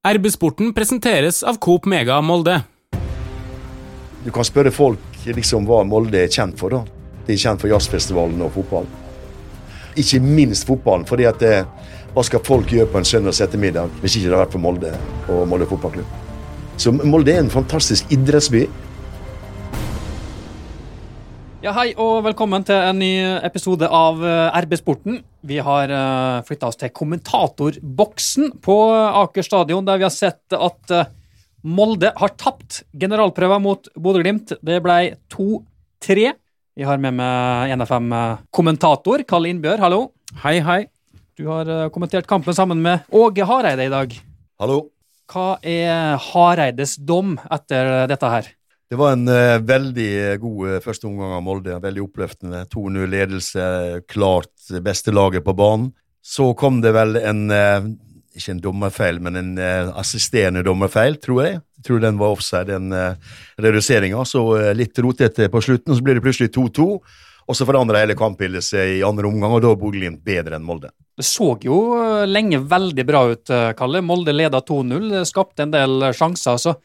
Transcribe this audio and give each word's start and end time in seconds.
RB-sporten 0.00 0.70
presenteres 0.72 1.42
av 1.44 1.58
Coop 1.60 1.84
Mega 1.84 2.14
Molde. 2.24 2.54
Du 4.24 4.30
kan 4.32 4.46
spørre 4.48 4.70
folk 4.72 5.26
liksom 5.26 5.66
hva 5.68 5.82
Molde 5.84 6.22
er 6.22 6.30
kjent 6.32 6.56
for. 6.56 6.72
da. 6.72 6.78
De 7.26 7.34
er 7.34 7.40
kjent 7.42 7.60
for 7.60 7.68
jazzfestivalen 7.68 8.40
og 8.40 8.54
fotball. 8.54 8.88
Ikke 10.00 10.22
minst 10.24 10.64
fotballen. 10.64 11.04
fordi 11.04 11.26
at 11.28 11.38
det, 11.38 11.66
Hva 12.14 12.24
skal 12.24 12.40
folk 12.40 12.72
gjøre 12.72 12.88
på 12.90 12.98
en 12.98 13.04
søndags 13.04 13.40
ettermiddag 13.40 13.90
hvis 14.00 14.16
ikke 14.16 14.30
det 14.30 14.34
har 14.38 14.46
vært 14.46 14.52
for 14.52 14.58
Molde 14.58 14.94
og 15.28 15.46
Molde 15.46 15.66
fotballklubb? 15.68 16.06
Så 16.78 16.92
Molde 16.92 17.34
er 17.34 17.44
en 17.44 17.50
fantastisk 17.52 18.08
idrettsby. 18.10 18.64
Ja, 21.60 21.74
Hei 21.76 21.90
og 22.00 22.22
velkommen 22.24 22.62
til 22.64 22.72
en 22.72 22.96
ny 22.96 23.20
episode 23.44 23.84
av 23.84 24.22
eh, 24.24 24.54
RB-sporten. 24.64 25.18
Vi 25.44 25.58
har 25.60 25.90
uh, 25.92 26.40
flytta 26.48 26.70
oss 26.70 26.78
til 26.80 26.88
kommentatorboksen 26.96 28.54
på 28.64 28.76
Aker 29.20 29.44
stadion, 29.44 29.84
der 29.84 29.98
vi 30.00 30.06
har 30.06 30.14
sett 30.14 30.56
at 30.56 30.94
eh, 30.96 31.10
Molde 31.68 32.14
har 32.16 32.32
tapt 32.40 32.78
generalprøven 32.96 33.60
mot 33.60 33.90
Bodø-Glimt. 33.92 34.54
Det 34.64 34.78
ble 34.80 34.96
2-3. 35.36 36.30
Vi 36.80 36.86
har 36.88 37.02
med 37.04 37.18
meg 37.18 37.74
NFM-kommentator 37.76 39.26
Kalle 39.28 39.52
Innbjør. 39.52 39.82
Hallo. 39.84 39.98
Hei, 40.40 40.62
hei. 40.64 40.78
Du 41.36 41.44
har 41.50 41.68
uh, 41.68 41.90
kommentert 41.92 42.30
kampen 42.30 42.56
sammen 42.56 42.80
med 42.80 43.04
Åge 43.12 43.44
Hareide 43.44 43.84
i 43.84 43.92
dag. 43.92 44.16
Hallo. 44.64 44.86
Hva 45.28 45.50
er 45.60 46.16
Hareides 46.30 46.96
dom 46.96 47.36
etter 47.52 48.08
dette 48.08 48.32
her? 48.32 48.48
Det 48.90 48.98
var 48.98 49.12
en 49.14 49.28
uh, 49.28 49.62
veldig 49.62 50.12
god 50.42 50.62
uh, 50.66 50.76
første 50.82 51.06
omgang 51.06 51.36
av 51.36 51.44
Molde. 51.46 51.76
Veldig 51.78 52.02
oppløftende. 52.08 52.64
2-0-ledelse, 52.72 53.64
klart 54.10 54.72
beste 54.82 55.14
laget 55.14 55.44
på 55.46 55.54
banen. 55.54 55.92
Så 56.26 56.48
kom 56.58 56.80
det 56.82 56.90
vel 56.96 57.14
en 57.20 57.44
uh, 57.54 57.86
ikke 58.34 58.56
en 58.56 58.62
dommerfeil, 58.64 59.20
men 59.22 59.38
en 59.38 59.52
assisterende 59.98 60.62
dommerfeil, 60.66 61.16
tror 61.22 61.38
jeg. 61.44 61.60
Jeg 61.78 61.86
tror 61.86 62.02
den 62.02 62.18
var 62.18 62.34
offside, 62.34 62.70
den 62.70 62.94
reduseringa. 63.58 64.22
Så 64.22 64.44
litt 64.78 64.98
rotete 65.02 65.48
på 65.50 65.62
slutten, 65.66 65.96
så 65.98 66.04
blir 66.06 66.14
det 66.14 66.22
plutselig 66.22 66.52
2-2. 66.54 66.86
Og 67.50 67.58
så 67.58 67.66
forandra 67.66 68.04
hele 68.04 68.14
kampbildet 68.14 68.62
seg 68.62 69.00
i 69.00 69.02
andre 69.02 69.26
omgang, 69.26 69.56
og 69.56 69.64
da 69.64 69.74
er 69.74 69.80
Bodø-Glimt 69.82 70.22
bedre 70.22 70.60
enn 70.60 70.64
Molde. 70.64 70.92
Det 71.18 71.26
så 71.26 71.50
jo 71.66 71.80
lenge 72.30 72.62
veldig 72.70 73.06
bra 73.10 73.24
ut, 73.34 73.54
Kalle. 73.76 74.04
Molde 74.06 74.36
leda 74.36 74.62
2-0, 74.62 75.10
skapte 75.26 75.66
en 75.66 75.74
del 75.74 76.12
sjanser. 76.14 76.62
så 76.62 76.78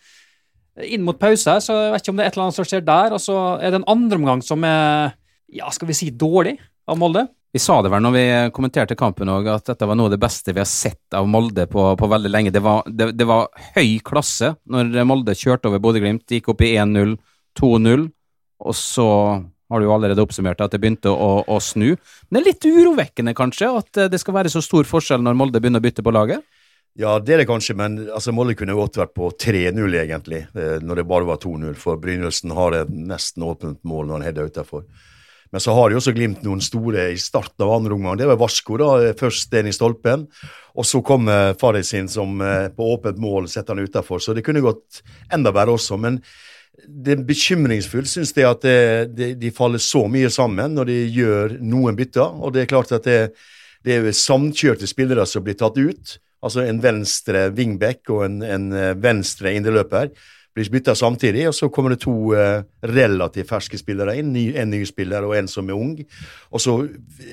inn 0.83 1.05
mot 1.05 1.19
pause 1.19 1.55
her, 1.55 1.63
så 1.63 1.77
jeg 1.77 1.93
vet 1.93 2.03
ikke 2.03 2.13
om 2.13 2.19
det 2.19 2.25
er 2.25 2.31
et 2.31 2.37
eller 2.37 2.47
annet 2.47 2.59
som 2.59 2.67
skjer 2.67 2.85
der. 2.85 3.15
Og 3.15 3.23
så 3.23 3.39
er 3.59 3.71
det 3.71 3.81
en 3.81 3.89
andre 3.95 4.19
omgang 4.19 4.43
som 4.45 4.65
er, 4.67 5.15
ja, 5.55 5.71
skal 5.73 5.89
vi 5.89 5.97
si, 5.97 6.11
dårlig 6.11 6.57
av 6.89 6.99
Molde. 6.99 7.25
Vi 7.55 7.61
sa 7.63 7.77
det 7.79 7.87
vel 7.87 8.03
når 8.03 8.11
vi 8.11 8.25
kommenterte 8.51 8.97
kampen 8.99 9.29
òg, 9.31 9.47
at 9.47 9.69
dette 9.69 9.87
var 9.87 9.95
noe 9.95 10.09
av 10.09 10.15
det 10.17 10.19
beste 10.19 10.51
vi 10.51 10.59
har 10.59 10.67
sett 10.67 11.15
av 11.15 11.27
Molde 11.31 11.63
på, 11.71 11.87
på 11.95 12.09
veldig 12.11 12.31
lenge. 12.31 12.51
Det 12.51 12.59
var, 12.63 12.83
det, 12.83 13.13
det 13.15 13.27
var, 13.29 13.47
høy 13.77 13.95
klasse 14.03 14.51
når 14.67 14.91
Molde 15.07 15.37
kjørte 15.39 15.71
over 15.71 15.79
Bodø-Glimt, 15.85 16.27
gikk 16.27 16.51
opp 16.51 16.65
i 16.67 16.73
1-0, 16.75 17.15
2-0, 17.55 18.03
og 18.65 18.75
så 18.75 19.07
har 19.71 19.81
du 19.81 19.87
jo 19.87 19.93
allerede 19.95 20.21
oppsummert 20.21 20.59
at 20.61 20.75
det 20.75 20.81
begynte 20.83 21.09
å, 21.09 21.29
å, 21.47 21.61
snu. 21.63 21.95
Men 22.27 22.37
det 22.37 22.41
er 22.41 22.49
litt 22.49 22.67
urovekkende, 22.67 23.33
kanskje, 23.37 23.71
at 23.79 24.03
det 24.11 24.19
skal 24.19 24.35
være 24.35 24.51
så 24.51 24.59
stor 24.63 24.87
forskjell 24.91 25.23
når 25.23 25.39
Molde 25.39 25.63
begynner 25.63 25.79
å 25.79 25.87
bytte 25.87 26.03
på 26.05 26.13
laget? 26.13 26.43
Ja, 26.95 27.17
det 27.19 27.33
er 27.33 27.41
det 27.41 27.49
kanskje, 27.49 27.73
men 27.75 27.97
altså, 28.07 28.31
Molde 28.31 28.53
kunne 28.55 28.75
godt 28.77 28.95
vært 28.95 29.11
på 29.17 29.27
3-0, 29.35 29.97
egentlig, 29.99 30.45
eh, 30.55 30.77
når 30.79 31.01
det 31.01 31.09
bare 31.09 31.27
var 31.27 31.41
2-0. 31.43 31.73
For 31.75 31.99
Brynildsen 31.99 32.53
har 32.55 32.77
et 32.77 32.93
nesten 32.95 33.43
åpent 33.43 33.81
mål 33.83 34.07
når 34.07 34.15
han 34.15 34.27
header 34.29 34.47
utafor. 34.47 34.85
Men 35.51 35.63
så 35.63 35.75
har 35.75 35.91
de 35.91 35.97
også 35.99 36.13
Glimt 36.15 36.41
noen 36.43 36.63
store 36.63 37.09
i 37.11 37.19
starten 37.19 37.65
av 37.65 37.73
andre 37.75 37.97
omgang. 37.97 38.15
Det 38.19 38.29
var 38.29 38.39
Varsko, 38.39 38.77
da, 38.79 39.11
først 39.19 39.51
den 39.51 39.67
i 39.67 39.75
stolpen. 39.75 40.23
Og 40.75 40.87
så 40.87 41.03
kom 41.03 41.27
Farid 41.59 41.87
sin 41.87 42.07
som 42.11 42.39
eh, 42.39 42.69
på 42.71 42.87
åpent 42.95 43.19
mål 43.19 43.51
setter 43.51 43.75
han 43.75 43.83
utafor. 43.83 44.23
Så 44.23 44.31
det 44.35 44.45
kunne 44.47 44.63
gått 44.63 45.03
enda 45.35 45.51
verre 45.55 45.75
også. 45.75 45.99
Men 45.99 46.21
det 46.87 47.17
er 47.17 47.27
bekymringsfullt, 47.27 48.07
syns 48.07 48.31
jeg, 48.35 48.47
at 48.47 48.63
det, 48.63 48.79
det, 49.19 49.29
de 49.43 49.51
faller 49.55 49.83
så 49.83 50.05
mye 50.11 50.31
sammen 50.31 50.79
når 50.79 50.91
de 50.93 50.97
gjør 51.19 51.57
noen 51.59 51.99
bytter. 51.99 52.39
Og 52.39 52.55
det 52.55 52.63
er 52.63 52.71
klart 52.71 52.95
at 52.95 53.03
det, 53.03 53.19
det 53.85 53.99
er 53.99 54.15
samkjørte 54.17 54.89
spillere 54.89 55.25
som 55.29 55.45
blir 55.45 55.57
tatt 55.59 55.77
ut. 55.77 56.15
Altså 56.45 56.65
en 56.65 56.81
venstre 56.81 57.47
wingback 57.55 58.09
og 58.13 58.25
en, 58.27 58.41
en 58.45 58.71
eh, 58.73 58.95
venstre 59.01 59.55
indreløper 59.57 60.11
blir 60.55 60.69
bytta 60.71 60.95
samtidig, 60.95 61.49
og 61.49 61.55
så 61.55 61.67
kommer 61.69 61.91
det 61.91 61.99
to 62.05 62.13
uh, 62.31 62.63
relativt 62.87 63.49
ferske 63.49 63.75
spillere 63.75 64.15
inn. 64.21 64.31
En 64.55 64.71
ny 64.71 64.85
spiller 64.87 65.25
og 65.27 65.35
en 65.35 65.49
som 65.51 65.67
er 65.67 65.75
ung. 65.75 65.97
Og 66.55 66.63
så 66.63 66.77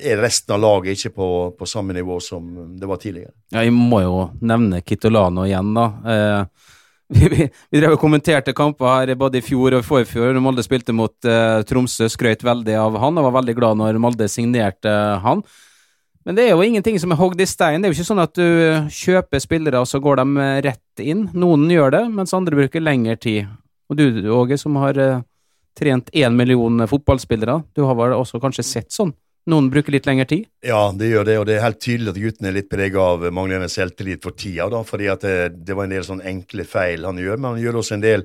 er 0.02 0.18
resten 0.18 0.56
av 0.56 0.62
laget 0.64 0.98
ikke 0.98 1.14
på, 1.20 1.28
på 1.58 1.68
samme 1.70 1.94
nivå 1.94 2.18
som 2.24 2.50
det 2.78 2.90
var 2.90 2.98
tidligere. 2.98 3.30
Ja, 3.54 3.62
Jeg 3.62 3.76
må 3.76 4.02
jo 4.02 4.26
nevne 4.42 4.82
Kitolano 4.82 5.46
igjen, 5.46 5.70
da. 5.76 5.86
Eh, 6.02 6.68
vi, 7.14 7.28
vi, 7.28 7.46
vi, 7.46 7.78
drev 7.78 7.94
og 7.94 8.02
kommenterte 8.02 8.56
kamper 8.58 8.90
her 8.90 9.14
både 9.20 9.38
i 9.38 9.46
fjor 9.46 9.78
og 9.78 9.86
forfjor. 9.86 10.42
Molde 10.42 10.66
spilte 10.66 10.94
mot 10.96 11.14
eh, 11.22 11.60
Tromsø, 11.68 12.10
skrøt 12.10 12.42
veldig 12.42 12.78
av 12.88 12.98
han 13.04 13.22
og 13.22 13.28
var 13.28 13.38
veldig 13.38 13.54
glad 13.60 13.78
når 13.84 14.02
Molde 14.02 14.26
signerte 14.32 14.98
han. 15.22 15.46
Men 16.24 16.38
det 16.38 16.44
er 16.46 16.52
jo 16.54 16.62
ingenting 16.62 16.98
som 17.02 17.10
er 17.10 17.18
hogd 17.18 17.40
i 17.42 17.48
stein. 17.50 17.82
Det 17.82 17.88
er 17.88 17.92
jo 17.92 17.98
ikke 17.98 18.10
sånn 18.12 18.22
at 18.22 18.38
du 18.38 18.46
kjøper 18.94 19.42
spillere, 19.42 19.80
og 19.82 19.88
så 19.90 19.98
går 20.02 20.22
de 20.22 20.46
rett 20.68 21.02
inn. 21.02 21.26
Noen 21.34 21.66
gjør 21.72 21.96
det, 21.96 22.04
mens 22.14 22.34
andre 22.36 22.60
bruker 22.60 22.84
lengre 22.84 23.16
tid. 23.18 23.50
Og 23.90 23.98
du, 23.98 24.06
Åge, 24.30 24.58
som 24.60 24.78
har 24.80 24.98
uh, 25.02 25.24
trent 25.78 26.12
én 26.14 26.36
million 26.38 26.86
fotballspillere, 26.88 27.58
du 27.74 27.82
har 27.88 27.98
vel 27.98 28.14
også 28.16 28.40
kanskje 28.42 28.66
sett 28.66 28.94
sånn? 28.94 29.12
Noen 29.50 29.72
bruker 29.74 29.90
litt 29.90 30.06
lengre 30.06 30.28
tid? 30.30 30.44
Ja, 30.62 30.92
det 30.94 31.08
gjør 31.10 31.24
det, 31.26 31.34
og 31.40 31.46
det 31.48 31.56
er 31.56 31.64
helt 31.64 31.80
tydelig 31.82 32.12
at 32.12 32.18
gutten 32.22 32.46
er 32.46 32.54
litt 32.54 32.68
prega 32.70 33.02
av 33.02 33.24
manglende 33.34 33.66
selvtillit 33.72 34.22
for 34.22 34.36
tida. 34.38 34.68
da, 34.70 34.84
fordi 34.86 35.08
at 35.10 35.24
det, 35.26 35.64
det, 35.66 35.74
var 35.74 35.88
en 35.88 35.94
del 35.96 36.06
sånne 36.06 36.28
enkle 36.30 36.66
feil 36.68 37.08
han 37.08 37.18
gjør, 37.18 37.40
men 37.40 37.56
han 37.56 37.64
gjør 37.64 37.80
også 37.80 37.96
en 37.96 38.04
del 38.04 38.22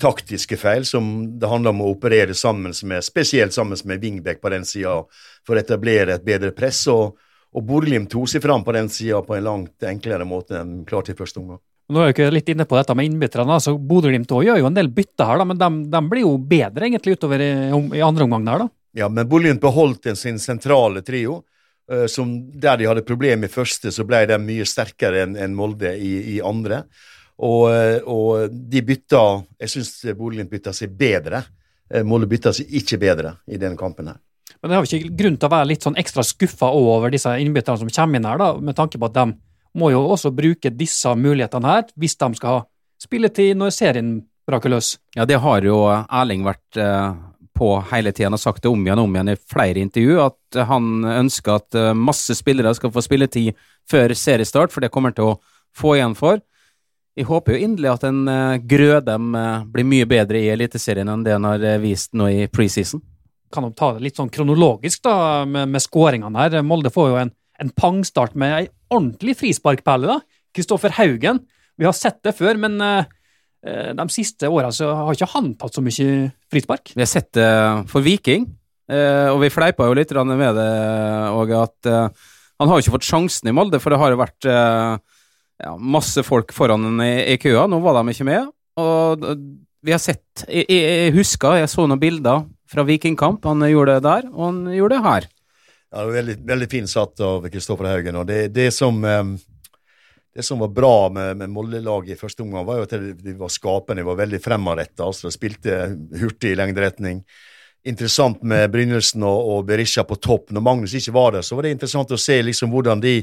taktiske 0.00 0.56
feil 0.56 0.88
som 0.88 1.10
det 1.36 1.50
handler 1.52 1.76
om 1.76 1.84
å 1.84 1.90
operere 1.92 2.32
sammen 2.32 2.72
med, 2.72 3.04
spesielt 3.04 3.52
sammen 3.52 3.76
med 3.84 4.00
Wingbeck 4.00 4.40
på 4.40 4.54
den 4.56 4.64
sida, 4.64 5.02
for 5.44 5.52
å 5.52 5.60
etablere 5.60 6.16
et 6.16 6.24
bedre 6.24 6.54
press. 6.56 6.80
og 6.88 7.20
og 7.54 7.62
Bodø-Glimt 7.62 8.10
tok 8.10 8.26
seg 8.30 8.42
fram 8.42 8.64
på 8.66 8.74
den 8.74 8.90
sida 8.90 9.20
på 9.22 9.36
en 9.36 9.46
langt 9.46 9.86
enklere 9.86 10.26
måte 10.26 10.58
enn 10.58 10.82
klart 10.88 11.12
i 11.12 11.16
første 11.18 11.38
omgang. 11.40 11.62
Nå 11.92 12.00
er 12.00 12.14
ikke 12.14 12.30
litt 12.32 12.48
inne 12.48 12.64
på 12.64 12.78
dette 12.78 12.94
med 12.96 13.06
innbytterne. 13.06 13.58
altså 13.58 13.76
Bodø-Glimt 13.78 14.30
gjør 14.30 14.58
jo 14.58 14.68
en 14.70 14.76
del 14.76 14.88
bytter 14.92 15.28
her, 15.28 15.40
da, 15.40 15.46
men 15.46 15.60
de, 15.60 15.68
de, 15.92 16.00
blir 16.08 16.24
jo 16.24 16.36
bedre 16.38 16.88
egentlig 16.88 17.18
utover 17.18 17.44
i, 17.44 17.52
i 17.98 18.04
andre 18.04 18.24
omgang 18.24 18.46
der, 18.48 18.64
da. 18.64 18.68
Ja, 19.04 19.10
men 19.12 19.28
Bodø-Glimt 19.28 19.62
beholdt 19.62 20.08
sin 20.18 20.40
sentrale 20.42 21.04
trio. 21.04 21.42
Uh, 21.84 22.06
som 22.08 22.30
Der 22.48 22.78
de 22.80 22.86
hadde 22.88 23.04
problemer 23.04 23.50
i 23.50 23.52
første, 23.52 23.92
så 23.92 24.06
ble 24.08 24.22
de 24.30 24.38
mye 24.40 24.64
sterkere 24.64 25.26
enn 25.26 25.36
en 25.36 25.56
Molde 25.56 25.92
i, 26.00 26.14
i 26.32 26.40
andre. 26.40 26.86
Og, 27.36 27.66
uh, 27.68 27.98
og, 28.08 28.48
de 28.48 28.80
bytta 28.86 29.20
Jeg 29.60 29.74
syns 29.74 29.98
Bodø-Glimt 30.14 30.50
bytta 30.50 30.72
seg 30.72 30.96
bedre. 30.96 31.42
Uh, 31.92 32.00
Molde 32.08 32.30
bytta 32.30 32.54
seg 32.56 32.72
ikke 32.80 32.98
bedre 33.02 33.36
i 33.44 33.60
denne 33.60 33.76
kampen 33.76 34.08
her. 34.08 34.22
Men 34.64 34.70
det 34.70 34.76
har 34.78 34.84
vi 34.86 34.96
ikke 34.96 35.16
grunn 35.18 35.34
til 35.36 35.44
å 35.44 35.52
være 35.52 35.68
litt 35.68 35.84
sånn 35.84 35.98
ekstra 36.00 36.22
skuffa 36.24 36.70
over 36.72 37.10
disse 37.12 37.28
innbytterne 37.36 37.82
som 37.82 37.90
kommer 37.92 38.16
inn 38.16 38.24
her, 38.24 38.38
da, 38.40 38.46
med 38.56 38.78
tanke 38.78 38.96
på 38.96 39.10
at 39.10 39.18
de 39.18 39.24
må 39.76 39.90
jo 39.92 40.00
også 40.14 40.32
bruke 40.32 40.72
disse 40.72 41.12
mulighetene 41.20 41.68
her 41.68 41.84
hvis 42.00 42.16
de 42.16 42.30
skal 42.38 42.54
ha 42.54 42.62
spilletid 43.04 43.60
når 43.60 43.74
serien 43.76 44.14
braker 44.48 44.72
løs. 44.72 44.94
Ja, 45.18 45.28
det 45.28 45.42
har 45.44 45.68
jo 45.68 45.82
Erling 45.92 46.48
vært 46.48 46.80
eh, 46.80 47.12
på 47.52 47.70
hele 47.92 48.16
tiden 48.16 48.38
og 48.38 48.40
sagt 48.40 48.64
det 48.64 48.72
om 48.72 48.88
igjen 48.88 49.04
og 49.04 49.10
om 49.10 49.20
igjen 49.20 49.34
i 49.34 49.38
flere 49.52 49.84
intervju, 49.84 50.18
at 50.30 50.64
han 50.72 50.90
ønsker 51.12 51.60
at 51.60 51.80
eh, 51.82 51.92
masse 51.92 52.40
spillere 52.40 52.72
skal 52.80 52.96
få 52.96 53.04
spilletid 53.04 53.52
før 53.84 54.16
seriestart, 54.16 54.72
for 54.72 54.80
det 54.80 54.94
kommer 54.94 55.12
han 55.12 55.20
til 55.20 55.34
å 55.34 55.38
få 55.76 55.98
igjen 55.98 56.16
for. 56.16 56.40
Jeg 57.20 57.28
håper 57.28 57.52
jo 57.52 57.66
inderlig 57.68 57.92
at 57.98 58.08
en 58.08 58.28
eh, 58.32 58.60
Grødem 58.64 59.34
blir 59.76 59.92
mye 59.92 60.08
bedre 60.08 60.40
i 60.40 60.54
Eliteserien 60.56 61.12
enn 61.12 61.28
det 61.28 61.36
han 61.36 61.52
har 61.52 61.74
vist 61.84 62.16
nå 62.16 62.32
i 62.32 62.46
preseason 62.48 63.04
kan 63.52 63.66
ta 63.76 63.92
det 63.94 64.04
litt 64.04 64.18
sånn 64.18 64.32
kronologisk 64.32 65.04
da, 65.06 65.44
med, 65.48 65.70
med 65.74 65.82
skåringene 65.82 66.46
her. 66.46 66.62
Molde 66.66 66.92
får 66.94 67.10
jo 67.10 67.18
en, 67.20 67.32
en 67.62 67.72
pangstart 67.76 68.36
med 68.38 68.56
ei 68.56 68.64
ordentlig 68.94 69.36
frisparkperle. 69.40 70.16
da. 70.16 70.44
Kristoffer 70.54 70.94
Haugen. 70.98 71.42
Vi 71.78 71.86
har 71.86 71.96
sett 71.96 72.20
det 72.26 72.34
før, 72.38 72.58
men 72.60 72.78
uh, 72.78 73.06
de 73.64 74.06
siste 74.14 74.50
åra 74.50 74.70
har 74.70 75.16
ikke 75.16 75.32
han 75.32 75.54
tatt 75.58 75.74
så 75.74 75.82
mye 75.82 76.28
frispark. 76.52 76.94
Vi 76.94 77.02
har 77.02 77.10
sett 77.10 77.32
det 77.34 77.48
for 77.90 78.04
Viking, 78.06 78.46
uh, 78.92 79.32
og 79.32 79.40
vi 79.42 79.50
fleipa 79.50 79.88
jo 79.88 79.98
litt 79.98 80.14
med 80.14 80.54
det 80.60 80.70
òg, 81.34 81.54
at 81.58 81.90
uh, 81.90 82.30
han 82.62 82.70
har 82.70 82.78
jo 82.78 82.84
ikke 82.84 82.96
fått 83.00 83.10
sjansen 83.10 83.50
i 83.50 83.54
Molde, 83.56 83.82
for 83.82 83.90
det 83.90 83.98
har 83.98 84.14
jo 84.14 84.20
vært 84.20 84.46
ja, 84.46 85.72
masse 85.74 86.22
folk 86.22 86.52
foran 86.54 87.00
i, 87.02 87.34
i 87.34 87.38
køa. 87.42 87.64
Nå 87.66 87.80
var 87.82 87.98
de 87.98 88.14
ikke 88.14 88.26
med. 88.28 88.46
Og 88.78 89.24
vi 89.84 89.92
har 89.92 90.00
sett 90.02 90.44
Jeg, 90.46 90.64
jeg 90.70 91.14
husker, 91.14 91.58
jeg 91.58 91.70
så 91.70 91.84
noen 91.86 92.00
bilder 92.00 92.44
fra 92.74 92.84
Vikingkamp. 92.86 93.46
Han 93.48 93.64
gjorde 93.70 93.96
det 93.96 94.04
der, 94.08 94.28
og 94.34 94.44
han 94.48 94.60
gjorde 94.74 94.98
det 94.98 95.08
her. 95.08 95.30
Ja, 95.94 96.04
veldig, 96.10 96.38
veldig 96.48 96.70
fint 96.70 96.90
satt 96.90 97.22
av 97.22 97.46
Kristoffer 97.48 97.92
Haugen. 97.92 98.22
og 98.22 98.30
det, 98.30 98.48
det 98.54 98.70
som... 98.74 99.02
Um 99.04 99.36
det 100.34 100.42
som 100.42 100.58
var 100.58 100.68
bra 100.68 101.08
med, 101.14 101.36
med 101.36 101.50
Molde-laget 101.50 102.16
i 102.16 102.18
første 102.18 102.42
omgang, 102.42 102.64
var 102.66 102.80
jo 102.80 102.86
at 102.88 102.94
de 103.22 103.34
var 103.38 103.52
skapende, 103.54 104.02
de 104.02 104.08
var 104.08 104.18
veldig 104.18 104.40
fremadretta. 104.42 105.06
Altså, 105.06 105.30
spilte 105.30 105.76
hurtig 106.18 106.50
i 106.50 106.56
lengderetning. 106.58 107.20
Interessant 107.86 108.42
med 108.42 108.66
Brynildsen 108.72 109.22
og, 109.22 109.50
og, 109.52 109.66
Berisha 109.68 110.02
på 110.08 110.18
topp. 110.18 110.50
Når 110.50 110.64
Magnus 110.64 110.96
ikke 110.98 111.14
var 111.14 111.36
der, 111.36 111.46
så 111.46 111.54
var 111.54 111.68
det 111.68 111.76
interessant 111.76 112.10
å 112.10 112.18
se 112.18 112.40
liksom 112.42 112.74
hvordan 112.74 113.04
de 113.04 113.20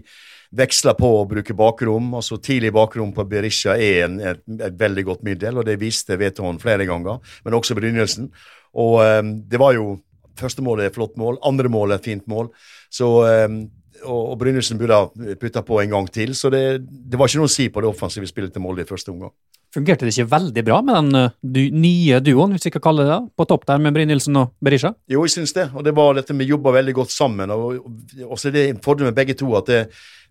veksla 0.55 0.93
på 0.95 1.09
å 1.17 1.27
bruke 1.27 1.55
bakrom. 1.57 2.13
altså 2.15 2.39
Tidlig 2.39 2.71
bakrom 2.75 3.11
på 3.15 3.27
Berisha 3.27 3.75
er 3.75 4.05
en, 4.05 4.19
et, 4.31 4.43
et, 4.61 4.79
veldig 4.79 5.05
godt 5.11 5.27
middel, 5.27 5.59
og 5.59 5.67
det 5.67 5.79
viste 5.81 6.15
Veton 6.19 6.63
flere 6.63 6.87
ganger, 6.87 7.19
men 7.43 7.59
også 7.59 7.75
Brynildsen. 7.75 8.31
Og 8.79 9.01
um, 9.01 9.35
det 9.47 9.61
var 9.61 9.75
jo 9.79 9.99
Første 10.41 10.63
målet 10.63 10.87
er 10.87 10.93
flott 10.95 11.17
mål, 11.19 11.35
andre 11.45 11.69
målet 11.69 11.99
er 11.99 12.05
fint 12.05 12.23
mål. 12.31 12.47
Så, 12.89 13.05
um, 13.05 13.57
og, 13.99 14.21
og 14.31 14.37
Brynildsen 14.39 14.79
burde 14.79 14.95
ha 14.97 15.35
putta 15.37 15.61
på 15.61 15.77
en 15.83 15.91
gang 15.91 16.07
til, 16.09 16.31
så 16.39 16.49
det, 16.49 16.79
det 16.81 17.19
var 17.19 17.29
ikke 17.29 17.41
noe 17.43 17.49
å 17.49 17.51
si 17.51 17.67
på 17.69 17.83
det 17.83 17.89
offensive 17.91 18.29
spillet 18.29 18.55
til 18.55 18.63
Molde 18.63 18.81
i 18.81 18.89
første 18.89 19.11
omgang. 19.11 19.33
Fungerte 19.75 20.07
det 20.07 20.15
ikke 20.15 20.31
veldig 20.31 20.63
bra 20.65 20.79
med 20.87 20.97
den 20.97 21.19
uh, 21.19 21.35
du, 21.43 21.59
nye 21.75 22.23
duoen, 22.23 22.55
hvis 22.55 22.65
vi 22.67 22.73
kan 22.73 22.85
kalle 22.87 23.05
det 23.05 23.11
det, 23.11 23.19
på 23.37 23.47
topp 23.51 23.67
der 23.69 23.83
med 23.83 23.93
Brynildsen 23.99 24.39
og 24.39 24.55
Berisha? 24.63 24.95
Jo, 25.11 25.27
jeg 25.27 25.35
syns 25.35 25.53
det. 25.59 25.67
Og 25.75 25.85
det 25.85 25.93
var 25.99 26.17
dette 26.17 26.35
vi 26.39 26.49
jobba 26.49 26.73
veldig 26.79 26.95
godt 27.03 27.13
sammen. 27.13 27.53
Og, 27.53 27.83
og 28.25 28.39
så 28.39 28.49
er 28.49 28.57
det 28.57 28.65
en 28.71 28.81
fordel 28.83 29.11
med 29.11 29.19
begge 29.19 29.37
to 29.37 29.51
at 29.59 29.69
det, 29.69 29.83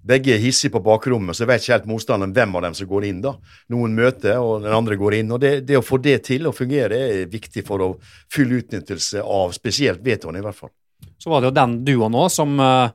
begge 0.07 0.33
er 0.35 0.41
hissige 0.41 0.73
på 0.73 0.83
bakrommet, 0.85 1.37
så 1.37 1.47
vet 1.49 1.63
ikke 1.63 1.75
helt 1.75 1.89
motstanderen 1.91 2.33
hvem 2.37 2.57
av 2.57 2.65
dem 2.67 2.77
som 2.79 2.89
går 2.89 3.07
inn. 3.11 3.21
da. 3.25 3.35
Noen 3.73 3.95
møter, 3.97 4.39
og 4.41 4.65
den 4.65 4.75
andre 4.75 4.97
går 4.97 5.19
inn. 5.21 5.33
og 5.33 5.41
Det, 5.41 5.53
det 5.69 5.77
å 5.79 5.85
få 5.85 6.01
det 6.01 6.19
til 6.31 6.49
å 6.49 6.55
fungere 6.57 6.99
er 7.11 7.29
viktig 7.31 7.65
for 7.67 7.85
å 7.85 7.91
full 8.33 8.57
utnyttelse 8.61 9.23
av 9.23 9.53
spesielt 9.57 10.03
vetoen, 10.05 10.41
i 10.41 10.45
hvert 10.45 10.57
fall. 10.57 10.73
Så 11.21 11.31
var 11.33 11.41
det 11.41 11.51
jo 11.51 11.59
den 11.59 11.79
duoen 11.85 12.17
òg 12.17 12.31
som, 12.33 12.57
uh, 12.61 12.89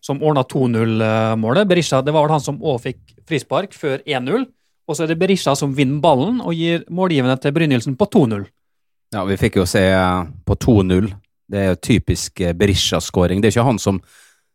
som 0.00 0.20
ordna 0.22 0.44
2-0-målet. 0.44 1.68
Berisha 1.68 2.02
det 2.04 2.12
var 2.12 2.26
vel 2.26 2.36
han 2.36 2.44
som 2.44 2.60
òg 2.60 2.80
fikk 2.84 3.00
frispark 3.28 3.76
før 3.76 4.00
1-0. 4.04 4.48
Og 4.90 4.96
så 4.96 5.04
er 5.04 5.12
det 5.12 5.20
Berisha 5.20 5.54
som 5.54 5.74
vinner 5.76 6.02
ballen 6.02 6.40
og 6.42 6.56
gir 6.56 6.82
målgivende 6.90 7.36
til 7.38 7.54
Brynildsen 7.54 7.94
på 7.98 8.08
2-0. 8.10 8.48
Ja, 9.14 9.22
vi 9.26 9.36
fikk 9.38 9.60
jo 9.60 9.66
se 9.66 9.84
eh, 9.90 10.24
på 10.46 10.56
2-0. 10.58 11.06
Det 11.50 11.60
er 11.60 11.68
jo 11.72 11.78
typisk 11.82 12.42
eh, 12.42 12.56
Berisha-skåring. 12.58 13.38
Det 13.38 13.50
er 13.50 13.54
ikke 13.54 13.68
han 13.68 13.78
som 13.82 14.00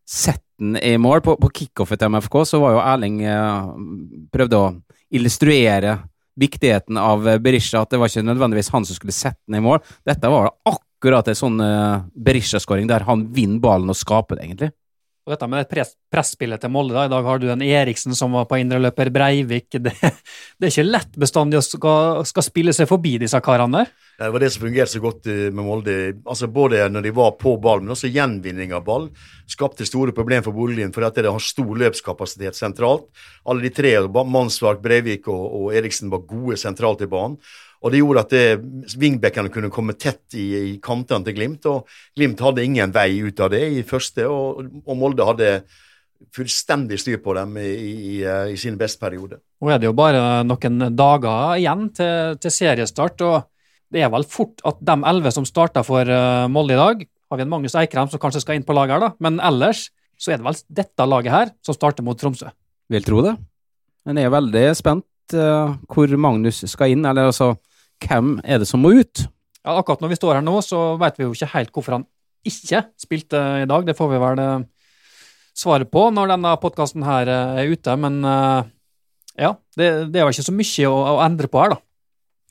setter 0.08 0.44
den 0.62 0.78
i 0.80 0.96
mål. 1.02 1.22
På, 1.26 1.36
på 1.42 1.52
kickoffet 1.52 2.00
til 2.02 2.14
MFK 2.14 2.42
så 2.48 2.62
var 2.64 2.76
jo 2.76 2.84
Erling 2.84 3.22
eh, 3.28 3.72
prøvde 4.34 4.62
å 4.62 4.74
illustrere 5.16 6.00
viktigheten 6.40 6.98
av 7.00 7.28
Berisha, 7.44 7.82
at 7.82 7.94
det 7.94 8.00
var 8.02 8.12
ikke 8.12 8.26
nødvendigvis 8.28 8.72
han 8.74 8.88
som 8.88 8.98
skulle 8.98 9.16
sette 9.16 9.40
den 9.48 9.62
i 9.62 9.64
mål. 9.64 9.80
Dette 10.08 10.32
var 10.32 10.52
akkurat 10.68 11.30
en 11.32 11.38
sånn 11.40 11.62
Berisha-skåring 12.12 12.90
der 12.90 13.06
han 13.08 13.24
vinner 13.32 13.62
ballen 13.64 13.94
og 13.94 13.96
skaper 13.96 14.36
det, 14.36 14.50
egentlig. 14.50 14.72
Og 15.26 15.34
dette 15.34 15.48
med 15.50 15.66
press, 15.66 15.96
presspillet 16.14 16.62
til 16.62 16.70
Molde, 16.70 16.94
da. 16.94 17.08
i 17.08 17.10
dag 17.10 17.26
har 17.26 17.40
du 17.42 17.48
en 17.50 17.62
Eriksen 17.66 18.14
som 18.14 18.36
var 18.38 18.44
på 18.46 18.60
indreløper, 18.62 19.10
Breivik 19.10 19.74
det, 19.74 19.96
det, 19.98 20.68
er 20.68 20.70
ikke 20.70 20.86
lett 20.86 21.18
bestandig 21.18 21.58
å 21.58 21.64
skal, 21.66 22.20
skal, 22.30 22.46
spille 22.46 22.76
seg 22.78 22.86
forbi 22.92 23.16
disse 23.24 23.42
karene 23.42 23.82
der. 23.82 23.90
Det 24.20 24.30
var 24.32 24.44
det 24.46 24.52
som 24.54 24.68
fungerte 24.68 24.94
så 24.94 25.02
godt 25.02 25.26
eh, 25.34 25.48
med 25.50 25.66
Molde. 25.66 25.96
Altså 26.30 26.46
Både 26.54 26.84
når 26.94 27.08
de 27.08 27.16
var 27.18 27.34
på 27.42 27.56
ball, 27.58 27.82
men 27.82 27.96
også 27.96 28.12
gjenvinning 28.14 28.76
av 28.78 28.86
ball. 28.86 29.10
Skapte 29.50 29.90
store 29.90 30.14
problemer 30.14 30.46
for 30.46 30.54
Bodø-Glimt 30.54 30.94
fordi 30.94 31.10
at 31.10 31.18
de 31.26 31.34
har 31.34 31.44
stor 31.44 31.74
løpskapasitet 31.82 32.62
sentralt. 32.62 33.10
Alle 33.50 33.66
de 33.66 33.74
tre, 33.74 33.96
Mannsvark, 34.06 34.86
Breivik 34.86 35.26
og, 35.26 35.42
og 35.58 35.74
Eriksen, 35.74 36.14
var 36.14 36.22
gode 36.30 36.62
sentralt 36.62 37.02
i 37.02 37.10
banen. 37.10 37.42
Og 37.84 37.92
det 37.94 38.00
gjorde 38.02 38.24
at 38.26 38.96
wingbackene 39.00 39.52
kunne 39.54 39.72
komme 39.74 39.98
tett 40.00 40.38
i, 40.38 40.46
i 40.74 40.76
kantene 40.84 41.28
til 41.28 41.36
Glimt. 41.38 41.68
Og 41.70 41.90
Glimt 42.18 42.42
hadde 42.42 42.64
ingen 42.66 42.94
vei 42.96 43.10
ut 43.26 43.42
av 43.44 43.52
det 43.54 43.64
i 43.78 43.84
første, 43.88 44.28
og, 44.30 44.64
og 44.86 44.98
Molde 45.00 45.28
hadde 45.28 45.50
fullstendig 46.36 47.00
styr 47.00 47.20
på 47.24 47.36
dem 47.38 47.58
i, 47.62 47.70
i, 47.70 48.14
i 48.52 48.56
sin 48.60 48.78
bestperiode. 48.80 49.40
Nå 49.62 49.72
er 49.72 49.82
det 49.82 49.90
jo 49.90 49.96
bare 49.98 50.44
noen 50.48 50.90
dager 50.96 51.60
igjen 51.60 51.90
til, 51.96 52.38
til, 52.42 52.54
seriestart, 52.54 53.22
og 53.26 53.94
det 53.94 54.04
er 54.04 54.12
vel 54.14 54.26
fort 54.28 54.64
at 54.68 54.80
de 54.84 54.96
elleve 55.12 55.34
som 55.36 55.48
starta 55.48 55.84
for 55.86 56.08
uh, 56.10 56.48
Molde 56.52 56.74
i 56.74 56.80
dag 56.80 57.04
Har 57.32 57.40
vi 57.40 57.46
en 57.46 57.52
Magnus 57.52 57.76
Eikrem 57.78 58.10
som 58.10 58.22
kanskje 58.22 58.42
skal 58.44 58.58
inn 58.58 58.66
på 58.66 58.76
laget 58.76 58.98
her, 58.98 59.08
da, 59.08 59.12
men 59.24 59.40
ellers 59.44 59.88
så 60.22 60.32
er 60.32 60.40
det 60.40 60.48
vel 60.48 60.58
dette 60.78 61.08
laget 61.10 61.34
her 61.34 61.52
som 61.66 61.76
starter 61.76 62.06
mot 62.06 62.18
Tromsø. 62.20 62.48
Vil 62.92 63.04
tro 63.04 63.24
det. 63.26 63.34
Men 64.06 64.20
jeg 64.22 64.30
er 64.30 64.36
veldig 64.36 64.66
spent 64.78 65.06
hvor 65.34 66.12
Magnus 66.22 66.62
skal 66.70 66.94
inn. 66.94 67.06
eller 67.06 67.32
altså 67.32 67.56
hvem 68.04 68.38
er 68.44 68.60
det 68.62 68.68
som 68.70 68.84
må 68.84 68.92
ut? 69.00 69.26
Ja, 69.66 69.80
akkurat 69.80 70.04
når 70.04 70.14
vi 70.14 70.20
står 70.20 70.38
her 70.38 70.46
nå, 70.46 70.60
så 70.62 70.94
vet 71.02 71.18
vi 71.18 71.26
jo 71.26 71.34
ikke 71.34 71.54
helt 71.56 71.74
hvorfor 71.74 71.98
han 71.98 72.06
ikke 72.46 72.84
spilte 73.02 73.42
i 73.64 73.68
dag. 73.70 73.88
Det 73.88 73.98
får 73.98 74.12
vi 74.12 74.22
vel 74.22 74.42
eh, 74.44 74.66
svaret 75.58 75.90
på 75.92 76.08
når 76.14 76.36
denne 76.36 76.54
podkasten 76.62 77.06
her 77.08 77.32
eh, 77.32 77.64
er 77.64 77.74
ute, 77.74 77.98
men 77.98 78.22
eh, 78.30 78.70
ja, 79.48 79.56
det, 79.78 79.90
det 80.14 80.22
er 80.22 80.28
jo 80.28 80.36
ikke 80.36 80.48
så 80.48 80.56
mye 80.56 80.92
å, 80.92 81.02
å 81.16 81.20
endre 81.26 81.50
på 81.52 81.64
her, 81.64 81.76
da. 81.76 81.82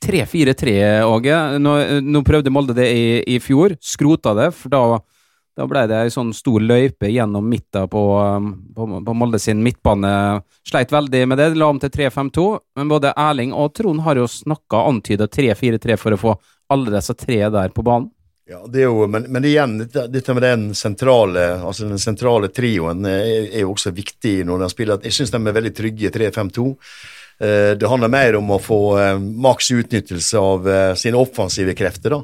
3-4-3, 0.05 0.73
Åge. 1.09 1.37
Nå, 1.62 1.75
nå, 2.05 2.21
prøvde 2.26 2.53
Molde 2.53 2.75
det 2.76 2.91
i, 2.93 3.05
i 3.37 3.38
fjor. 3.41 3.73
Skrota 3.81 4.35
det, 4.37 4.50
for 4.59 4.73
da 4.75 4.82
da 5.54 5.66
ble 5.70 5.84
det 5.86 6.00
ei 6.02 6.10
sånn 6.10 6.32
stor 6.34 6.62
løype 6.62 7.08
gjennom 7.12 7.46
midten 7.46 7.86
på, 7.90 8.02
um, 8.18 8.50
på, 8.74 8.88
på, 9.06 9.14
Molde 9.14 9.38
sin 9.38 9.62
midtbane. 9.62 10.10
Sleit 10.66 10.92
veldig 10.92 11.22
med 11.30 11.38
det, 11.38 11.52
la 11.54 11.68
om 11.70 11.78
til 11.82 11.92
3-5-2. 11.94 12.46
Men 12.80 12.90
både 12.90 13.14
Erling 13.14 13.54
og 13.54 13.70
Trond 13.78 14.02
har 14.06 14.18
jo 14.18 14.26
snakka 14.30 14.82
antyda 14.90 15.30
3-4-3 15.30 15.98
for 16.00 16.16
å 16.16 16.20
få 16.20 16.34
alle 16.74 16.96
disse 16.96 17.14
tre 17.14 17.38
der 17.54 17.74
på 17.74 17.86
banen. 17.86 18.10
Ja, 18.50 18.58
det 18.68 18.82
er 18.82 18.90
jo, 18.90 19.06
Men, 19.08 19.24
men 19.32 19.44
igjen, 19.48 19.78
dette, 19.78 20.08
dette, 20.12 20.34
med 20.36 20.42
den 20.44 20.64
sentrale 20.76 21.46
altså 21.64 21.86
den 21.88 22.02
sentrale 22.02 22.50
trioen 22.52 23.06
er, 23.08 23.46
er 23.46 23.62
jo 23.62 23.70
også 23.72 23.94
viktig 23.96 24.42
når 24.44 24.66
de 24.66 24.68
spiller. 24.72 25.06
Jeg 25.06 25.16
syns 25.16 25.32
de 25.32 25.40
er 25.40 25.56
veldig 25.56 25.72
trygge 25.76 26.10
i 26.10 26.12
3-5-2. 26.12 26.66
Eh, 27.40 27.75
det 27.78 27.88
handler 27.90 28.12
mer 28.12 28.36
om 28.38 28.52
å 28.54 28.60
få 28.62 28.78
eh, 29.00 29.16
maks 29.19 29.72
utnyttelse 29.75 30.38
av 30.38 30.69
eh, 30.70 30.92
sine 30.98 31.19
offensive 31.19 31.75
krefter. 31.75 32.14
Da. 32.14 32.20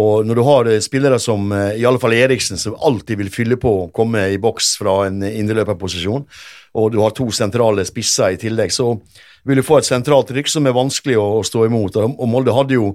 Og 0.00 0.26
når 0.28 0.36
du 0.36 0.42
har 0.46 0.70
spillere 0.84 1.18
som 1.22 1.48
i 1.50 1.84
alle 1.86 2.00
fall 2.02 2.14
Eriksen, 2.14 2.60
som 2.60 2.76
alltid 2.76 3.22
vil 3.22 3.32
fylle 3.32 3.58
på 3.60 3.72
og 3.86 3.94
komme 3.96 4.26
i 4.34 4.38
boks 4.42 4.74
fra 4.82 5.00
en 5.08 5.24
indreløperposisjon, 5.26 6.26
og 6.78 6.92
du 6.92 7.00
har 7.02 7.16
to 7.16 7.26
sentrale 7.34 7.86
spisser 7.88 8.36
i 8.36 8.40
tillegg, 8.40 8.70
så 8.70 8.92
vil 9.48 9.58
du 9.58 9.66
få 9.66 9.80
et 9.80 9.88
sentralt 9.88 10.30
rykk 10.36 10.52
som 10.52 10.68
er 10.68 10.76
vanskelig 10.76 11.16
å, 11.18 11.40
stå 11.46 11.64
imot. 11.66 11.96
Og 11.96 12.28
Molde 12.28 12.54
hadde 12.54 12.76
jo 12.76 12.92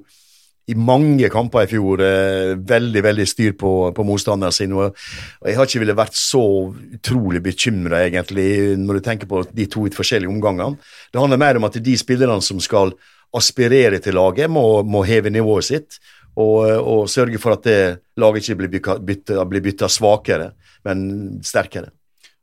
i 0.65 0.75
mange 0.77 1.27
kamper 1.29 1.65
i 1.65 1.69
fjor 1.69 2.01
eh, 2.01 2.55
veldig 2.57 3.03
veldig 3.05 3.25
styr 3.29 3.53
på, 3.59 3.71
på 3.93 4.05
motstanderen 4.07 4.55
sin. 4.55 4.73
Og, 4.73 4.95
og, 4.95 5.49
Jeg 5.49 5.59
har 5.59 5.69
ikke 5.69 5.83
ville 5.83 5.97
vært 5.97 6.17
så 6.17 6.43
utrolig 6.73 7.43
bekymra, 7.45 8.01
egentlig, 8.07 8.47
når 8.81 8.97
du 8.97 9.05
tenker 9.05 9.29
på 9.29 9.43
de 9.51 9.67
to 9.69 9.85
forskjellige 9.93 10.31
omgangene. 10.31 10.79
Det 11.13 11.21
handler 11.21 11.41
mer 11.41 11.61
om 11.61 11.69
at 11.69 11.77
de 11.85 11.97
spillerne 12.01 12.41
som 12.41 12.61
skal 12.63 12.95
aspirere 13.35 13.99
til 14.01 14.17
laget, 14.17 14.49
må, 14.49 14.81
må 14.87 15.03
heve 15.05 15.33
nivået 15.33 15.69
sitt. 15.69 15.99
Og, 16.35 16.65
og, 16.65 17.05
sørge 17.07 17.39
for 17.39 17.55
at 17.55 17.63
det 17.63 17.79
laget 18.19 18.43
ikke 18.43 18.57
blir 18.65 19.61
bytta, 19.63 19.87
svakere, 19.87 20.49
men 20.83 21.05
sterkere. 21.45 21.93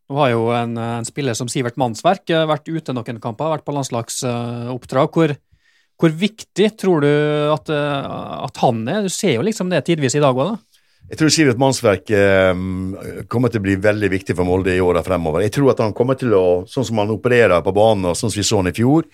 Nå 0.09 0.17
har 0.21 0.31
jo 0.33 0.47
en, 0.55 0.77
en, 0.79 1.07
spiller 1.09 1.37
som 1.37 1.51
Sivert 1.51 1.77
Mannsverk 1.81 2.31
eh, 2.31 2.47
vært 2.49 2.71
ute 2.71 2.95
noen 2.95 3.21
kamper, 3.23 3.51
vært 3.53 3.67
på 3.67 3.75
landslagsoppdrag. 3.75 5.19
hvor 5.19 5.35
hvor 6.03 6.11
viktig 6.19 6.69
tror 6.81 7.05
du 7.05 7.11
at, 7.53 7.71
eh, 7.71 8.13
at, 8.43 8.61
han 8.65 8.83
er? 8.91 9.07
Du 9.07 9.13
ser 9.13 9.37
jo 9.37 9.47
liksom 9.47 9.71
det 9.71 9.85
tidvis 9.87 10.19
i 10.19 10.23
dag 10.23 10.35
òg, 10.35 10.57
da. 10.57 10.83
Jeg 11.13 11.19
tror 11.21 11.33
Sivert 11.35 11.59
Mannsverk 11.61 12.11
eh, 12.15 12.53
kommer 13.31 13.53
til 13.53 13.61
å 13.61 13.65
bli 13.67 13.75
veldig 13.85 14.09
viktig 14.11 14.37
for 14.39 14.49
Molde 14.49 14.75
i 14.75 14.83
åra 14.83 15.03
fremover. 15.07 15.45
Jeg 15.45 15.55
tror 15.59 15.73
at 15.75 15.83
han 15.85 15.95
kommer 15.95 16.19
til 16.19 16.35
å, 16.35 16.63
sånn 16.71 16.87
som 16.89 17.03
han 17.03 17.13
opererer 17.15 17.63
på 17.63 17.75
banen, 17.77 18.09
og 18.11 18.19
sånn 18.19 18.33
som 18.33 18.41
vi 18.41 18.47
så 18.49 18.63
han 18.63 18.71
i 18.71 18.75
fjor, 18.75 19.07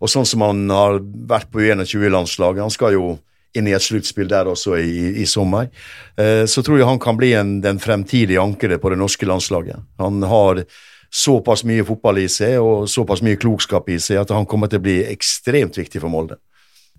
og 0.00 0.10
sånn 0.10 0.26
som 0.26 0.46
han 0.46 0.64
har 0.72 0.98
vært 1.30 1.52
på 1.52 1.62
U21-landslaget 1.62 2.64
Han 2.64 2.74
skal 2.74 2.96
jo 2.96 3.12
inn 3.58 3.68
i 3.68 3.74
et 3.76 3.84
sluttspill 3.84 4.30
der 4.30 4.48
også 4.48 4.78
i, 4.80 5.12
i 5.22 5.26
sommer. 5.28 5.68
Eh, 6.16 6.46
så 6.48 6.64
tror 6.64 6.80
jeg 6.80 6.88
han 6.88 7.02
kan 7.02 7.18
bli 7.20 7.34
en, 7.36 7.58
den 7.64 7.78
fremtidige 7.82 8.40
ankeret 8.40 8.82
på 8.82 8.90
det 8.90 8.98
norske 9.02 9.28
landslaget. 9.28 9.84
Han 10.00 10.24
har 10.26 10.64
såpass 11.12 11.64
mye 11.68 11.84
fotball 11.84 12.22
i 12.22 12.28
seg 12.32 12.56
og 12.62 12.88
såpass 12.88 13.20
mye 13.24 13.36
klokskap 13.40 13.90
i 13.92 13.98
seg 14.00 14.22
at 14.22 14.32
han 14.32 14.48
kommer 14.48 14.70
til 14.72 14.80
å 14.80 14.86
bli 14.86 14.96
ekstremt 15.10 15.76
viktig 15.76 16.00
for 16.00 16.12
Molde. 16.12 16.40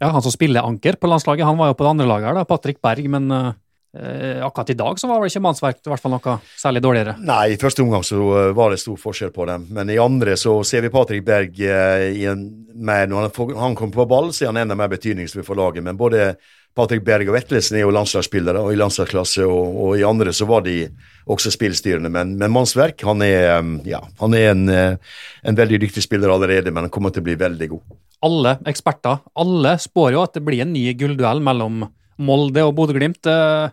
Ja, 0.02 0.12
Han 0.14 0.22
som 0.22 0.34
spiller 0.34 0.66
anker 0.66 0.98
på 1.00 1.10
landslaget, 1.10 1.46
han 1.46 1.58
var 1.58 1.72
jo 1.72 1.78
på 1.80 1.86
det 1.86 1.92
andre 1.96 2.08
laget, 2.10 2.30
her 2.30 2.42
da, 2.42 2.48
Patrick 2.50 2.82
Berg. 2.82 3.10
men... 3.10 3.54
Eh, 3.94 4.46
akkurat 4.46 4.70
i 4.70 4.74
dag 4.74 5.00
så 5.00 5.08
var 5.08 5.22
det 5.22 5.30
ikke 5.30 5.44
mannsverk 5.46 5.84
i 5.86 5.90
hvert 5.92 6.02
fall 6.02 6.16
noe 6.16 6.40
særlig 6.58 6.82
dårligere? 6.82 7.14
Nei, 7.22 7.52
i 7.54 7.60
første 7.62 7.84
omgang 7.84 8.02
så 8.02 8.18
eh, 8.40 8.48
var 8.58 8.74
det 8.74 8.80
stor 8.82 8.98
forskjell 8.98 9.30
på 9.36 9.46
dem. 9.46 9.68
Men 9.70 9.92
i 9.94 10.00
andre 10.02 10.34
så 10.34 10.56
ser 10.66 10.82
vi 10.82 10.90
Patrick 10.90 11.22
Berg 11.28 11.62
eh, 11.62 12.08
i 12.18 12.24
en, 12.32 12.42
med, 12.74 13.12
når 13.12 13.28
han, 13.28 13.52
han 13.60 13.78
kommer 13.78 14.00
på 14.00 14.08
ball, 14.10 14.32
så 14.34 14.48
er 14.48 14.50
han 14.50 14.64
enda 14.64 14.78
mer 14.80 14.90
betydningsfull 14.90 15.46
for 15.46 15.62
laget. 15.62 15.86
Men 15.86 16.00
både 16.00 16.32
Patrick 16.74 17.04
Berg 17.06 17.30
og 17.30 17.36
Vetlesen 17.36 17.78
er 17.78 17.84
jo 17.84 17.92
landslagsspillere, 17.94 18.62
og 18.66 18.74
i 18.74 18.78
landslagsklasse, 18.80 19.46
og, 19.46 19.76
og, 19.78 19.92
i 20.00 20.06
andre 20.08 20.34
så 20.34 20.48
var 20.50 20.64
de 20.66 20.88
også 21.30 21.52
spillstyrende. 21.54 22.10
Men, 22.14 22.34
men 22.40 22.54
Mannsverk 22.54 23.04
han 23.06 23.22
er, 23.26 23.60
um, 23.60 23.76
ja, 23.86 24.00
han 24.20 24.38
er 24.38 24.50
en, 24.52 24.64
uh, 24.70 25.20
en, 25.46 25.60
veldig 25.60 25.84
dyktig 25.86 26.02
spiller 26.06 26.34
allerede, 26.34 26.74
men 26.74 26.88
han 26.88 26.94
kommer 26.94 27.14
til 27.14 27.22
å 27.22 27.28
bli 27.28 27.38
veldig 27.38 27.68
god. 27.76 28.00
Alle 28.26 28.56
eksperter 28.72 29.22
alle 29.44 29.76
spår 29.84 30.16
jo 30.16 30.24
at 30.24 30.40
det 30.40 30.44
blir 30.48 30.64
en 30.64 30.74
ny 30.74 30.88
gullduell 30.98 31.44
mellom 31.44 31.84
Molde 32.24 32.66
og 32.66 32.74
Bodø-Glimt. 32.80 33.30
Uh, 33.30 33.70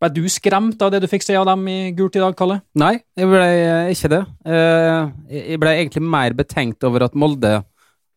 ble 0.00 0.12
du 0.16 0.22
skremt 0.32 0.80
av 0.80 0.94
det 0.94 1.02
du 1.04 1.10
fikk 1.12 1.26
se 1.26 1.36
av 1.36 1.44
dem 1.50 1.68
i 1.68 1.78
gult 1.92 2.16
i 2.16 2.24
dag, 2.24 2.32
Kalle? 2.38 2.62
Nei, 2.80 2.94
jeg 3.20 3.28
ble 3.28 3.48
ikke 3.92 4.08
det. 4.08 4.20
Jeg 4.48 5.58
ble 5.60 5.74
egentlig 5.76 6.00
mer 6.00 6.32
betenkt 6.38 6.86
over 6.88 7.04
at 7.04 7.18
Molde 7.20 7.58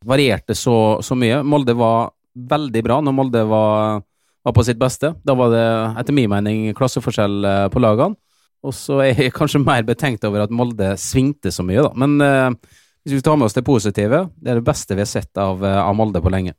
varierte 0.08 0.56
så, 0.56 1.02
så 1.04 1.18
mye. 1.20 1.42
Molde 1.44 1.76
var 1.76 2.14
veldig 2.34 2.84
bra 2.88 3.02
når 3.04 3.18
Molde 3.18 3.44
var 3.52 4.00
var 4.44 4.56
på 4.56 4.66
sitt 4.68 4.80
beste. 4.80 5.14
Da 5.24 5.36
var 5.40 5.52
det 5.54 5.66
etter 6.02 6.16
min 6.16 6.32
mening 6.32 6.70
klasseforskjell 6.78 7.48
eh, 7.48 7.68
på 7.74 7.82
lagene. 7.84 8.20
Og 8.64 8.76
så 8.76 9.02
er 9.04 9.14
jeg 9.18 9.36
kanskje 9.40 9.64
mer 9.64 9.86
betenkt 9.88 10.24
over 10.28 10.46
at 10.46 10.54
Molde 10.54 10.94
svingte 11.02 11.52
så 11.52 11.66
mye, 11.68 11.84
da. 11.86 11.92
Men 12.00 12.18
eh, 12.24 12.78
hvis 13.04 13.18
vi 13.20 13.26
tar 13.26 13.40
med 13.40 13.50
oss 13.50 13.58
det 13.58 13.66
positive, 13.68 14.26
det 14.40 14.54
er 14.54 14.62
det 14.62 14.68
beste 14.68 14.96
vi 14.96 15.04
har 15.04 15.12
sett 15.12 15.42
av, 15.42 15.64
eh, 15.66 15.80
av 15.82 15.96
Molde 15.98 16.24
på 16.24 16.32
lenge. 16.34 16.56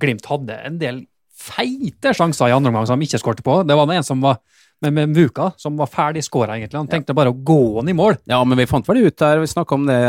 Glimt 0.00 0.26
hadde 0.28 0.58
en 0.66 0.78
del 0.78 1.04
feite 1.44 2.12
sjanser 2.14 2.50
i 2.50 2.54
andre 2.54 2.70
omgang 2.70 2.86
som 2.88 3.00
de 3.00 3.08
ikke 3.08 3.20
skårte 3.22 3.44
på. 3.46 3.62
Det 3.66 3.76
var 3.76 3.90
en 3.90 4.06
som 4.06 4.22
var 4.22 4.38
med, 4.84 4.92
med 4.92 5.14
Muka, 5.16 5.50
som 5.56 5.76
var 5.76 5.90
ferdig 5.90 6.22
skåra, 6.24 6.58
egentlig. 6.58 6.78
Han 6.78 6.90
tenkte 6.90 7.16
bare 7.16 7.32
å 7.32 7.36
gå 7.36 7.78
han 7.78 7.90
i 7.90 7.96
mål. 7.96 8.18
Ja, 8.30 8.40
men 8.46 8.58
vi 8.60 8.68
fant 8.70 8.88
vel 8.88 9.04
ut 9.06 9.18
der, 9.18 9.40
vi 9.42 9.50
snakka 9.50 9.78
om 9.78 9.86
det, 9.88 10.00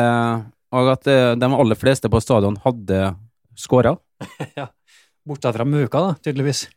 og 0.76 0.94
at 0.94 1.10
eh, 1.12 1.34
de 1.40 1.50
aller 1.50 1.80
fleste 1.80 2.12
på 2.12 2.22
stadion 2.24 2.60
hadde 2.66 3.14
skåra. 3.58 3.96
Bortsett 5.26 5.58
fra 5.58 5.66
Muka, 5.66 6.02
da, 6.02 6.18
tydeligvis. 6.22 6.68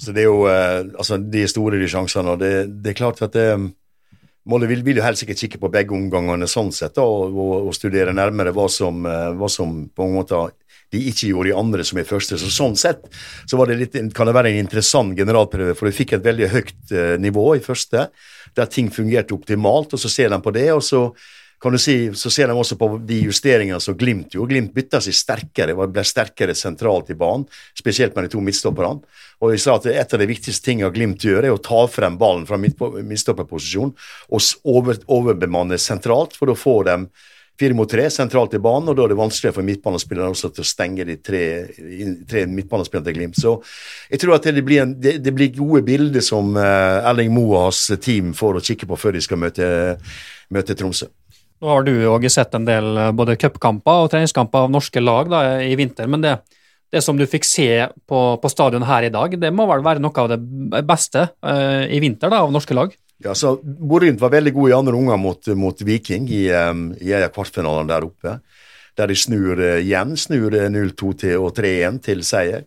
Så 0.00 0.14
det 0.14 0.24
er 0.24 0.30
jo 0.30 0.46
eh, 0.50 0.80
altså 0.96 1.18
de 1.20 1.44
store 1.50 1.80
de 1.80 1.88
sjansene, 1.90 2.34
og 2.34 2.42
det, 2.42 2.52
det 2.82 2.92
er 2.92 2.98
klart 2.98 3.22
at 3.24 3.36
det, 3.36 3.48
Molde 4.50 4.66
vil, 4.66 4.80
vil 4.82 4.98
jo 4.98 5.04
helst 5.04 5.22
ikke 5.22 5.36
kikke 5.38 5.60
på 5.62 5.70
begge 5.70 5.94
omgangene 5.94 6.48
sånn 6.50 6.72
sett, 6.74 6.96
da, 6.96 7.04
og, 7.06 7.36
og, 7.60 7.70
studere 7.76 8.14
nærmere 8.16 8.50
hva 8.54 8.66
som, 8.72 9.04
eh, 9.06 9.28
hva 9.38 9.50
som 9.52 9.84
på 9.94 10.08
en 10.08 10.16
måte 10.16 10.40
de 10.92 11.00
ikke 11.08 11.30
gjorde 11.30 11.52
i 11.52 11.54
andre 11.56 11.84
som 11.86 12.00
i 12.00 12.04
første. 12.04 12.36
Så 12.36 12.50
Sånn 12.52 12.74
sett 12.76 13.06
så 13.48 13.56
var 13.56 13.70
det 13.70 13.78
litt, 13.78 13.94
kan 14.16 14.28
det 14.28 14.34
være 14.36 14.50
en 14.52 14.64
interessant 14.64 15.14
generalprøve, 15.16 15.76
for 15.78 15.88
du 15.88 15.96
fikk 15.96 16.16
et 16.16 16.26
veldig 16.26 16.50
høyt 16.52 16.92
eh, 16.92 17.14
nivå 17.22 17.46
i 17.56 17.62
første, 17.64 18.08
der 18.58 18.68
ting 18.68 18.90
fungerte 18.92 19.36
optimalt, 19.36 19.94
og 19.94 20.02
så 20.02 20.10
ser 20.12 20.34
de 20.34 20.40
på 20.42 20.52
det, 20.58 20.68
og 20.74 20.82
så 20.84 21.06
kan 21.62 21.72
du 21.72 21.78
si, 21.78 22.10
så 22.18 22.30
ser 22.30 22.50
de 22.50 22.56
også 22.58 22.74
på 22.78 22.88
de 23.06 23.20
justeringene 23.28 23.78
som 23.80 23.94
Glimt 23.98 24.34
gjorde. 24.34 24.50
Glimt 24.50 24.72
bytta 24.74 24.98
seg 25.04 25.14
sterkere, 25.14 25.76
ble 25.78 26.02
sterkere 26.02 26.56
sentralt 26.58 27.12
i 27.14 27.18
banen, 27.18 27.44
spesielt 27.78 28.16
med 28.16 28.26
de 28.26 28.32
to 28.32 28.42
midtstopperne. 28.42 29.04
Og 29.42 29.52
jeg 29.54 29.62
sa 29.62 29.76
at 29.78 29.86
Et 29.92 30.14
av 30.14 30.18
de 30.18 30.26
viktigste 30.26 30.64
tingene 30.66 30.90
Glimt 30.90 31.22
gjør, 31.22 31.44
er 31.46 31.54
å 31.54 31.62
ta 31.62 31.84
frem 31.86 32.18
ballen 32.18 32.48
fra 32.48 32.58
midtstopperposisjon 32.58 33.94
og 33.94 34.48
over, 34.64 34.98
overbemanne 35.06 35.78
sentralt, 35.78 36.34
for 36.34 36.50
da 36.50 36.58
får 36.58 36.84
de 36.90 36.98
fire 37.62 37.78
mot 37.78 37.90
tre 37.90 38.08
sentralt 38.10 38.54
i 38.58 38.62
banen, 38.62 38.90
og 38.90 38.98
da 38.98 39.04
er 39.04 39.12
det 39.12 39.20
vanskeligere 39.20 39.60
for 39.60 39.66
midtbanespillerne 39.68 40.34
også 40.34 40.50
til 40.50 40.64
å 40.64 40.66
stenge 40.66 41.06
de 41.06 41.18
tre, 41.22 41.44
tre 42.26 42.46
midtbanespillerne 42.50 43.06
til 43.06 43.18
Glimt. 43.20 43.38
Så 43.38 43.54
jeg 44.10 44.18
tror 44.18 44.40
at 44.40 44.50
det 44.50 44.66
blir, 44.66 44.82
en, 44.82 44.98
det, 44.98 45.20
det 45.22 45.34
blir 45.36 45.54
gode 45.54 45.84
bilder 45.86 46.26
som 46.26 46.56
uh, 46.58 47.06
Erling 47.06 47.30
Moas 47.30 47.86
team 48.02 48.34
får 48.34 48.58
å 48.58 48.68
kikke 48.72 48.90
på 48.90 48.98
før 48.98 49.14
de 49.14 49.22
skal 49.22 49.38
møte, 49.46 49.66
møte 50.50 50.74
Tromsø. 50.74 51.12
Nå 51.62 51.70
har 51.70 51.84
du 51.86 51.92
òg 52.10 52.26
sett 52.32 52.56
en 52.58 52.64
del 52.66 52.96
eh, 52.98 53.12
både 53.14 53.38
cupkamper 53.38 54.04
og 54.04 54.10
treningskamper 54.10 54.66
av 54.66 54.72
norske 54.74 54.98
lag 55.02 55.30
da, 55.30 55.42
i 55.62 55.76
vinter, 55.78 56.08
men 56.10 56.24
det, 56.24 56.32
det 56.90 57.02
som 57.06 57.18
du 57.18 57.22
fikk 57.30 57.46
se 57.46 57.68
på, 58.10 58.22
på 58.42 58.50
stadion 58.50 58.82
her 58.88 59.06
i 59.06 59.12
dag, 59.14 59.36
det 59.38 59.52
må 59.54 59.68
vel 59.70 59.84
være 59.86 60.02
noe 60.02 60.24
av 60.24 60.32
det 60.32 60.40
beste 60.88 61.28
uh, 61.46 61.86
i 61.86 62.02
vinter 62.02 62.32
da, 62.32 62.42
av 62.42 62.50
norske 62.52 62.74
lag? 62.74 62.90
Ja, 63.22 63.36
så 63.38 63.54
Bodø 63.62 64.10
var 64.18 64.34
veldig 64.34 64.52
god 64.56 64.72
i 64.72 64.74
andre 64.74 64.98
omgang 64.98 65.22
mot, 65.22 65.52
mot, 65.54 65.86
Viking 65.86 66.26
i, 66.34 66.48
um, 66.50 66.88
i 66.98 67.14
kvartfinalen 67.30 67.86
der 67.88 68.08
oppe. 68.08 68.34
Der 68.98 69.08
de 69.08 69.16
snur 69.16 69.62
uh, 69.62 69.78
igjen, 69.78 70.16
snur 70.18 70.58
0-2 70.74 71.36
og 71.38 71.52
3-1 71.56 72.02
til 72.10 72.26
seier. 72.26 72.66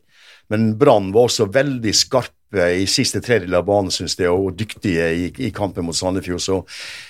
Men 0.50 0.72
Brann 0.80 1.12
var 1.12 1.28
også 1.28 1.50
veldig 1.52 1.94
skarpe 1.98 2.35
i 2.56 2.86
siste 2.88 3.20
tredjedel 3.24 3.58
av 3.58 3.66
banen, 3.68 3.92
syns 3.92 4.16
jeg, 4.20 4.30
og 4.32 4.56
dyktige 4.58 5.08
i, 5.12 5.26
i, 5.48 5.50
kampen 5.56 5.88
mot 5.88 5.98
Sandefjord. 5.98 6.44
Så 6.44 6.62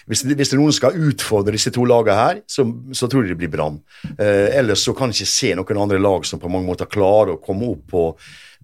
hvis, 0.10 0.24
hvis 0.26 0.56
noen 0.56 0.74
skal 0.74 0.98
utfordre 1.10 1.54
disse 1.56 1.74
to 1.76 1.86
lagene 1.86 2.16
her, 2.18 2.42
så, 2.50 2.66
så 2.96 3.10
tror 3.12 3.26
jeg 3.26 3.36
det 3.36 3.42
blir 3.44 3.54
Brann. 3.54 3.78
Eh, 4.16 4.56
ellers 4.58 4.86
så 4.88 4.96
kan 4.98 5.12
jeg 5.12 5.22
ikke 5.26 5.36
se 5.36 5.54
noen 5.60 5.84
andre 5.86 6.02
lag 6.02 6.26
som 6.26 6.42
på 6.42 6.52
mange 6.52 6.70
måter 6.70 6.90
klarer 6.90 7.36
å 7.36 7.42
komme 7.44 7.70
opp 7.76 7.86
på 7.92 8.10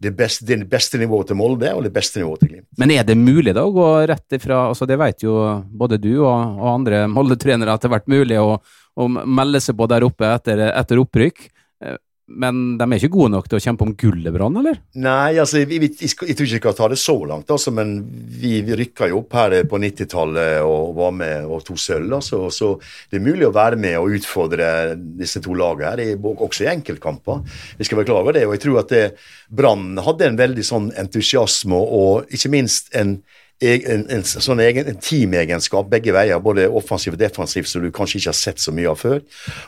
det 0.02 0.12
beste, 0.18 0.46
det 0.50 0.66
beste, 0.70 0.98
nivået 0.98 1.30
til 1.30 1.38
Molde 1.38 1.70
og 1.78 1.84
det 1.86 1.94
beste 1.94 2.22
nivået 2.22 2.42
til 2.42 2.54
Glimt. 2.56 2.68
Men 2.82 2.94
er 2.96 3.06
det 3.06 3.18
mulig 3.20 3.54
da 3.54 3.68
å 3.68 3.74
gå 3.76 3.90
rett 4.10 4.38
ifra 4.38 4.64
altså 4.72 4.88
Det 4.90 4.98
vet 4.98 5.26
jo 5.28 5.36
både 5.78 6.00
du 6.02 6.16
og, 6.16 6.58
og 6.58 6.70
andre 6.72 7.04
Molde-trenere 7.12 7.76
at 7.76 7.84
det 7.84 7.92
har 7.92 8.00
vært 8.00 8.10
mulig 8.10 8.40
å, 8.42 8.56
å, 8.58 9.08
melde 9.12 9.62
seg 9.62 9.78
på 9.78 9.88
der 9.92 10.06
oppe 10.08 10.32
etter, 10.34 10.64
etter 10.72 11.02
opprykk. 11.04 11.46
Eh, 12.32 12.38
men 12.42 12.62
de 12.80 12.88
er 12.88 12.98
ikke 12.98 13.14
gode 13.16 13.34
nok 13.36 13.50
til 13.50 13.60
å 13.60 13.64
kjempe 13.64 13.86
om 13.86 13.94
gullet, 14.00 14.32
Brann, 14.34 14.58
eller? 14.62 14.80
Nei, 15.02 15.38
altså, 15.42 15.62
jeg, 15.62 15.70
jeg, 15.78 15.92
jeg, 16.00 16.36
tror 16.38 16.48
ikke 16.48 16.58
jeg 16.58 16.64
kan 16.66 16.78
ta 16.78 16.90
det 16.92 17.00
så 17.02 17.16
langt, 17.28 17.52
altså, 17.52 17.74
men 17.76 17.98
vi, 18.42 18.60
vi 18.66 18.78
rykka 18.80 19.10
jo 19.12 19.22
opp 19.24 19.36
her 19.38 19.58
på 19.70 19.82
90-tallet 19.82 20.62
og 20.68 20.96
var 20.98 21.16
med 21.18 21.50
og 21.50 21.66
tok 21.68 21.82
sølv. 21.82 22.16
Altså, 22.20 22.44
så 22.54 22.74
det 23.12 23.20
er 23.20 23.26
mulig 23.26 23.48
å 23.50 23.56
være 23.56 23.80
med 23.82 23.98
og 24.00 24.18
utfordre 24.20 24.72
disse 24.96 25.42
to 25.44 25.56
lagene 25.58 25.92
her, 25.92 26.32
også 26.32 26.66
i 26.66 26.72
enkeltkamper. 26.72 27.44
Vi 27.80 27.88
skal 27.88 28.04
over 28.12 28.36
det. 28.36 28.46
Og 28.48 28.56
jeg 28.56 28.64
tror 28.66 28.82
at 28.82 28.96
Brann 29.52 30.00
hadde 30.02 30.28
en 30.28 30.40
veldig 30.40 30.66
sånn 30.66 30.90
entusiasme 31.00 31.78
og 31.78 32.32
ikke 32.34 32.52
minst 32.54 32.92
en 32.98 33.20
en, 33.62 34.04
en, 34.10 34.24
sånn 34.26 34.62
egen, 34.64 34.88
en 34.90 34.98
teamegenskap 35.02 35.90
begge 35.92 36.14
veier, 36.16 36.40
både 36.42 36.66
offensivt 36.66 37.14
og 37.14 37.22
defensivt, 37.22 37.70
som 37.70 37.84
du 37.84 37.92
kanskje 37.94 38.18
ikke 38.18 38.32
har 38.32 38.38
sett 38.38 38.62
så 38.64 38.74
mye 38.74 38.90
av 38.90 38.98
før. 38.98 39.20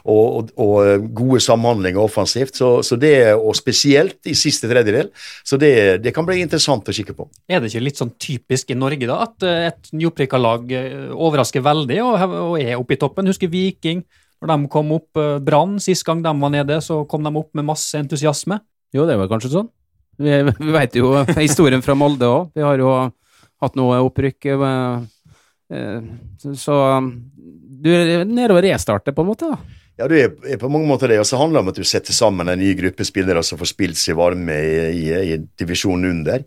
Og, 0.10 0.24
og, 0.24 0.50
og 0.64 0.74
eh, 0.82 1.06
gode 1.14 1.42
samhandlinger 1.46 2.02
offensivt. 2.02 2.58
Så, 2.58 2.72
så, 2.86 2.98
det, 3.00 3.16
og 3.38 3.54
spesielt 3.58 4.18
i 4.30 4.36
siste 4.38 4.70
tredjedel. 4.72 5.12
Så 5.46 5.60
det, 5.62 5.74
det, 6.04 6.16
kan 6.16 6.26
bli 6.26 6.40
interessant 6.42 6.90
å 6.90 6.96
kikke 6.96 7.16
på. 7.18 7.30
Er 7.46 7.62
det 7.62 7.70
ikke 7.70 7.86
litt 7.86 8.02
sånn 8.02 8.16
typisk 8.18 8.74
i 8.74 8.80
Norge, 8.80 9.10
da, 9.10 9.22
at 9.28 9.48
eh, 9.48 9.70
et 9.70 9.94
nyopprykka 9.94 10.42
lag 10.42 10.74
eh, 10.74 11.14
overrasker 11.14 11.66
veldig 11.66 12.02
og, 12.08 12.28
og 12.42 12.60
er 12.62 12.76
oppe 12.80 12.98
i 12.98 13.02
toppen? 13.02 13.30
Husker 13.30 13.52
Viking, 13.54 14.02
når 14.42 14.56
de 14.56 14.74
kom 14.74 14.94
opp. 14.98 15.24
Brann, 15.46 15.78
sist 15.84 16.06
gang 16.08 16.26
de 16.26 16.34
var 16.34 16.54
nede, 16.54 16.82
så 16.82 17.04
kom 17.10 17.26
de 17.26 17.34
opp 17.38 17.54
med 17.54 17.70
masse 17.70 17.98
entusiasme. 18.00 18.58
Jo, 18.94 19.06
det 19.10 19.22
var 19.22 19.30
kanskje 19.30 19.54
sånn. 19.54 19.74
Vi, 20.18 20.40
vi 20.66 20.74
vet 20.74 20.98
jo 20.98 21.20
historien 21.38 21.86
fra 21.86 21.94
Molde 21.98 22.30
òg. 22.30 22.56
Vi 22.58 22.66
har 22.66 22.82
jo 22.82 22.96
hatt 23.64 23.80
noe 23.80 24.02
opprykk. 24.04 24.50
opprykket, 24.56 25.08
eh, 25.74 26.54
så 26.60 26.80
um, 26.98 27.14
du 27.84 27.90
er 27.92 28.26
nede 28.28 28.54
og 28.54 28.62
restarter, 28.64 29.16
på 29.16 29.26
en 29.26 29.32
måte? 29.32 29.50
da? 29.52 29.80
Ja, 30.00 30.08
du 30.10 30.16
er, 30.18 30.32
på 30.58 30.70
mange 30.74 30.90
måter 30.90 31.12
det. 31.12 31.20
Og 31.22 31.28
så 31.30 31.38
handler 31.38 31.60
det 31.60 31.64
om 31.66 31.74
at 31.74 31.82
du 31.82 31.88
setter 31.88 32.16
sammen 32.16 32.50
en 32.50 32.62
ny 32.62 32.72
gruppe 32.78 33.06
spillere 33.06 33.44
som 33.46 33.60
får 33.60 33.70
spilt 33.74 34.00
seg 34.02 34.18
varme 34.18 34.56
i, 34.58 34.80
i, 35.04 35.06
i 35.34 35.38
divisjonen 35.60 36.10
under. 36.10 36.46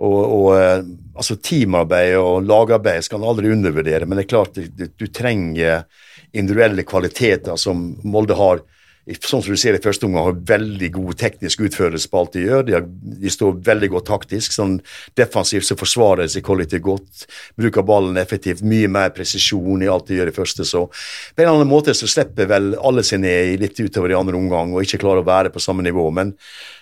Og, 0.00 0.20
og, 0.24 0.48
eh, 0.56 0.80
altså 1.14 1.36
Teamarbeid 1.36 2.16
og 2.18 2.48
lagarbeid 2.48 3.06
skal 3.06 3.20
en 3.20 3.28
aldri 3.30 3.52
undervurdere, 3.52 4.08
men 4.08 4.18
det 4.18 4.24
er 4.24 4.32
klart 4.32 4.56
du, 4.56 4.86
du 4.88 5.06
trenger 5.12 5.84
individuelle 6.32 6.86
kvaliteter 6.86 7.58
som 7.60 7.90
Molde 8.06 8.36
har 8.38 8.62
sånn 9.08 9.42
som 9.42 9.54
du 9.54 9.58
ser 9.58 9.76
i 9.76 9.82
første 9.82 10.06
omgang, 10.06 10.28
har 10.28 10.42
veldig 10.50 10.90
god 10.94 11.18
teknisk 11.20 11.62
utførelse 11.66 12.10
på 12.10 12.20
alt 12.20 12.34
de 12.36 12.44
gjør. 12.44 12.64
De, 12.66 12.74
har, 12.76 12.84
de 13.22 13.32
står 13.32 13.56
veldig 13.66 13.90
godt 13.96 14.08
taktisk. 14.10 14.52
sånn 14.54 14.78
Defensivt 15.18 15.66
så 15.66 15.76
forsvarer 15.78 16.26
de 16.26 16.34
seg 16.34 16.44
kollektivt 16.46 16.84
godt. 16.86 17.24
Bruker 17.58 17.86
ballen 17.86 18.20
effektivt. 18.20 18.62
Mye 18.62 18.90
mer 18.92 19.14
presisjon 19.16 19.82
i 19.82 19.90
alt 19.90 20.10
de 20.10 20.20
gjør 20.20 20.32
i 20.32 20.36
første. 20.36 20.66
Så 20.68 20.86
på 20.90 21.44
en 21.44 21.52
annen 21.54 21.70
måte 21.70 21.96
så 21.96 22.08
slipper 22.10 22.50
vel 22.50 22.74
alle 22.78 23.04
seg 23.06 23.24
ned 23.24 23.64
litt 23.64 23.80
utover 23.80 24.12
i 24.12 24.18
andre 24.18 24.36
omgang 24.38 24.74
og 24.74 24.84
ikke 24.84 25.02
klarer 25.02 25.24
å 25.24 25.30
være 25.30 25.54
på 25.54 25.62
samme 25.64 25.86
nivå. 25.86 26.06
Men 26.14 26.34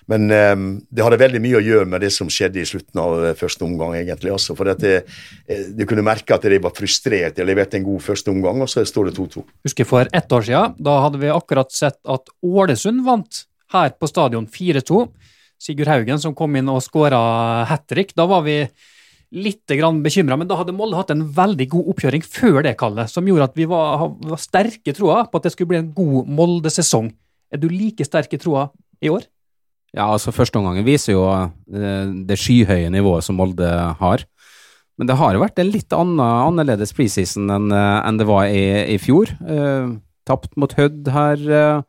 men 0.08 0.24
um, 0.32 0.68
det 0.88 1.04
hadde 1.04 1.20
veldig 1.20 1.40
mye 1.44 1.58
å 1.58 1.64
gjøre 1.64 1.88
med 1.92 2.00
det 2.04 2.10
som 2.14 2.30
skjedde 2.32 2.62
i 2.62 2.68
slutten 2.68 3.00
av 3.02 3.14
uh, 3.20 3.32
første 3.36 3.64
omgang. 3.66 3.94
egentlig 3.98 4.32
også, 4.32 4.56
for 4.56 4.70
det, 4.70 5.02
uh, 5.44 5.64
Du 5.76 5.84
kunne 5.88 6.04
merke 6.06 6.34
at 6.34 6.46
de 6.48 6.60
var 6.64 6.72
frustrert. 6.76 7.36
De 7.36 7.44
leverte 7.44 7.76
en 7.76 7.84
god 7.84 8.02
første 8.04 8.32
omgang, 8.32 8.62
og 8.64 8.72
så 8.72 8.84
står 8.88 9.10
det 9.10 9.18
2-2. 9.18 9.44
Husker 9.68 9.88
For 9.88 10.08
ett 10.12 10.32
år 10.32 10.48
siden 10.48 10.78
da 10.80 10.98
hadde 11.04 11.20
vi 11.20 11.32
akkurat 11.32 11.72
sett 11.74 12.00
at 12.08 12.32
Ålesund 12.40 13.04
vant 13.04 13.44
her 13.74 13.92
på 13.92 14.08
stadion 14.08 14.48
4-2. 14.48 15.04
Sigurd 15.60 15.90
Haugen 15.90 16.20
som 16.22 16.36
kom 16.38 16.56
inn 16.56 16.70
og 16.72 16.80
skåra 16.84 17.20
hat 17.68 17.88
trick. 17.90 18.14
Da 18.16 18.24
var 18.30 18.46
vi 18.46 18.62
litt 19.28 19.68
bekymra, 19.68 20.38
men 20.40 20.48
da 20.48 20.56
hadde 20.56 20.72
Molde 20.72 20.96
hatt 20.96 21.10
en 21.12 21.26
veldig 21.36 21.68
god 21.68 21.88
oppkjøring 21.92 22.22
før 22.24 22.62
det 22.64 22.78
kallet, 22.80 23.10
som 23.12 23.26
gjorde 23.28 23.50
at 23.50 23.58
vi 23.58 23.66
var, 23.68 24.08
var 24.24 24.40
sterke 24.40 24.94
troa 24.96 25.26
på 25.28 25.36
at 25.36 25.44
det 25.44 25.52
skulle 25.52 25.74
bli 25.74 25.82
en 25.82 25.92
god 25.92 26.30
Molde-sesong. 26.32 27.10
Er 27.52 27.60
du 27.60 27.68
like 27.68 28.04
sterk 28.08 28.32
i 28.32 28.40
troa 28.40 28.70
i 29.04 29.12
år? 29.12 29.26
Ja, 29.96 30.10
altså 30.12 30.34
Førsteomgangen 30.36 30.84
viser 30.84 31.14
jo 31.14 31.24
det, 31.66 32.34
eh, 32.34 32.36
skyhøye 32.36 32.90
nivået 32.92 33.24
som 33.24 33.38
Molde 33.40 33.68
har. 34.00 34.24
Men 34.98 35.06
det 35.06 35.16
har 35.16 35.32
jo 35.32 35.40
vært 35.40 35.58
en 35.62 35.70
litt 35.70 35.94
annen, 35.94 36.20
annerledes 36.20 36.92
preseason 36.92 37.48
enn 37.54 37.72
enn 37.72 38.18
det 38.18 38.26
var 38.28 38.50
i, 38.50 38.94
i 38.94 38.98
fjor. 38.98 39.30
Eh, 39.46 39.96
tapt 40.28 40.56
mot 40.60 40.74
Hødd 40.76 41.08
her, 41.14 41.36
eh, 41.48 41.82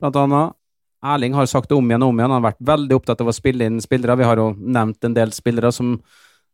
blant 0.00 0.18
annet. 0.18 0.56
Erling 1.04 1.34
har 1.36 1.46
sagt 1.46 1.68
det 1.68 1.76
om 1.76 1.86
igjen 1.90 2.02
og 2.02 2.14
om 2.14 2.18
igjen. 2.18 2.32
Han 2.32 2.42
har 2.42 2.52
vært 2.52 2.64
veldig 2.64 2.96
opptatt 2.96 3.20
av 3.20 3.28
å 3.28 3.36
spille 3.36 3.68
inn 3.68 3.82
spillere. 3.84 4.16
Vi 4.16 4.24
har 4.24 4.40
jo 4.40 4.54
nevnt 4.56 5.04
en 5.04 5.14
del 5.14 5.34
spillere 5.36 5.70
som 5.72 5.98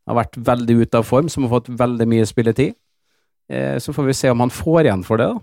har 0.08 0.18
vært 0.18 0.36
veldig 0.36 0.80
ute 0.82 0.98
av 0.98 1.06
form, 1.06 1.30
som 1.30 1.46
har 1.46 1.54
fått 1.54 1.70
veldig 1.70 2.08
mye 2.10 2.26
spilletid. 2.26 2.74
Eh, 3.48 3.78
så 3.78 3.94
får 3.94 4.10
vi 4.10 4.18
se 4.18 4.34
om 4.34 4.42
han 4.42 4.50
får 4.50 4.88
igjen 4.88 5.06
for 5.06 5.22
det. 5.22 5.30
da. 5.30 5.38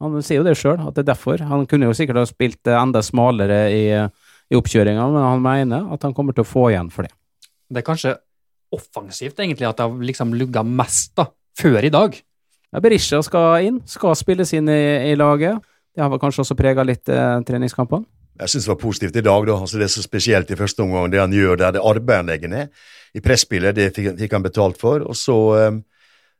Han 0.00 0.22
sier 0.24 0.40
jo 0.40 0.48
det 0.48 0.56
sjøl, 0.56 0.80
at 0.80 0.96
det 0.96 1.04
er 1.04 1.12
derfor. 1.12 1.44
Han 1.44 1.66
kunne 1.68 1.90
jo 1.90 1.96
sikkert 1.96 2.22
ha 2.22 2.24
spilt 2.24 2.72
enda 2.72 3.04
smalere 3.04 3.60
i 3.68 3.84
i 4.50 4.58
oppkjøringa, 4.58 5.06
men 5.14 5.22
han 5.22 5.44
mener 5.44 5.92
at 5.94 6.04
han 6.06 6.14
kommer 6.16 6.36
til 6.36 6.44
å 6.44 6.50
få 6.50 6.70
igjen 6.72 6.90
for 6.92 7.06
det. 7.06 7.14
Det 7.70 7.82
er 7.82 7.86
kanskje 7.86 8.16
offensivt, 8.74 9.38
egentlig, 9.38 9.66
at 9.68 9.78
det 9.78 9.86
har 9.86 10.06
liksom 10.10 10.34
lugga 10.38 10.62
mest 10.66 11.14
da, 11.18 11.28
før 11.58 11.86
i 11.86 11.92
dag. 11.94 12.16
Ja, 12.70 12.82
Berisha 12.82 13.18
skal 13.26 13.66
inn, 13.66 13.80
skal 13.90 14.14
spilles 14.18 14.52
inn 14.54 14.70
i, 14.70 14.82
i 15.10 15.18
laget. 15.18 15.58
Det 15.94 16.02
har 16.02 16.10
vel 16.12 16.22
kanskje 16.22 16.44
også 16.44 16.56
prega 16.58 16.84
litt 16.86 17.10
eh, 17.10 17.38
treningskampene? 17.46 18.06
Jeg 18.40 18.52
syns 18.52 18.66
det 18.66 18.72
var 18.72 18.80
positivt 18.80 19.16
i 19.18 19.24
dag. 19.26 19.46
da, 19.46 19.56
altså 19.58 19.78
Det 19.78 19.84
er 19.84 19.92
så 19.92 20.02
spesielt 20.04 20.50
i 20.50 20.56
første 20.56 20.82
omgang, 20.82 21.10
det 21.12 21.20
han 21.20 21.34
gjør 21.34 21.58
der, 21.60 21.76
det 21.76 21.84
arbeidet 21.84 22.20
han 22.22 22.30
legger 22.30 22.52
ned. 22.52 22.84
I 23.14 23.20
presspillet, 23.20 23.76
det 23.76 23.90
fikk, 23.96 24.14
fikk, 24.16 24.32
han 24.32 24.46
betalt 24.46 24.78
for. 24.80 25.02
Og 25.02 25.18
så, 25.18 25.36
um, 25.66 25.82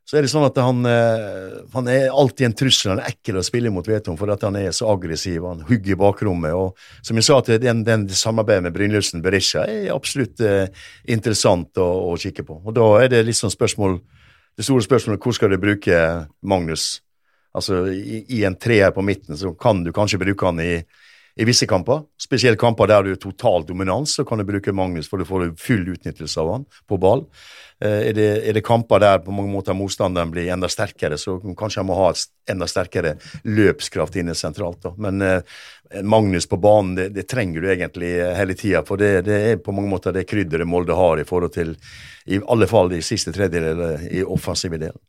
så 0.07 0.17
er 0.17 0.25
det 0.25 0.31
sånn 0.31 0.43
at 0.47 0.57
han, 0.59 0.81
eh, 0.89 1.59
han 1.71 1.87
er 1.87 2.09
alltid 2.09 2.47
en 2.47 2.55
trussel. 2.57 2.91
Han 2.91 3.01
er 3.03 3.13
ekkel 3.13 3.37
å 3.39 3.43
spille 3.45 3.71
mot 3.71 3.85
Veton 3.87 4.17
fordi 4.19 4.33
at 4.33 4.45
han 4.47 4.57
er 4.59 4.73
så 4.75 4.89
aggressiv. 4.91 5.45
Han 5.47 5.61
hugger 5.67 5.93
i 5.93 5.99
bakrommet. 5.99 6.55
og 6.57 7.05
Som 7.05 7.19
jeg 7.19 7.27
sa, 7.27 7.37
at 7.39 7.51
den, 7.61 7.83
den 7.87 8.07
samarbeidet 8.09 8.65
med 8.65 8.75
Brynildsen 8.75 9.23
Berisha 9.23 9.63
er 9.69 9.93
absolutt 9.95 10.41
eh, 10.43 10.67
interessant 11.07 11.77
å, 11.79 11.87
å, 12.09 12.17
kikke 12.19 12.43
på. 12.47 12.59
Og 12.65 12.75
Da 12.75 12.89
er 13.03 13.13
det 13.13 13.23
litt 13.27 13.39
sånn 13.39 13.53
spørsmål 13.53 14.01
Det 14.57 14.65
store 14.67 14.83
spørsmålet 14.83 15.23
hvor 15.23 15.33
skal 15.37 15.53
du 15.53 15.61
bruke 15.61 15.95
Magnus? 16.43 16.99
Altså 17.55 17.85
i, 17.91 18.25
i 18.35 18.43
en 18.47 18.57
treer 18.59 18.91
på 18.91 19.03
midten 19.03 19.37
så 19.39 19.53
kan 19.55 19.79
du 19.83 19.93
kanskje 19.95 20.19
bruke 20.19 20.45
han 20.45 20.59
i 20.59 20.81
i 21.35 21.45
visse 21.47 21.67
kamper, 21.67 22.03
spesielt 22.19 22.59
kamper 22.59 22.89
der 22.91 23.05
du 23.05 23.13
er 23.13 23.19
total 23.19 23.63
dominans, 23.67 24.17
så 24.17 24.25
kan 24.27 24.41
du 24.41 24.45
bruke 24.47 24.73
Magnus, 24.75 25.07
for 25.09 25.21
du 25.21 25.27
får 25.27 25.53
full 25.59 25.87
utnyttelse 25.93 26.39
av 26.41 26.51
han 26.51 26.65
på 26.89 26.99
ball. 26.99 27.23
Eh, 27.81 28.09
er 28.09 28.17
det, 28.17 28.29
er 28.49 28.57
det, 28.57 28.63
kamper 28.67 28.99
der 29.01 29.21
på 29.23 29.33
mange 29.33 29.51
måter 29.53 29.77
motstanderen 29.77 30.31
blir 30.33 30.51
enda 30.51 30.69
sterkere, 30.69 31.17
så 31.17 31.37
kanskje 31.39 31.81
han 31.81 31.87
må 31.89 31.97
ha 31.97 32.09
enda 32.51 32.67
sterkere 32.67 33.15
løpskraft 33.47 34.19
inne 34.19 34.35
sentralt. 34.35 34.81
Da. 34.83 34.93
Men 35.01 35.23
eh, 35.25 35.63
Magnus 36.03 36.49
på 36.51 36.59
banen, 36.61 36.97
det, 36.99 37.09
det, 37.15 37.27
trenger 37.31 37.63
du 37.63 37.71
egentlig 37.71 38.11
hele 38.37 38.57
tida. 38.59 38.83
For 38.87 38.99
det, 38.99 39.13
det, 39.29 39.39
er 39.53 39.63
på 39.63 39.75
mange 39.75 39.91
måter 39.91 40.15
det 40.15 40.27
krydderet 40.29 40.67
Molde 40.67 40.99
har 40.99 41.21
i 41.21 41.27
forhold 41.27 41.55
til 41.55 41.77
i 42.27 42.41
alle 42.51 42.67
fall 42.69 42.91
de 42.91 43.01
siste 43.03 43.33
tredjedeler 43.33 44.05
i 44.11 44.21
offensive 44.23 44.77
delen. 44.77 44.99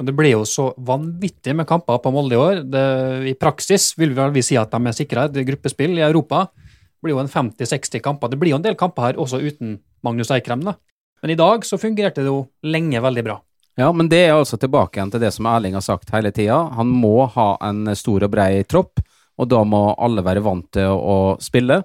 Og 0.00 0.06
Det 0.08 0.14
ble 0.16 0.30
jo 0.32 0.46
så 0.48 0.70
vanvittig 0.80 1.52
med 1.52 1.68
kamper 1.68 1.98
på 2.00 2.10
Molde 2.14 2.32
i 2.32 2.40
år. 2.40 2.62
Det, 2.64 2.84
I 3.28 3.34
praksis 3.36 3.92
vil 4.00 4.14
vi, 4.16 4.22
vel 4.22 4.44
si 4.44 4.56
at 4.56 4.72
de 4.72 4.80
er 4.88 4.96
sikra 4.96 5.26
et 5.28 5.36
gruppespill 5.50 5.98
i 5.98 6.06
Europa. 6.06 6.46
Det 6.56 7.04
blir 7.04 7.18
jo 7.18 7.20
en 7.20 7.28
50-60 7.28 8.00
kamper. 8.00 8.32
Det 8.32 8.38
blir 8.40 8.54
jo 8.54 8.60
en 8.60 8.64
del 8.64 8.78
kamper 8.80 9.10
her 9.10 9.20
også 9.20 9.42
uten 9.44 9.76
Magnus 10.00 10.32
Eikrem. 10.32 10.64
da. 10.64 10.78
Men 11.20 11.34
i 11.34 11.36
dag 11.36 11.68
så 11.68 11.76
fungerte 11.76 12.24
det 12.24 12.32
jo 12.32 12.46
lenge 12.64 13.04
veldig 13.04 13.26
bra. 13.28 13.36
Ja, 13.76 13.92
men 13.92 14.08
det 14.08 14.24
er 14.24 14.34
altså 14.38 14.56
tilbake 14.60 14.98
igjen 14.98 15.12
til 15.12 15.20
det 15.20 15.34
som 15.36 15.46
Erling 15.46 15.76
har 15.76 15.84
sagt 15.84 16.10
hele 16.16 16.32
tida. 16.32 16.56
Han 16.80 16.88
må 16.88 17.28
ha 17.36 17.50
en 17.68 17.92
stor 17.96 18.24
og 18.24 18.32
brei 18.32 18.64
tropp, 18.64 19.04
og 19.36 19.48
da 19.52 19.60
må 19.68 19.84
alle 20.00 20.24
være 20.24 20.42
vant 20.44 20.66
til 20.72 20.96
å, 20.96 21.36
spille. 21.40 21.82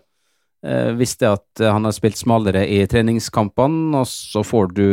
Eh, 0.65 0.95
hvis 0.95 1.17
det 1.19 1.33
at 1.35 1.67
han 1.67 1.83
har 1.83 1.95
spilt 1.95 2.19
smalere 2.19 2.63
i 2.63 2.81
treningskampene, 2.87 4.01
og 4.01 4.07
så 4.07 4.43
får 4.43 4.71
du 4.71 4.87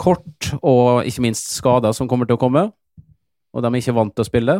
kort 0.00 0.50
og 0.62 1.06
ikke 1.08 1.24
minst 1.24 1.52
skader 1.56 1.94
som 1.96 2.08
kommer 2.10 2.28
til 2.28 2.38
å 2.38 2.40
komme, 2.40 2.68
og 3.54 3.64
de 3.64 3.70
er 3.70 3.80
ikke 3.80 3.96
vant 3.96 4.14
til 4.14 4.24
å 4.24 4.28
spille, 4.28 4.58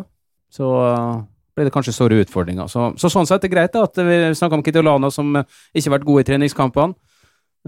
så 0.53 0.69
uh, 0.69 1.19
blir 1.57 1.69
det 1.69 1.75
kanskje 1.75 1.95
store 1.97 2.21
utfordringer. 2.25 2.71
Så, 2.73 2.93
så, 3.01 3.11
sånn 3.13 3.29
sett 3.29 3.43
er 3.43 3.49
det 3.49 3.55
greit 3.55 3.75
da, 3.75 3.85
at 3.87 4.01
vi 4.01 4.21
snakker 4.39 4.59
om 4.59 4.65
Kitolano 4.65 5.11
som 5.15 5.35
ikke 5.37 5.87
har 5.89 5.97
vært 5.99 6.09
god 6.09 6.23
i 6.23 6.29
treningskampene, 6.31 6.97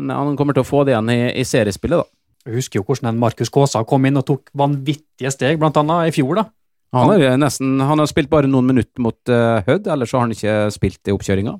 men 0.01 0.15
han 0.15 0.39
kommer 0.39 0.57
til 0.57 0.65
å 0.65 0.69
få 0.69 0.85
det 0.87 0.95
igjen 0.95 1.13
i, 1.13 1.21
i 1.43 1.47
seriespillet, 1.47 2.01
da. 2.01 2.17
Jeg 2.49 2.57
husker 2.57 2.81
jo 2.81 2.87
hvordan 2.89 3.19
Markus 3.21 3.51
Kaasa 3.53 3.83
kom 3.85 4.07
inn 4.09 4.17
og 4.17 4.25
tok 4.31 4.49
vanvittige 4.57 5.33
steg, 5.35 5.59
blant 5.61 5.77
annet 5.77 6.09
i 6.09 6.15
fjor, 6.15 6.39
da. 6.41 6.47
Han 6.97 7.13
har, 7.13 7.37
nesten, 7.39 7.77
han 7.87 8.01
har 8.03 8.09
spilt 8.11 8.31
bare 8.33 8.49
noen 8.51 8.67
minutter 8.73 9.03
mot 9.05 9.31
uh, 9.31 9.61
Hødd, 9.67 9.87
ellers 9.93 10.15
har 10.17 10.25
han 10.25 10.33
ikke 10.35 10.55
spilt 10.75 11.07
i 11.07 11.15
oppkjøringa. 11.15 11.53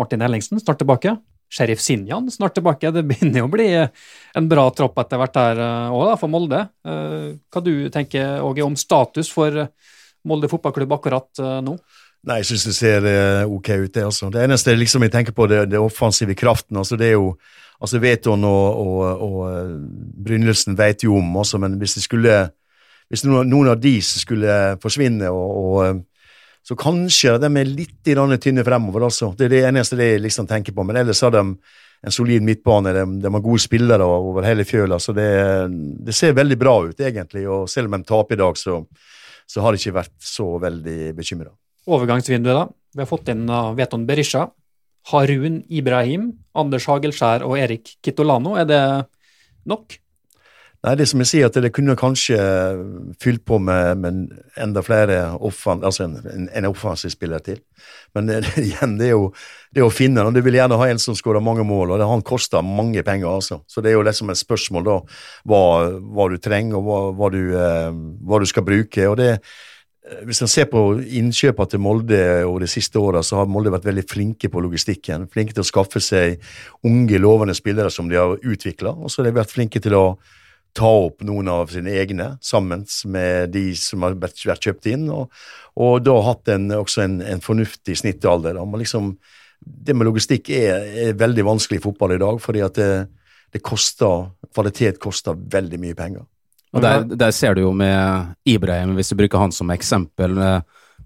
Martin 0.00 0.24
Ellingsen 0.24 0.60
snart 0.62 0.80
tilbake. 0.80 1.16
Sheriff 1.52 1.80
Sinjan 1.80 2.30
snart 2.30 2.54
tilbake. 2.56 2.90
Det 2.90 3.04
begynner 3.04 3.42
jo 3.42 3.48
å 3.48 3.52
bli 3.52 3.68
en 3.76 4.46
bra 4.48 4.68
tropp 4.72 5.02
etter 5.02 5.20
hvert 5.20 5.36
her 5.36 5.58
òg, 5.92 6.06
eh, 6.12 6.20
for 6.20 6.32
Molde. 6.32 6.62
Eh, 6.86 7.26
hva 7.52 7.64
du 7.64 7.74
tenker 7.92 8.40
Åge, 8.40 8.64
om 8.64 8.78
status 8.78 9.28
for 9.32 9.66
Molde 10.24 10.48
fotballklubb 10.48 10.96
akkurat 10.96 11.42
eh, 11.42 11.58
nå? 11.66 11.76
Nei, 12.22 12.38
jeg 12.38 12.52
syns 12.52 12.64
det 12.68 12.76
ser 12.76 13.06
ok 13.50 13.68
ut, 13.82 13.92
det. 13.92 14.04
altså. 14.06 14.30
Det 14.30 14.44
eneste 14.44 14.76
liksom 14.78 15.02
jeg 15.02 15.10
tenker 15.10 15.34
på, 15.34 15.48
det, 15.50 15.64
det 15.72 15.80
offensive 15.82 16.36
kraften. 16.38 16.78
altså 16.78 16.96
Det 16.96 17.08
er 17.10 17.16
jo 17.16 17.32
altså 17.82 17.98
Veton 17.98 18.46
og, 18.46 18.78
og, 18.78 19.24
og 19.26 19.72
Brynildsen 20.22 20.78
vet 20.78 21.02
jo 21.02 21.16
om, 21.18 21.36
også, 21.42 21.58
men 21.58 21.74
hvis 21.80 21.98
det 21.98 22.04
skulle 22.06 22.36
hvis 23.12 23.26
noen 23.26 23.68
av 23.68 23.80
de 23.82 23.98
skulle 24.00 24.52
forsvinne 24.80 25.28
og, 25.28 25.56
og 25.60 25.98
så 26.62 26.76
kanskje 26.78 27.36
de 27.42 27.48
er 27.58 27.70
litt 27.70 27.96
tynne 28.06 28.64
fremover, 28.64 29.08
altså. 29.08 29.32
Det 29.36 29.48
er 29.48 29.54
det 29.56 29.62
eneste 29.70 29.98
jeg 29.98 30.22
liksom 30.22 30.46
tenker 30.46 30.74
på. 30.76 30.84
Men 30.86 31.00
ellers 31.00 31.22
har 31.24 31.34
de 31.34 31.42
en 32.02 32.14
solid 32.14 32.42
midtbane. 32.42 32.92
De, 32.94 33.04
de 33.22 33.32
har 33.34 33.42
gode 33.42 33.62
spillere 33.62 34.06
over 34.06 34.46
hele 34.46 34.66
fjøla, 34.66 34.98
så 35.02 35.14
det, 35.16 35.28
det, 36.06 36.14
ser 36.14 36.36
veldig 36.38 36.58
bra 36.58 36.76
ut, 36.88 37.00
egentlig. 37.00 37.44
Og 37.50 37.68
selv 37.70 37.90
om 37.90 37.98
de 37.98 38.08
taper 38.08 38.38
i 38.38 38.42
dag, 38.42 38.58
så, 38.58 38.78
så 39.46 39.64
har 39.64 39.74
de 39.74 39.82
ikke 39.82 39.98
vært 39.98 40.16
så 40.22 40.48
veldig 40.62 41.12
bekymra. 41.18 41.50
Overgangsvinduet, 41.90 42.58
da. 42.58 42.66
Vi 42.92 43.02
har 43.02 43.10
fått 43.10 43.30
inn 43.32 43.46
uh, 43.48 43.72
Veton 43.74 44.06
Berisha, 44.06 44.46
Harun 45.10 45.62
Ibrahim, 45.72 46.30
Anders 46.58 46.86
Hagelskjær 46.90 47.46
og 47.46 47.56
Erik 47.58 47.96
Kitolano. 48.04 48.54
Er 48.60 48.68
det 48.68 48.82
nok? 49.66 49.98
Nei, 50.82 50.96
det 50.98 51.04
som 51.06 51.20
jeg 51.22 51.28
sier, 51.30 51.46
at 51.46 51.54
det 51.62 51.70
kunne 51.70 51.94
kanskje 51.94 52.36
fylt 53.22 53.44
på 53.46 53.60
med, 53.62 54.00
med 54.02 54.32
enda 54.58 54.82
flere 54.82 55.18
offan, 55.38 55.84
altså 55.86 56.08
en, 56.08 56.48
en 56.50 56.66
offensiv 56.66 57.12
spiller 57.14 57.38
til. 57.46 57.60
Men 58.18 58.26
det, 58.26 58.40
igjen, 58.64 58.96
det 58.98 59.12
er 59.12 59.14
jo 59.14 59.28
det 59.72 59.84
å 59.86 59.92
finne 59.94 60.24
Du 60.34 60.40
vil 60.42 60.58
gjerne 60.58 60.80
ha 60.80 60.88
en 60.90 61.02
som 61.02 61.14
skårer 61.14 61.44
mange 61.44 61.62
mål, 61.66 61.94
og 61.94 62.02
det, 62.02 62.08
han 62.10 62.26
koster 62.26 62.66
mange 62.66 63.04
penger. 63.06 63.30
altså. 63.30 63.60
Så 63.70 63.80
det 63.80 63.92
er 63.92 64.00
jo 64.00 64.06
liksom 64.08 64.34
et 64.34 64.42
spørsmål 64.42 64.88
da, 64.88 64.96
hva, 65.46 65.62
hva 66.02 66.28
du 66.34 66.40
trenger, 66.42 66.80
og 66.80 66.88
hva, 66.88 66.98
hva, 67.20 67.30
du, 67.30 67.42
eh, 67.54 68.02
hva, 68.26 68.42
du, 68.42 68.50
skal 68.50 68.66
bruke. 68.66 69.06
og 69.06 69.20
det 69.22 69.36
hvis 70.26 70.42
man 70.42 70.50
ser 70.50 70.66
på 70.66 70.80
innkjøpene 70.98 71.70
til 71.70 71.80
Molde 71.80 72.22
over 72.42 72.64
de 72.64 72.66
siste 72.66 72.98
åra, 72.98 73.20
så 73.22 73.38
har 73.38 73.46
Molde 73.46 73.70
vært 73.70 73.86
veldig 73.86 74.02
flinke 74.10 74.50
på 74.50 74.60
logistikken. 74.64 75.28
Flinke 75.30 75.54
til 75.54 75.62
å 75.62 75.68
skaffe 75.68 76.02
seg 76.02 76.42
unge, 76.82 77.20
lovende 77.22 77.54
spillere 77.54 77.90
som 77.90 78.10
de 78.10 78.18
har 78.18 78.34
utvikla. 78.34 78.96
Og 78.98 79.12
så 79.12 79.22
har 79.22 79.30
de 79.30 79.38
vært 79.38 79.54
flinke 79.54 79.78
til 79.78 79.94
å 79.94 80.06
ta 80.76 80.88
opp 81.06 81.22
noen 81.26 81.50
av 81.52 81.70
sine 81.72 81.92
egne 82.00 82.32
sammen 82.44 82.84
med 83.12 83.52
de 83.52 83.64
som 83.78 84.04
har 84.06 84.16
vært, 84.20 84.40
kjøpt 84.40 84.88
inn, 84.92 85.06
og, 85.12 85.32
og 85.76 86.02
da 86.04 86.16
hatt 86.26 86.48
en, 86.52 86.70
også 86.78 87.04
en, 87.04 87.20
en 87.24 87.42
fornuftig 87.44 87.98
snittalder. 88.00 88.58
Liksom, 88.80 89.12
det 89.60 89.96
med 89.96 90.08
logistikk 90.08 90.52
er, 90.56 90.86
er, 91.06 91.16
veldig 91.20 91.46
vanskelig 91.52 91.80
i 91.80 91.84
fotball 91.84 92.16
i 92.16 92.20
dag, 92.22 92.40
fordi 92.42 92.64
at 92.64 92.80
det, 92.80 92.90
det 93.52 93.64
koster, 93.64 94.30
kvalitet 94.52 95.00
koster 95.02 95.36
veldig 95.36 95.80
mye 95.82 95.98
penger. 95.98 96.28
Og 96.72 96.80
der, 96.80 97.02
der, 97.04 97.32
ser 97.36 97.52
du 97.52 97.66
jo 97.66 97.72
med 97.76 98.32
Ibrahim, 98.48 98.94
hvis 98.96 99.12
du 99.12 99.18
bruker 99.20 99.42
han 99.42 99.52
som 99.52 99.68
eksempel. 99.74 100.38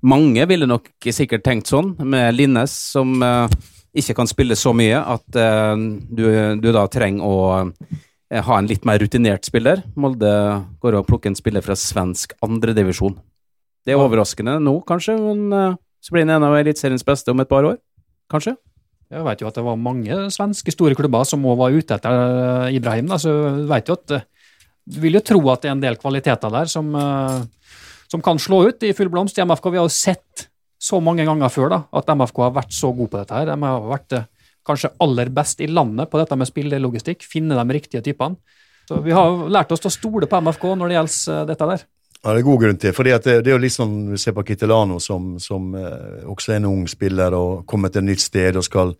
Mange 0.06 0.44
ville 0.46 0.68
nok 0.70 0.92
sikkert 1.10 1.42
tenkt 1.42 1.72
sånn, 1.72 1.96
med 2.06 2.36
Linnes 2.36 2.70
som 2.92 3.16
uh, 3.18 3.50
ikke 3.90 4.14
kan 4.14 4.30
spille 4.30 4.54
så 4.54 4.70
mye 4.76 5.00
at 5.00 5.26
uh, 5.34 5.74
du, 5.74 6.22
du, 6.62 6.70
da 6.70 6.84
trenger 6.86 7.26
å 7.26 7.34
Eh, 7.82 8.15
ha 8.34 8.58
en 8.58 8.66
litt 8.66 8.86
mer 8.88 8.98
rutinert 8.98 9.46
spiller. 9.46 9.82
Molde 9.94 10.30
går 10.82 10.98
og 10.98 11.06
plukker 11.06 11.30
en 11.30 11.38
spiller 11.38 11.62
fra 11.62 11.76
svensk 11.78 12.34
andredivisjon. 12.44 13.14
Det 13.86 13.94
er 13.94 14.02
overraskende 14.02 14.56
nå, 14.62 14.80
kanskje, 14.86 15.14
men 15.20 15.52
uh, 15.54 15.76
så 16.02 16.14
blir 16.14 16.26
han 16.26 16.34
en 16.36 16.48
av 16.48 16.56
Eliteseriens 16.58 17.06
beste 17.06 17.30
om 17.30 17.42
et 17.42 17.50
par 17.50 17.66
år. 17.68 17.76
Kanskje. 18.32 18.56
Jeg 19.14 19.22
vet 19.22 19.42
jo 19.42 19.46
at 19.46 19.54
det 19.54 19.62
var 19.62 19.78
mange 19.78 20.16
svenske 20.34 20.74
store 20.74 20.96
klubber 20.98 21.22
som 21.28 21.44
òg 21.46 21.60
var 21.60 21.76
ute 21.76 21.94
etter 21.94 22.16
uh, 22.16 22.74
Ibrahim. 22.74 23.12
Da, 23.12 23.20
så 23.22 23.36
jeg 23.44 23.68
vet 23.70 23.92
jo 23.92 23.98
at 24.00 24.16
Du 24.86 24.98
vil 25.02 25.18
jo 25.18 25.22
tro 25.22 25.38
at 25.50 25.62
det 25.62 25.70
er 25.70 25.76
en 25.76 25.82
del 25.82 25.96
kvaliteter 25.98 26.50
der 26.54 26.68
som, 26.70 26.92
som 28.06 28.20
kan 28.22 28.38
slå 28.38 28.68
ut 28.68 28.84
i 28.86 28.92
full 28.94 29.08
blomst 29.10 29.38
i 29.38 29.42
MFK. 29.42 29.72
Vi 29.74 29.80
har 29.80 29.86
jo 29.88 29.90
sett 29.90 30.44
så 30.78 31.00
mange 31.02 31.24
ganger 31.26 31.50
før 31.50 31.72
da, 31.72 31.80
at 31.90 32.12
MFK 32.14 32.38
har 32.44 32.52
vært 32.54 32.74
så 32.74 32.92
gode 32.94 33.10
på 33.10 33.18
dette. 33.18 33.34
her. 33.34 33.50
De 33.50 33.56
har 33.66 33.88
vært 33.90 34.14
kanskje 34.66 34.92
aller 35.02 35.30
best 35.34 35.60
i 35.62 35.70
landet 35.70 36.10
på 36.10 36.20
dette 36.20 36.38
med 36.38 36.48
spillelogistikk. 36.48 37.26
Finne 37.26 37.58
de 37.58 37.76
riktige 37.76 38.02
typene. 38.04 38.38
Så 38.86 39.00
Vi 39.02 39.14
har 39.14 39.48
lært 39.50 39.72
oss 39.74 39.86
å 39.86 39.90
stole 39.90 40.28
på 40.30 40.40
MFK 40.40 40.66
når 40.76 40.88
det 40.88 40.98
gjelder 40.98 41.36
eh, 41.36 41.46
dette 41.50 41.70
der. 41.72 41.86
Ja, 42.22 42.32
Det 42.32 42.40
er 42.40 42.46
god 42.46 42.60
grunn 42.62 42.78
til. 42.82 42.92
fordi 42.92 43.10
det, 43.10 43.36
det, 43.44 43.50
er 43.50 43.56
jo 43.56 43.62
litt 43.62 43.74
sånn, 43.74 43.96
Vi 44.12 44.18
ser 44.18 44.34
på 44.34 44.44
Kittelano, 44.46 44.98
som, 45.00 45.36
som 45.42 45.74
eh, 45.74 46.26
også 46.26 46.52
er 46.52 46.60
en 46.60 46.70
ung 46.70 46.86
spiller 46.88 47.34
og 47.34 47.66
kommer 47.66 47.88
til 47.88 48.04
et 48.04 48.10
nytt 48.12 48.22
sted 48.24 48.56
og 48.56 48.64
skal 48.64 48.94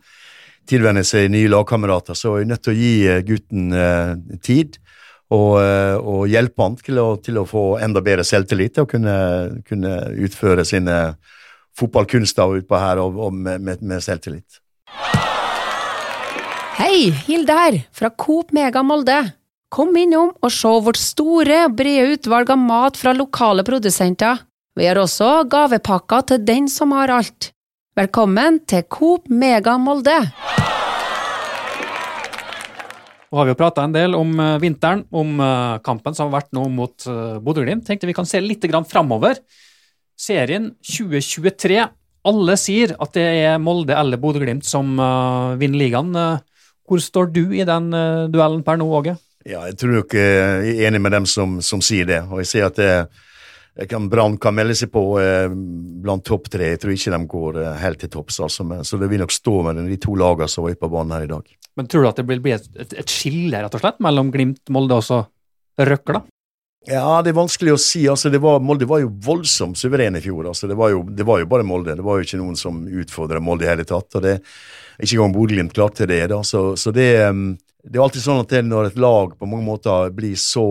tilvenne 0.66 1.04
seg 1.06 1.30
nye 1.30 1.50
lagkamerater. 1.50 2.18
Så 2.18 2.34
er 2.34 2.44
vi 2.44 2.50
nødt 2.50 2.64
til 2.66 2.74
å 2.74 2.80
gi 2.80 2.92
eh, 3.06 3.22
gutten 3.26 3.72
eh, 3.72 4.12
tid 4.42 4.78
og, 5.34 5.56
eh, 5.62 5.96
og, 5.96 6.26
hjelpe 6.30 6.62
han 6.62 6.76
til 6.78 7.00
å, 7.02 7.08
til 7.22 7.40
å, 7.40 7.46
få 7.48 7.64
enda 7.82 8.02
bedre 8.04 8.26
selvtillit 8.26 8.76
til 8.76 8.86
å 8.86 8.90
kunne, 8.90 9.16
kunne 9.66 9.96
utføre 10.26 10.66
sine 10.66 11.16
fotballkunster 11.76 12.60
utpå 12.60 12.78
her 12.80 13.02
og, 13.02 13.18
og 13.26 13.34
med, 13.34 13.62
med, 13.62 13.82
med 13.82 14.04
selvtillit. 14.04 14.62
Hei, 16.76 17.08
Hilde 17.24 17.54
her, 17.56 17.74
fra 17.88 18.10
Coop 18.12 18.50
Mega 18.52 18.82
Molde. 18.84 19.14
Kom 19.72 19.94
innom 19.96 20.34
og 20.44 20.50
se 20.52 20.68
vårt 20.68 20.98
store 21.00 21.62
og 21.64 21.76
brede 21.78 22.18
utvalg 22.18 22.50
av 22.52 22.58
mat 22.60 22.98
fra 23.00 23.14
lokale 23.16 23.62
produsenter. 23.64 24.42
Vi 24.76 24.84
har 24.84 24.98
også 25.00 25.46
gavepakker 25.48 26.26
til 26.28 26.42
den 26.44 26.66
som 26.68 26.90
har 26.92 27.08
alt. 27.14 27.46
Velkommen 27.96 28.58
til 28.68 28.84
Coop 28.92 29.30
Mega 29.32 29.78
Molde. 29.80 30.18
Vi 33.30 33.38
har 33.38 33.48
vi 33.48 33.54
jo 33.54 33.58
prata 33.62 33.86
en 33.88 33.94
del 33.94 34.12
om 34.18 34.34
eh, 34.36 34.58
vinteren, 34.60 35.06
om 35.16 35.40
eh, 35.40 35.78
kampen 35.86 36.12
som 36.18 36.28
har 36.28 36.42
vært 36.42 36.52
nå 36.58 36.66
mot 36.74 37.06
eh, 37.08 37.38
Bodø-Glimt. 37.40 37.86
Tenkte 37.88 38.10
vi 38.10 38.16
kan 38.18 38.28
se 38.28 38.42
litt 38.44 38.66
framover. 38.90 39.40
Serien 40.12 40.74
2023. 40.84 41.80
Alle 42.28 42.58
sier 42.60 42.92
at 43.00 43.16
det 43.16 43.24
er 43.46 43.56
Molde 43.64 43.96
eller 43.96 44.20
Bodø-Glimt 44.20 44.68
som 44.68 44.92
vinner 45.56 45.80
ligaen. 45.80 46.12
Hvor 46.86 47.02
står 47.02 47.30
du 47.34 47.44
i 47.56 47.64
den 47.66 47.90
uh, 47.94 48.26
duellen 48.30 48.62
per 48.66 48.78
nå, 48.80 48.86
Åge? 48.98 49.16
Ja, 49.46 49.62
jeg 49.68 49.78
tror 49.78 50.00
nok 50.00 50.14
eh, 50.18 50.66
jeg 50.66 50.76
er 50.80 50.88
enig 50.88 51.00
med 51.04 51.14
dem 51.14 51.26
som, 51.30 51.60
som 51.62 51.82
sier 51.84 52.08
det. 52.08 52.18
Og 52.30 52.42
jeg 52.42 52.50
ser 52.50 52.66
at 52.66 52.78
det, 52.78 53.84
kan, 53.84 54.08
Brann 54.08 54.38
kan 54.40 54.56
melde 54.56 54.74
seg 54.78 54.90
på 54.90 55.02
eh, 55.20 55.52
blant 56.02 56.24
topp 56.26 56.48
tre. 56.52 56.72
Jeg 56.72 56.80
tror 56.82 56.94
ikke 56.94 57.12
de 57.12 57.28
går 57.30 57.60
eh, 57.60 57.76
helt 57.82 58.00
til 58.00 58.10
topps. 58.12 58.40
Altså, 58.46 58.64
så 58.88 58.98
det 58.98 59.10
vil 59.12 59.20
nok 59.20 59.34
stå 59.34 59.58
mellom 59.68 59.90
de 59.90 59.98
to 60.00 60.16
lagene 60.18 60.48
som 60.48 60.64
var 60.64 60.78
på 60.80 60.90
banen 60.92 61.12
her 61.14 61.26
i 61.26 61.30
dag. 61.30 61.52
Men 61.76 61.90
tror 61.92 62.06
du 62.06 62.10
at 62.10 62.22
det 62.22 62.26
vil 62.30 62.40
bli 62.42 62.54
et, 62.56 62.70
et, 62.74 62.96
et 63.02 63.12
skille 63.12 63.60
rett 63.60 63.76
og 63.76 63.82
slett 63.82 64.00
mellom 64.02 64.32
Glimt, 64.32 64.64
Molde 64.72 64.96
og 64.96 65.04
så 65.04 65.20
Røkla? 65.76 66.22
Ja, 66.86 67.18
det 67.22 67.32
er 67.32 67.38
vanskelig 67.40 67.72
å 67.74 67.80
si. 67.82 68.04
altså 68.06 68.30
var, 68.38 68.60
Molde 68.62 68.86
var 68.86 69.00
jo 69.02 69.10
voldsomt 69.10 69.78
suveren 69.78 70.16
i 70.18 70.22
fjor. 70.22 70.46
altså 70.52 70.68
det 70.70 70.76
var, 70.78 70.92
jo, 70.94 71.02
det 71.02 71.26
var 71.26 71.40
jo 71.42 71.48
bare 71.50 71.66
Molde. 71.66 71.96
Det 71.98 72.04
var 72.06 72.20
jo 72.20 72.26
ikke 72.26 72.38
noen 72.38 72.58
som 72.58 72.84
utfordra 72.86 73.40
Molde 73.42 73.66
i 73.66 73.70
hele 73.72 73.84
tatt. 73.84 74.14
og 74.14 74.22
det 74.22 74.36
Ikke 75.00 75.16
engang 75.16 75.34
Bodø-Glimt 75.34 75.74
klarte 75.74 76.06
det. 76.06 76.28
da, 76.30 76.42
Så, 76.46 76.76
så 76.78 76.92
det, 76.94 77.10
um, 77.26 77.56
det 77.82 77.98
er 77.98 78.04
alltid 78.04 78.22
sånn 78.22 78.44
at 78.44 78.54
når 78.62 78.92
et 78.92 79.02
lag 79.02 79.34
på 79.34 79.48
mange 79.50 79.66
måter 79.66 80.14
blir 80.14 80.38
så 80.38 80.66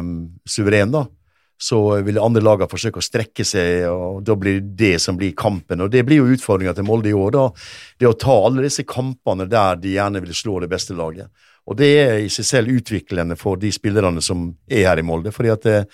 um, 0.00 0.14
suveren, 0.48 0.94
da, 0.94 1.04
så 1.60 1.82
vil 2.06 2.20
andre 2.22 2.42
lagene 2.44 2.70
forsøke 2.70 3.02
å 3.02 3.04
strekke 3.04 3.44
seg, 3.44 3.84
og 3.90 4.22
da 4.24 4.36
blir 4.38 4.60
det 4.62 4.76
det 4.78 5.02
som 5.02 5.18
blir 5.18 5.34
kampen. 5.36 5.82
Og 5.84 5.90
Det 5.90 6.04
blir 6.06 6.22
jo 6.22 6.32
utfordringa 6.32 6.72
til 6.74 6.86
Molde 6.88 7.10
i 7.10 7.16
år. 7.18 7.30
da, 7.34 7.50
Det 7.98 8.08
å 8.08 8.16
ta 8.16 8.40
alle 8.46 8.64
disse 8.64 8.86
kampene 8.88 9.44
der 9.50 9.76
de 9.76 9.98
gjerne 9.98 10.22
vil 10.24 10.32
slå 10.32 10.60
det 10.62 10.70
beste 10.70 10.96
laget. 10.96 11.28
Og 11.68 11.76
det 11.76 11.88
er 12.00 12.14
i 12.24 12.30
seg 12.32 12.46
selv 12.48 12.72
utviklende 12.72 13.36
for 13.36 13.60
de 13.60 13.70
spillerne 13.74 14.22
som 14.24 14.48
er 14.70 14.86
her 14.88 15.00
i 15.00 15.04
Molde. 15.04 15.32
fordi 15.32 15.50
at 15.52 15.66
eh, 15.68 15.84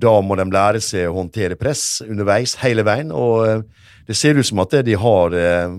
da 0.00 0.14
må 0.24 0.36
de 0.38 0.46
lære 0.48 0.80
seg 0.80 1.10
å 1.10 1.18
håndtere 1.18 1.58
press 1.60 2.00
underveis 2.06 2.56
hele 2.62 2.84
veien. 2.86 3.12
og 3.12 3.48
eh, 3.48 3.62
det 4.08 4.16
ser 4.16 4.34
ut 4.34 4.46
som 4.46 4.58
at 4.58 4.72
de 4.82 4.94
har, 4.96 5.34
eh, 5.36 5.74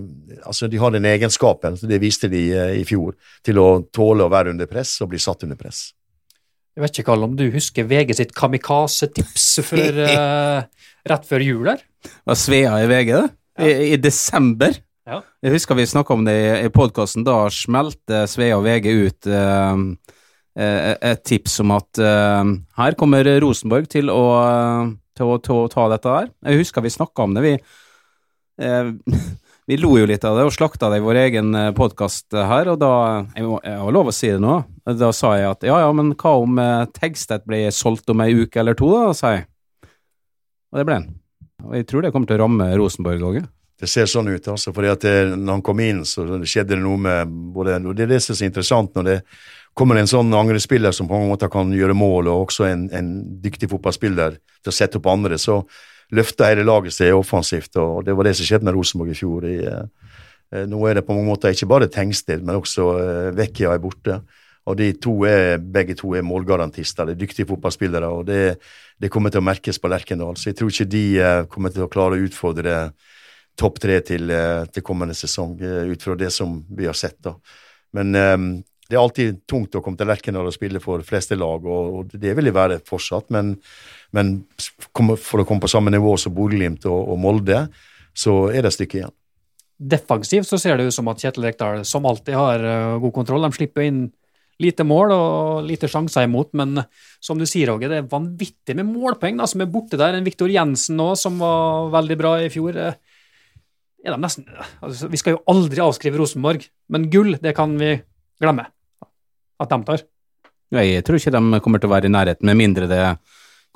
altså 0.46 0.68
de 0.70 0.78
har 0.78 0.94
den 0.94 1.04
egenskapen, 1.04 1.74
det 1.82 1.98
viste 2.00 2.30
de 2.32 2.44
i 2.78 2.84
fjor, 2.88 3.16
til 3.44 3.58
å 3.58 3.82
tåle 3.92 4.24
å 4.24 4.32
være 4.32 4.54
under 4.54 4.70
press 4.70 4.94
og 5.02 5.10
bli 5.12 5.20
satt 5.20 5.42
under 5.44 5.58
press. 5.58 5.90
Jeg 6.72 6.80
vet 6.86 6.94
ikke, 6.94 7.10
Karl, 7.10 7.26
om 7.26 7.34
du 7.36 7.50
husker 7.52 7.84
VG 7.84 8.14
sitt 8.16 8.32
kamikaze-tips 8.32 9.58
rett 11.12 11.28
før 11.28 11.44
jul 11.44 11.66
der? 11.68 11.82
Var 12.24 12.38
Svea 12.38 12.78
i 12.80 12.88
VG, 12.88 13.12
det? 13.12 13.28
I, 13.60 13.72
I, 13.92 13.98
desember? 14.00 14.78
Ja. 15.08 15.18
Jeg 15.42 15.56
husker 15.56 15.74
vi 15.74 15.86
snakka 15.88 16.14
om 16.14 16.24
det 16.26 16.34
i, 16.38 16.48
i 16.68 16.70
podkasten. 16.72 17.24
Da 17.26 17.44
smelte 17.50 18.24
Svea 18.30 18.58
og 18.58 18.66
VG 18.66 18.88
ut 19.02 19.28
eh, 19.28 19.80
et 20.54 21.22
tips 21.26 21.58
om 21.64 21.72
at 21.74 21.98
eh, 21.98 22.50
her 22.78 22.98
kommer 22.98 23.26
Rosenborg 23.42 23.88
til 23.90 24.12
å, 24.12 24.24
til 25.18 25.32
å, 25.32 25.38
til 25.42 25.62
å 25.64 25.70
ta 25.72 25.88
dette 25.90 26.16
her. 26.18 26.28
Jeg 26.46 26.62
husker 26.62 26.84
vi 26.84 26.92
snakka 26.94 27.26
om 27.26 27.34
det. 27.34 27.42
Vi, 27.42 27.54
vi 29.72 29.78
lo 29.80 29.96
jo 29.98 30.06
litt 30.06 30.26
av 30.28 30.38
det 30.38 30.44
og 30.46 30.54
slakta 30.54 30.92
det 30.92 31.00
i 31.00 31.04
vår 31.06 31.18
egen 31.24 31.56
podkast 31.74 32.36
her, 32.36 32.70
og 32.70 32.78
da 32.78 32.92
Jeg, 33.32 33.46
må, 33.48 33.56
jeg 33.64 33.80
har 33.80 33.96
lov 33.96 34.12
å 34.12 34.14
si 34.14 34.30
det 34.30 34.42
nå. 34.44 34.60
Da 34.86 35.10
sa 35.16 35.32
jeg 35.40 35.48
at 35.48 35.66
ja, 35.66 35.80
ja, 35.82 35.88
men 35.96 36.12
hva 36.14 36.36
om 36.44 36.60
Tegstedt 36.94 37.48
blir 37.48 37.74
solgt 37.74 38.12
om 38.12 38.22
ei 38.22 38.36
uke 38.44 38.62
eller 38.62 38.78
to, 38.78 38.92
da, 38.92 39.10
sa 39.18 39.34
jeg. 39.34 39.48
Og 40.70 40.78
det 40.78 40.86
ble 40.86 41.00
han. 41.00 41.10
Og 41.66 41.74
jeg 41.78 41.88
tror 41.90 42.06
det 42.06 42.12
kommer 42.14 42.30
til 42.30 42.38
å 42.38 42.44
ramme 42.44 42.70
Rosenborg-laget. 42.78 43.50
Det 43.82 43.88
ser 43.90 44.06
sånn 44.06 44.30
ut, 44.30 44.44
altså. 44.46 44.70
fordi 44.70 44.92
at 44.92 45.02
det, 45.02 45.14
når 45.34 45.56
han 45.56 45.62
kom 45.66 45.80
inn, 45.82 46.04
så 46.06 46.22
skjedde 46.46 46.76
det 46.76 46.84
noe 46.84 47.00
med 47.02 47.30
både 47.54 47.80
og 47.80 47.96
Det 47.98 48.04
er 48.04 48.12
det 48.14 48.20
som 48.22 48.36
er 48.36 48.38
så 48.38 48.46
interessant 48.46 48.94
når 48.94 49.08
det 49.08 49.16
kommer 49.74 49.98
en 49.98 50.10
sånn 50.10 50.30
angrespiller 50.36 50.94
som 50.94 51.08
på 51.08 51.16
mange 51.16 51.32
måter 51.32 51.50
kan 51.50 51.72
gjøre 51.74 51.96
mål, 51.96 52.28
og 52.30 52.44
også 52.46 52.68
en, 52.68 52.84
en 52.94 53.08
dyktig 53.42 53.70
fotballspiller 53.72 54.36
til 54.38 54.70
å 54.70 54.76
sette 54.76 55.00
opp 55.00 55.08
andre, 55.10 55.38
så 55.40 55.62
løfter 56.14 56.52
hele 56.52 56.66
laget 56.68 56.94
seg 56.94 57.16
offensivt. 57.16 57.74
og 57.80 58.04
Det 58.06 58.14
var 58.14 58.28
det 58.28 58.36
som 58.38 58.46
skjedde 58.48 58.68
med 58.68 58.76
Rosenborg 58.76 59.14
i 59.14 59.18
fjor. 59.18 59.46
I, 59.48 59.56
eh, 59.66 60.66
nå 60.68 60.82
er 60.86 61.00
det 61.00 61.06
på 61.08 61.16
mange 61.16 61.30
måter 61.32 61.54
ikke 61.56 61.70
bare 61.72 61.88
Tengsted, 61.90 62.44
men 62.44 62.60
også 62.60 62.86
eh, 63.00 63.30
Vecchia 63.38 63.72
er 63.72 63.82
borte. 63.82 64.20
Og 64.70 64.76
de 64.78 64.92
to 64.94 65.16
er, 65.26 65.56
begge 65.58 65.96
to 65.98 66.12
er 66.14 66.22
målgarantister. 66.22 67.08
De 67.08 67.16
er 67.16 67.22
dyktige 67.24 67.48
fotballspillere. 67.48 68.06
og 68.06 68.28
det, 68.28 68.60
det 69.00 69.10
kommer 69.10 69.32
til 69.32 69.42
å 69.42 69.48
merkes 69.48 69.80
på 69.82 69.90
Lerkendal. 69.90 70.36
Så 70.38 70.52
jeg 70.52 70.60
tror 70.60 70.70
ikke 70.70 70.92
de 70.92 71.06
eh, 71.18 71.40
kommer 71.50 71.74
til 71.74 71.88
å 71.88 71.90
klare 71.90 72.20
å 72.20 72.28
utfordre 72.28 72.76
topp 73.58 73.80
tre 73.82 74.00
til, 74.06 74.30
eh, 74.30 74.64
til, 74.72 74.84
kommende 74.86 75.14
sesong, 75.16 75.56
eh, 75.60 75.90
ut 75.92 76.02
fra 76.02 76.16
det 76.18 76.30
som 76.32 76.60
vi 76.70 76.86
har 76.88 76.96
sett. 76.98 77.18
da. 77.22 77.34
Men 77.92 78.14
um, 78.14 78.52
det 78.88 78.96
er 78.96 79.02
alltid 79.02 79.42
tungt 79.48 79.74
å 79.76 79.80
komme 79.84 79.96
til 79.96 80.08
Lerkendal 80.08 80.48
og 80.48 80.54
spille 80.54 80.80
for 80.82 81.04
fleste 81.06 81.36
lag, 81.38 81.64
og, 81.64 81.98
og 81.98 82.12
det 82.12 82.34
vil 82.36 82.48
det 82.48 82.54
være 82.56 82.80
fortsatt. 82.84 83.30
Men, 83.32 83.54
men 84.12 84.34
for 84.58 85.42
å 85.42 85.46
komme 85.48 85.64
på 85.64 85.70
samme 85.70 85.92
nivå 85.92 86.16
som 86.20 86.34
Bodø-Glimt 86.36 86.84
og, 86.90 87.00
og, 87.12 87.20
Molde, 87.20 87.66
så 88.12 88.50
er 88.50 88.60
det 88.60 88.72
et 88.72 88.78
stykke 88.80 88.98
igjen. 89.00 89.14
Defensivt 89.92 90.46
så 90.46 90.58
ser 90.60 90.78
det 90.78 90.90
ut 90.90 90.94
som 90.94 91.08
at 91.10 91.22
Kjetil 91.22 91.48
Rekdal 91.48 91.86
som 91.88 92.04
alltid 92.06 92.36
har 92.38 92.64
uh, 92.64 92.98
god 93.02 93.14
kontroll. 93.16 93.46
De 93.48 93.56
slipper 93.56 93.88
inn 93.88 94.02
lite 94.62 94.84
mål 94.86 95.14
og 95.16 95.64
lite 95.66 95.88
sjanser 95.90 96.28
imot, 96.28 96.52
men 96.54 96.84
som 97.24 97.40
du 97.40 97.46
sier, 97.48 97.72
Åge, 97.72 97.88
det 97.90 98.02
er 98.02 98.10
vanvittig 98.12 98.76
med 98.78 98.92
målpoeng 98.92 99.40
som 99.48 99.64
er 99.64 99.72
borte 99.72 99.98
der. 99.98 100.14
En 100.14 100.28
Viktor 100.28 100.52
Jensen 100.52 101.00
nå, 101.00 101.14
som 101.18 101.40
var 101.42 101.88
veldig 101.96 102.18
bra 102.20 102.36
i 102.44 102.52
fjor. 102.52 102.76
Uh, 102.76 103.11
er 104.02 104.14
de 104.14 104.22
nesten 104.22 104.46
altså, 104.82 105.10
Vi 105.10 105.20
skal 105.20 105.36
jo 105.36 105.42
aldri 105.50 105.82
avskrive 105.82 106.20
Rosenborg, 106.20 106.64
men 106.92 107.10
gull, 107.12 107.36
det 107.42 107.54
kan 107.56 107.74
vi 107.80 107.94
glemme 108.42 108.66
at 109.62 109.70
de 109.70 109.78
tar. 109.86 110.02
Jeg 110.72 111.04
tror 111.04 111.18
ikke 111.18 111.34
de 111.34 111.60
kommer 111.62 111.82
til 111.82 111.90
å 111.90 111.92
være 111.92 112.08
i 112.08 112.12
nærheten, 112.12 112.48
med 112.48 112.58
mindre 112.58 112.88
det 112.90 113.02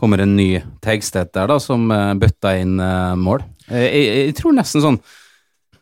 kommer 0.01 0.21
en 0.21 0.35
ny 0.37 0.59
Tegstedt 0.85 1.33
der 1.37 1.49
da, 1.51 1.59
som 1.63 1.87
uh, 1.93 2.15
bøtta 2.19 2.57
inn 2.61 2.81
uh, 2.81 3.15
mål. 3.21 3.45
Jeg, 3.69 3.87
jeg, 3.87 4.21
jeg, 4.27 4.37
tror 4.39 4.57
nesten 4.57 4.83
sånn 4.85 4.99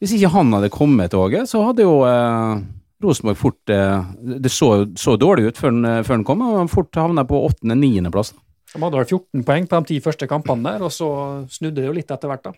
Hvis 0.01 0.15
ikke 0.17 0.33
han 0.35 0.53
hadde 0.57 0.73
kommet, 0.75 1.17
Åge, 1.17 1.45
så 1.49 1.61
hadde 1.67 1.85
jo 1.85 1.99
eh, 2.09 2.63
Rosenborg 3.05 3.37
fort 3.37 3.69
Det 3.69 4.53
så, 4.53 4.69
så 4.97 5.19
dårlig 5.21 5.51
ut 5.51 5.61
før 5.61 5.75
han, 5.75 6.05
før 6.07 6.17
han 6.17 6.25
kom, 6.27 6.45
og 6.45 6.59
han 6.63 6.73
fort 6.73 6.97
havna 6.97 7.27
på 7.29 7.43
åttende-niendeplass. 7.51 8.33
De 8.73 8.81
hadde 8.81 9.01
vel 9.01 9.07
14 9.07 9.45
poeng 9.47 9.69
på 9.69 9.81
de 9.81 9.91
ti 9.93 9.99
første 10.05 10.29
kampene 10.31 10.73
der, 10.73 10.87
og 10.87 10.93
så 10.93 11.09
snudde 11.53 11.83
det 11.83 11.87
jo 11.91 11.97
litt 11.97 12.11
etter 12.11 12.33
hvert, 12.33 12.49
da. 12.49 12.55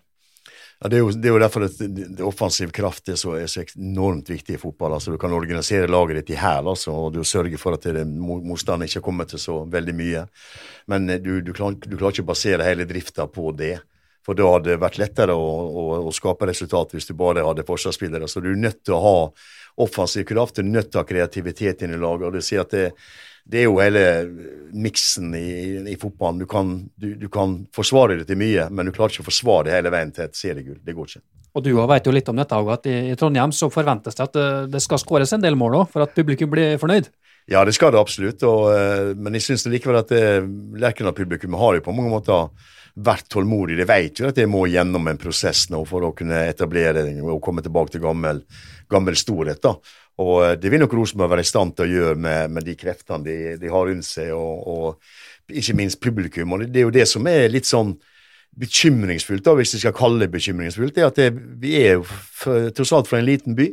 Ja, 0.79 0.89
det, 0.89 0.97
er 0.97 1.01
jo, 1.01 1.09
det 1.09 1.25
er 1.25 1.33
jo 1.33 1.41
derfor 1.41 1.63
det, 1.65 1.87
det 1.89 2.25
offensiv 2.25 2.69
kraft 2.75 3.09
er 3.09 3.17
så, 3.17 3.31
er 3.39 3.47
så, 3.49 3.63
enormt 3.79 4.29
viktig 4.29 4.53
i 4.53 4.59
fotball. 4.61 4.93
altså 4.93 5.11
Du 5.11 5.17
kan 5.17 5.33
organisere 5.33 5.89
laget 5.89 6.19
ditt 6.19 6.35
i 6.35 6.37
hæl 6.37 6.69
altså, 6.69 6.93
og 6.93 7.15
du 7.15 7.23
sørger 7.25 7.57
for 7.57 7.73
at 7.73 7.87
motstanderen 8.05 8.85
ikke 8.85 9.01
kommer 9.07 9.25
til 9.25 9.41
så 9.41 9.63
veldig 9.65 9.95
mye. 9.97 10.25
Men 10.93 11.09
eh, 11.09 11.21
du, 11.21 11.39
du, 11.41 11.49
klarer, 11.57 11.79
du 11.81 11.97
klarer 11.97 12.13
ikke 12.13 12.27
å 12.27 12.33
basere 12.33 12.67
hele 12.67 12.85
drifta 12.85 13.25
på 13.25 13.49
det. 13.57 13.79
For 14.27 14.37
da 14.37 14.51
hadde 14.51 14.73
det 14.73 14.81
vært 14.83 14.99
lettere 15.01 15.33
å, 15.33 15.49
å, 15.65 15.83
å 16.11 16.13
skape 16.13 16.49
resultat 16.49 16.93
hvis 16.93 17.09
du 17.09 17.15
bare 17.17 17.45
hadde 17.47 17.65
forsvarsspillere. 17.65 18.29
Så 18.29 18.43
du 18.43 18.51
er 18.51 18.61
nødt 18.61 18.83
til 18.85 18.99
å 18.99 19.01
ha 19.01 19.17
offensiv 19.81 20.27
kraft, 20.29 20.59
du 20.59 20.65
er 20.65 20.69
nødt 20.69 20.91
til 20.91 20.99
å 20.99 21.05
ha 21.05 21.09
kreativitet 21.09 21.81
inn 21.85 21.95
i 21.95 22.01
laget. 22.01 22.27
og 22.27 22.37
du 22.37 22.45
sier 22.45 22.61
at 22.61 22.75
det, 22.75 22.91
det 23.47 23.61
er 23.61 23.67
jo 23.69 23.79
hele 23.79 24.03
miksen 24.75 25.31
i, 25.37 25.49
i, 25.87 25.95
fotballen. 25.99 26.41
Du 26.43 26.47
kan, 26.49 26.73
du, 26.99 27.13
du 27.15 27.27
kan, 27.31 27.61
forsvare 27.75 28.19
det 28.19 28.27
til 28.27 28.39
mye, 28.39 28.67
men 28.69 28.89
du 28.89 28.93
klarer 28.95 29.15
ikke 29.15 29.23
å 29.23 29.29
forsvare 29.29 29.69
det 29.69 29.77
hele 29.77 29.93
veien 29.93 30.11
til 30.15 30.27
et 30.27 30.37
seriegull. 30.37 30.79
Det 30.83 30.95
går 30.97 31.13
ikke. 31.13 31.23
Og 31.57 31.63
Du 31.65 31.71
vet 31.89 32.05
jo 32.05 32.13
litt 32.13 32.27
om 32.29 32.37
dette, 32.37 32.59
at 32.73 32.89
i, 32.91 32.97
Trondheim 33.17 33.53
så 33.55 33.71
forventes 33.73 34.17
det 34.17 34.25
at 34.27 34.35
det, 34.35 34.49
det 34.75 34.83
skal 34.83 35.01
skåres 35.01 35.31
en 35.33 35.45
del 35.45 35.55
mål 35.57 35.79
òg, 35.81 35.87
for 35.93 36.05
at 36.05 36.13
publikum 36.17 36.51
blir 36.51 36.75
fornøyd? 36.81 37.07
Ja, 37.47 37.63
det 37.65 37.77
skal 37.77 37.95
det 37.95 38.01
absolutt. 38.01 38.43
Og, 38.43 38.67
eh, 38.75 39.13
men 39.15 39.39
jeg 39.39 39.47
syns 39.47 39.65
likevel 39.71 40.01
at 40.01 40.11
Lerkendal-publikummet 40.11 41.61
har 41.61 41.77
jo 41.77 41.85
på 41.87 41.95
mange 41.95 42.11
måter 42.11 42.49
vært 42.97 43.29
tålmodig. 43.31 43.77
De 43.77 43.85
vet 43.87 44.19
jo 44.19 44.27
at 44.29 44.37
de 44.37 44.47
må 44.49 44.65
gjennom 44.69 45.07
en 45.09 45.19
prosess 45.21 45.67
nå 45.73 45.83
for 45.87 46.05
å 46.05 46.13
kunne 46.17 46.43
etablere 46.49 47.05
og 47.21 47.41
komme 47.45 47.63
tilbake 47.65 47.95
til 47.95 48.03
gammel, 48.03 48.41
gammel 48.89 49.17
storhet. 49.19 49.61
da. 49.61 49.75
Og 50.23 50.35
eh, 50.43 50.55
det 50.59 50.71
vil 50.73 50.81
nok 50.81 50.95
Rosenborg 50.97 51.35
være 51.35 51.45
i 51.45 51.49
stand 51.51 51.75
til 51.77 51.87
å 51.87 51.95
gjøre 52.01 52.19
med, 52.25 52.53
med 52.57 52.67
de 52.67 52.75
kreftene 52.79 53.25
de, 53.25 53.39
de, 53.61 53.71
har 53.73 53.89
rundt 53.89 54.07
seg, 54.07 54.33
og, 54.35 54.67
og, 54.67 55.17
ikke 55.47 55.77
minst 55.79 56.01
publikum. 56.03 56.55
Og 56.55 56.65
det 56.67 56.81
er 56.81 56.87
jo 56.87 56.95
det 56.95 57.07
som 57.09 57.27
er 57.29 57.47
litt 57.51 57.69
sånn 57.69 57.95
bekymringsfullt, 58.57 59.45
da, 59.45 59.53
hvis 59.59 59.75
vi 59.75 59.83
skal 59.83 59.95
kalle 59.95 60.25
det 60.25 60.33
bekymringsfullt, 60.33 60.97
er 60.97 61.11
at 61.11 61.19
det, 61.19 61.29
vi 61.61 61.75
er 61.77 62.01
tross 62.75 62.93
alt 62.95 63.09
fra 63.09 63.21
en 63.21 63.27
liten 63.27 63.57
by. 63.57 63.69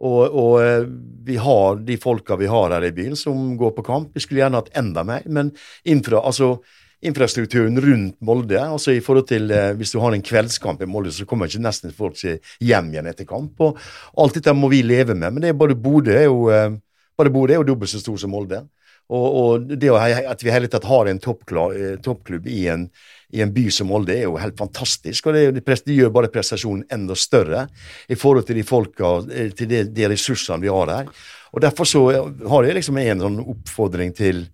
Og, 0.00 0.20
og, 0.32 0.54
eh, 0.64 0.86
vi 1.28 1.36
har 1.36 1.80
de 1.84 1.98
folka 2.00 2.38
vi 2.40 2.48
har 2.48 2.72
her 2.72 2.86
i 2.88 2.94
byen 2.96 3.18
som 3.18 3.52
går 3.60 3.74
på 3.76 3.84
kamp. 3.84 4.14
Vi 4.16 4.22
skulle 4.24 4.40
gjerne 4.40 4.62
hatt 4.62 4.72
enda 4.80 5.04
mer, 5.04 5.26
men 5.28 5.52
infra, 5.84 6.22
altså 6.24 6.54
infrastrukturen 7.00 7.80
rundt 7.80 8.18
Molde. 8.20 8.60
altså 8.60 8.92
i 8.92 9.00
forhold 9.00 9.28
til 9.28 9.50
eh, 9.50 9.72
Hvis 9.78 9.92
du 9.94 10.00
har 10.00 10.12
en 10.12 10.22
kveldskamp 10.22 10.82
i 10.82 10.88
Molde, 10.90 11.12
så 11.12 11.26
kommer 11.26 11.48
ikke 11.48 11.62
nesten 11.64 11.94
folk 11.96 12.18
seg 12.20 12.44
hjem 12.60 12.92
igjen 12.92 13.08
etter 13.10 13.28
kamp. 13.28 13.60
og 13.60 13.78
Alt 14.16 14.40
dette 14.40 14.52
må 14.52 14.68
vi 14.68 14.82
leve 14.82 15.14
med. 15.14 15.32
Men 15.32 15.42
det 15.42 15.52
er 15.52 15.58
bare 15.58 15.74
Bodø 15.74 16.12
er 16.12 16.28
jo 16.28 16.50
eh, 16.52 16.76
bare 17.16 17.32
Bodø 17.32 17.54
er 17.54 17.62
jo 17.62 17.70
dobbelt 17.72 17.92
så 17.92 18.00
stor 18.02 18.20
som 18.20 18.32
Molde. 18.32 18.64
Og, 19.10 19.26
og 19.40 19.72
det 19.74 19.90
at 19.90 20.42
vi 20.44 20.52
hele 20.54 20.68
tatt 20.70 20.86
har 20.86 21.08
en 21.10 21.18
eh, 21.18 21.96
toppklubb 22.04 22.46
i 22.46 22.60
en, 22.70 22.86
i 23.34 23.42
en, 23.42 23.50
by 23.54 23.66
som 23.74 23.90
Molde, 23.90 24.14
er 24.14 24.28
jo 24.28 24.38
helt 24.38 24.58
fantastisk. 24.58 25.26
og 25.26 25.34
det, 25.34 25.64
det, 25.66 25.96
gjør 25.96 26.14
bare 26.14 26.30
prestasjonen 26.30 26.86
enda 26.92 27.16
større 27.18 27.66
i 28.08 28.18
forhold 28.18 28.46
til 28.46 28.60
de 28.60 28.66
folka, 28.66 29.16
eh, 29.34 29.50
til 29.56 29.70
de, 29.72 29.82
de 29.90 30.08
ressursene 30.12 30.62
vi 30.62 30.70
har 30.70 30.94
her. 30.94 31.10
Og 31.50 31.62
Derfor 31.64 31.88
så 31.88 32.04
har 32.52 32.64
jeg 32.68 32.78
liksom 32.78 33.00
en 33.02 33.24
sånn 33.24 33.40
oppfordring 33.42 34.14
til 34.14 34.44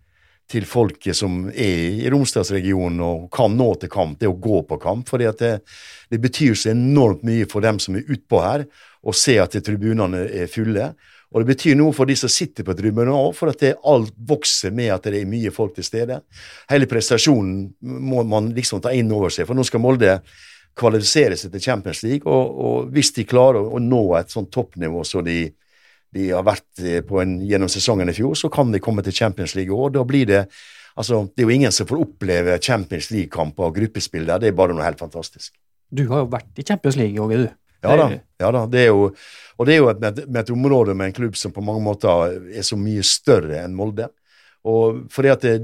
til 0.51 0.67
folket 0.69 1.19
som 1.19 1.49
er 1.51 2.03
i 2.05 2.11
Romsdalsregionen 2.13 3.03
og 3.03 3.27
kan 3.35 3.57
nå 3.59 3.73
til 3.81 3.91
kamp, 3.91 4.19
det 4.21 4.31
å 4.31 4.39
gå 4.39 4.63
på 4.69 4.79
kamp. 4.83 5.09
For 5.11 5.23
det, 5.23 5.51
det 6.11 6.21
betyr 6.23 6.55
så 6.55 6.71
enormt 6.73 7.27
mye 7.27 7.49
for 7.51 7.65
dem 7.67 7.81
som 7.83 7.99
er 7.99 8.07
utpå 8.13 8.43
her, 8.45 8.67
å 9.07 9.15
se 9.15 9.37
at 9.43 9.59
tribunene 9.67 10.25
er 10.31 10.51
fulle. 10.51 10.93
Og 11.35 11.43
det 11.43 11.51
betyr 11.51 11.75
noe 11.79 11.95
for 11.95 12.09
de 12.09 12.15
som 12.19 12.31
sitter 12.31 12.67
på 12.67 12.75
tribunene 12.79 13.15
òg, 13.15 13.33
for 13.37 13.51
at 13.51 13.65
alt 13.67 14.15
vokser 14.29 14.75
med 14.75 14.93
at 14.95 15.09
det 15.11 15.21
er 15.21 15.31
mye 15.31 15.51
folk 15.55 15.75
til 15.77 15.87
stede. 15.87 16.21
Hele 16.71 16.89
prestasjonen 16.91 17.67
må 17.83 18.23
man 18.27 18.53
liksom 18.57 18.83
ta 18.85 18.95
inn 18.95 19.11
over 19.13 19.35
seg, 19.35 19.49
for 19.49 19.59
nå 19.59 19.67
skal 19.67 19.83
Molde 19.83 20.21
kvalifisere 20.77 21.37
seg 21.39 21.53
til 21.55 21.65
Champions 21.65 22.03
League. 22.07 22.25
Og, 22.31 22.63
og 22.67 22.95
hvis 22.95 23.13
de 23.17 23.27
klarer 23.29 23.65
å, 23.65 23.81
nå 23.83 24.03
et 24.19 24.33
sånt 24.33 24.53
toppnivå 24.55 25.03
så 25.09 25.25
de, 25.27 25.49
de 26.16 26.31
har 26.33 26.46
vært 26.46 26.87
på 27.09 27.20
en, 27.22 27.37
gjennom 27.44 27.70
sesongen 27.72 28.11
i 28.11 28.16
fjor, 28.16 28.35
så 28.38 28.50
kan 28.52 28.72
de 28.72 28.81
komme 28.83 29.05
til 29.05 29.14
Champions 29.16 29.55
League 29.59 29.74
òg. 29.74 29.92
Da 29.98 30.07
blir 30.09 30.26
det 30.33 30.46
Altså, 30.96 31.26
det 31.29 31.42
er 31.42 31.50
jo 31.50 31.52
ingen 31.52 31.72
som 31.76 31.85
får 31.85 31.98
oppleve 32.00 32.55
Champions 32.64 33.11
League-kamper 33.12 33.66
og 33.66 33.74
gruppespill 33.76 34.22
der. 34.24 34.40
Det 34.40 34.48
er 34.48 34.55
bare 34.57 34.72
noe 34.72 34.85
helt 34.87 34.96
fantastisk. 34.96 35.52
Du 35.92 36.07
har 36.09 36.22
jo 36.22 36.31
vært 36.33 36.57
i 36.57 36.64
Champions 36.64 36.96
League, 36.96 37.20
Åge, 37.20 37.42
du. 37.42 37.50
Ja 37.85 37.96
da. 38.00 38.07
ja 38.40 38.48
da, 38.55 38.62
det 38.66 38.81
er 38.81 38.88
jo, 38.88 39.11
Og 39.61 39.68
det 39.68 39.74
er 39.74 39.83
jo 39.83 39.90
et, 39.92 40.00
med, 40.00 40.22
med 40.26 40.40
et 40.40 40.55
område 40.55 40.94
med 40.96 41.11
en 41.11 41.16
klubb 41.16 41.37
som 41.37 41.52
på 41.52 41.64
mange 41.64 41.85
måter 41.85 42.33
er 42.48 42.64
så 42.64 42.79
mye 42.81 43.05
større 43.05 43.61
enn 43.61 43.76
Molde. 43.76 44.09
Og 44.66 45.05
fordi 45.12 45.31
at 45.31 45.44
det, 45.44 45.61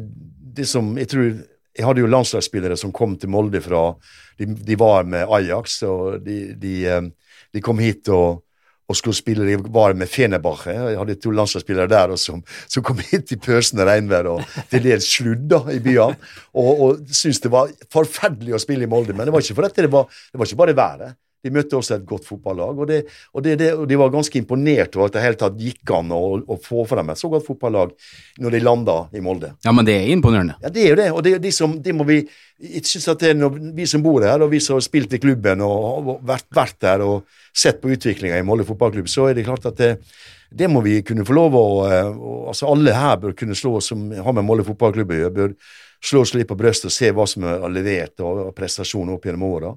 det 0.60 0.68
som 0.68 0.92
Jeg 1.00 1.08
tror 1.08 1.32
jeg 1.72 1.86
hadde 1.88 2.02
jo 2.02 2.10
landslagsspillere 2.12 2.76
som 2.76 2.92
kom 2.92 3.16
til 3.16 3.30
Molde 3.32 3.62
fra 3.64 3.94
De, 4.36 4.44
de 4.44 4.76
var 4.76 5.06
med 5.08 5.24
Ajax, 5.24 5.78
og 5.88 6.20
de, 6.24 6.52
de, 6.60 6.72
eh, 6.84 7.06
de 7.52 7.62
kom 7.64 7.80
hit 7.80 8.08
og 8.12 8.42
og 8.88 8.98
skulle 8.98 9.16
spille 9.16 9.46
de 9.46 9.56
var 9.72 9.94
med 9.96 10.10
Fenebache. 10.10 10.74
Jeg 10.74 10.98
hadde 10.98 11.16
to 11.20 11.30
landslagsspillere 11.30 11.88
der 11.88 12.14
også, 12.14 12.24
som, 12.32 12.42
som 12.68 12.84
kom 12.86 13.00
hit 13.10 13.32
i 13.32 13.38
pøsende 13.40 13.86
regnvær 13.88 14.28
og 14.34 14.42
til 14.70 14.84
dels 14.84 15.08
sludda 15.08 15.62
i 15.72 15.80
byene. 15.82 16.18
Og, 16.52 16.70
og 16.86 17.02
syntes 17.08 17.40
det 17.44 17.52
var 17.52 17.72
forferdelig 17.92 18.56
å 18.56 18.62
spille 18.62 18.86
i 18.86 18.90
Molde. 18.90 19.16
Men 19.16 19.28
det 19.28 19.34
var 19.34 19.44
ikke 19.44 19.70
det 19.78 19.92
var, 19.92 20.08
det 20.32 20.40
var 20.40 20.50
ikke 20.50 20.62
bare 20.64 20.76
været. 20.76 21.18
De 21.42 21.50
møtte 21.50 21.74
også 21.78 21.96
et 21.96 22.04
godt 22.06 22.26
fotballag, 22.28 22.78
og, 22.78 22.86
det, 22.86 23.00
og, 23.34 23.42
det, 23.42 23.56
og 23.74 23.84
de 23.90 23.98
var 23.98 24.12
ganske 24.14 24.38
imponert 24.38 24.94
over 24.96 25.10
at 25.10 25.16
det 25.16 25.24
hele 25.24 25.40
tatt 25.40 25.58
gikk 25.58 25.90
an 25.96 26.12
å, 26.14 26.22
å 26.46 26.58
få 26.62 26.84
frem 26.86 27.10
et 27.10 27.18
så 27.18 27.30
godt 27.32 27.46
fotballag 27.48 27.96
når 28.42 28.56
de 28.56 28.62
landa 28.62 28.96
i 29.10 29.22
Molde. 29.24 29.54
Ja, 29.66 29.74
men 29.74 29.88
det 29.88 29.96
er 29.98 30.12
imponerende. 30.14 30.54
Ja, 30.62 30.70
det 30.70 30.84
er 30.86 30.94
jo 30.94 31.00
det. 31.00 31.08
Og 31.16 31.24
det, 31.26 31.36
de 31.42 31.54
som, 31.54 31.74
det 31.82 31.96
må 31.98 32.06
vi 32.08 32.22
jeg 32.62 32.84
synes 32.86 33.08
at 33.10 33.22
det 33.22 33.32
er 33.32 33.38
når 33.40 33.56
vi 33.74 33.86
som 33.90 34.02
bor 34.04 34.22
her, 34.22 34.42
og 34.44 34.52
vi 34.52 34.60
som 34.62 34.76
har 34.76 34.84
spilt 34.84 35.16
i 35.16 35.20
klubben 35.22 35.64
og 35.66 35.72
har 35.82 36.20
vært, 36.30 36.46
vært 36.54 36.76
der 36.84 37.02
og 37.02 37.40
sett 37.50 37.80
på 37.82 37.90
utviklinga 37.90 38.38
i 38.38 38.44
Molde 38.46 38.66
fotballklubb, 38.68 39.10
så 39.10 39.26
er 39.28 39.34
det 39.36 39.46
klart 39.48 39.66
at 39.66 39.80
det, 39.80 39.96
det 40.46 40.68
må 40.70 40.82
vi 40.84 41.00
kunne 41.06 41.26
få 41.26 41.34
lov 41.34 41.56
å 41.58 41.64
altså 42.52 42.68
Alle 42.70 42.94
her 42.94 43.18
bør 43.18 43.34
kunne 43.38 43.56
slå 43.58 43.78
oss 43.80 43.90
som 43.90 44.04
har 44.12 44.36
med 44.36 44.46
Molde 44.46 44.66
fotballklubb 44.68 45.10
å 45.10 45.18
gjøre, 45.18 45.34
bør 45.40 45.56
slå 46.02 46.22
oss 46.22 46.34
litt 46.36 46.50
på 46.50 46.58
brystet 46.58 46.90
og 46.90 46.94
se 46.94 47.10
hva 47.14 47.26
som 47.30 47.46
er 47.48 47.66
levert 47.72 48.22
og, 48.22 48.46
og 48.48 48.54
prestasjoner 48.56 49.16
opp 49.16 49.26
gjennom 49.26 49.48
åra 49.48 49.74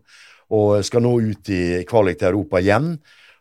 og 0.53 0.85
skal 0.85 1.03
nå 1.05 1.13
ut 1.31 1.49
i 1.49 1.61
kvalik 1.87 2.19
til 2.19 2.29
Europa 2.33 2.61
igjen. 2.61 2.95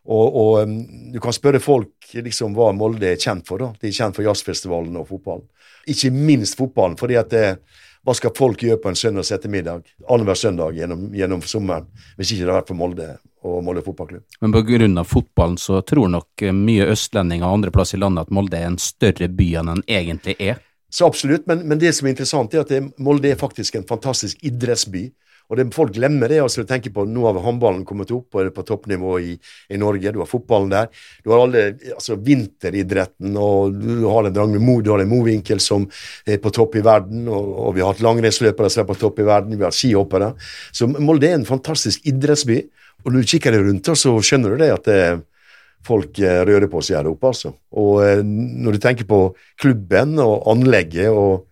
Og, 0.05 0.37
og, 0.37 0.51
um, 0.65 0.77
du 1.13 1.21
kan 1.23 1.33
spørre 1.33 1.61
folk 1.65 2.13
liksom 2.13 2.57
hva 2.57 2.71
Molde 2.77 3.15
er 3.15 3.21
kjent 3.21 3.47
for. 3.49 3.61
da. 3.61 3.73
De 3.81 3.89
er 3.89 3.97
kjent 3.97 4.17
for 4.17 4.27
jazzfestivalen 4.27 4.97
og 5.01 5.09
fotballen. 5.09 5.47
Ikke 5.89 6.13
minst 6.13 6.59
fotballen. 6.61 6.97
fordi 7.01 7.17
at 7.21 7.31
det, 7.33 7.45
hva 8.05 8.13
skal 8.17 8.35
folk 8.37 8.61
gjøre 8.61 8.83
på 8.83 8.91
en 8.91 8.99
søndags 9.01 9.33
ettermiddag 9.33 9.85
annenhver 10.09 10.37
søndag 10.37 10.77
gjennom, 10.77 11.07
gjennom, 11.17 11.41
sommeren 11.49 11.87
hvis 12.19 12.35
ikke 12.35 12.45
det 12.45 12.53
har 12.53 12.61
vært 12.61 12.73
for 12.73 12.81
Molde 12.81 13.09
og 13.45 13.63
Molde 13.65 13.85
fotballklubb? 13.85 14.25
Men 14.45 14.53
pga. 14.53 15.05
fotballen 15.09 15.57
så 15.61 15.81
tror 15.81 16.13
nok 16.13 16.45
mye 16.53 16.91
østlendinger 16.93 17.49
og 17.49 17.61
andre 17.61 17.73
plass 17.73 17.95
i 17.97 18.01
landet 18.01 18.29
at 18.29 18.35
Molde 18.35 18.61
er 18.61 18.69
en 18.69 18.81
større 18.81 19.29
by 19.29 19.49
enn 19.61 19.73
den 19.73 19.85
egentlig 19.89 20.37
er? 20.39 20.61
Så 20.95 21.09
absolutt, 21.09 21.47
men, 21.51 21.65
men 21.67 21.81
det 21.81 21.91
som 21.97 22.07
er 22.07 22.13
interessant, 22.13 22.53
er 22.55 22.63
at 22.63 22.71
det, 22.71 22.85
Molde 23.03 23.33
er 23.33 23.41
faktisk 23.41 23.75
en 23.75 23.89
fantastisk 23.89 24.45
idrettsby. 24.47 25.09
Og 25.51 25.59
det, 25.59 25.67
Folk 25.75 25.93
glemmer 25.97 26.31
det. 26.31 26.41
altså 26.43 26.65
tenker 26.69 26.93
på 26.95 27.05
Nå 27.09 27.27
har 27.27 27.41
håndballen 27.45 27.85
kommet 27.85 28.13
opp 28.15 28.35
og 28.35 28.43
er 28.43 28.53
på 28.55 28.65
toppnivå 28.67 29.17
i, 29.21 29.35
i, 29.69 29.81
Norge. 29.81 30.13
Du 30.13 30.21
har 30.23 30.31
fotballen 30.31 30.73
der. 30.73 30.89
Du 31.25 31.33
har 31.33 31.45
alle, 31.45 31.67
altså 31.95 32.17
vinteridretten, 32.17 33.37
og 33.37 33.77
du 33.77 34.07
har 34.09 34.29
en 34.29 34.37
drang 34.37 34.55
med 34.55 34.65
Mo, 34.65 34.79
du 34.81 34.93
har 34.95 35.05
en 35.05 35.11
Movinkel 35.11 35.61
som 35.61 35.89
er 36.27 36.41
på 36.43 36.53
topp 36.55 36.79
i 36.81 36.85
verden. 36.85 37.29
Og, 37.29 37.53
og 37.67 37.77
vi 37.77 37.85
har 37.85 37.93
hatt 37.93 38.05
langrennsløpere 38.05 38.73
som 38.73 38.85
er 38.85 38.91
på 38.93 38.99
topp 39.03 39.21
i 39.21 39.29
verden. 39.29 39.59
Vi 39.59 39.69
har 39.69 39.75
skihoppere. 39.75 40.33
Så 40.73 40.89
Molde 40.95 41.31
er 41.31 41.39
en 41.39 41.49
fantastisk 41.49 42.09
idrettsby. 42.09 42.63
Og 43.05 43.13
når 43.13 43.21
du 43.21 43.33
kikker 43.35 43.53
deg 43.53 43.67
rundt, 43.67 43.93
så 44.01 44.17
skjønner 44.25 44.55
du 44.55 44.63
det 44.63 44.73
at 44.73 44.89
det, 44.89 45.01
folk 45.85 46.19
eh, 46.23 46.43
rører 46.49 46.71
på 46.73 46.83
seg 46.85 47.01
her 47.01 47.11
oppe. 47.11 47.33
altså. 47.33 47.55
Og 47.81 47.99
eh, 48.05 48.23
når 48.25 48.77
du 48.77 48.83
tenker 48.83 49.09
på 49.09 49.21
klubben 49.61 50.17
og 50.23 50.49
anlegget 50.53 51.13
og 51.13 51.45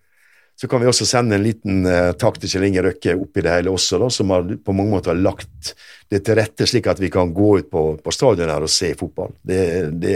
så 0.63 0.67
kan 0.71 0.79
vi 0.79 0.87
også 0.87 1.03
sende 1.03 1.35
en 1.35 1.43
liten 1.43 1.81
uh, 1.83 2.13
takk 2.15 2.37
til 2.39 2.47
Kjell 2.53 2.69
Inge 2.69 2.85
Røkke 2.85 3.17
oppi 3.19 3.41
det 3.43 3.51
hele 3.51 3.71
også, 3.73 3.97
da, 3.99 4.07
som 4.15 4.29
har 4.31 4.45
på 4.63 4.71
mange 4.71 4.93
måter 4.93 5.17
lagt 5.19 5.73
det 6.07 6.21
til 6.23 6.37
rette 6.39 6.63
slik 6.71 6.87
at 6.87 7.01
vi 7.03 7.09
kan 7.11 7.33
gå 7.35 7.49
ut 7.59 7.67
på, 7.67 7.81
på 7.99 8.13
stadion 8.15 8.47
her 8.47 8.63
og 8.63 8.71
se 8.71 8.93
fotball. 8.95 9.33
Det, 9.43 9.57
det, 9.99 10.13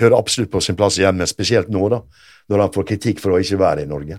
hører 0.00 0.16
absolutt 0.16 0.48
på 0.54 0.62
sin 0.64 0.78
plass 0.78 0.96
hjemme, 1.02 1.28
spesielt 1.28 1.68
nå, 1.68 1.82
da, 1.92 1.98
når 2.48 2.62
han 2.64 2.72
får 2.78 2.86
kritikk 2.94 3.20
for 3.20 3.36
å 3.36 3.42
ikke 3.44 3.60
være 3.60 3.84
i 3.84 3.90
Norge. 3.90 4.16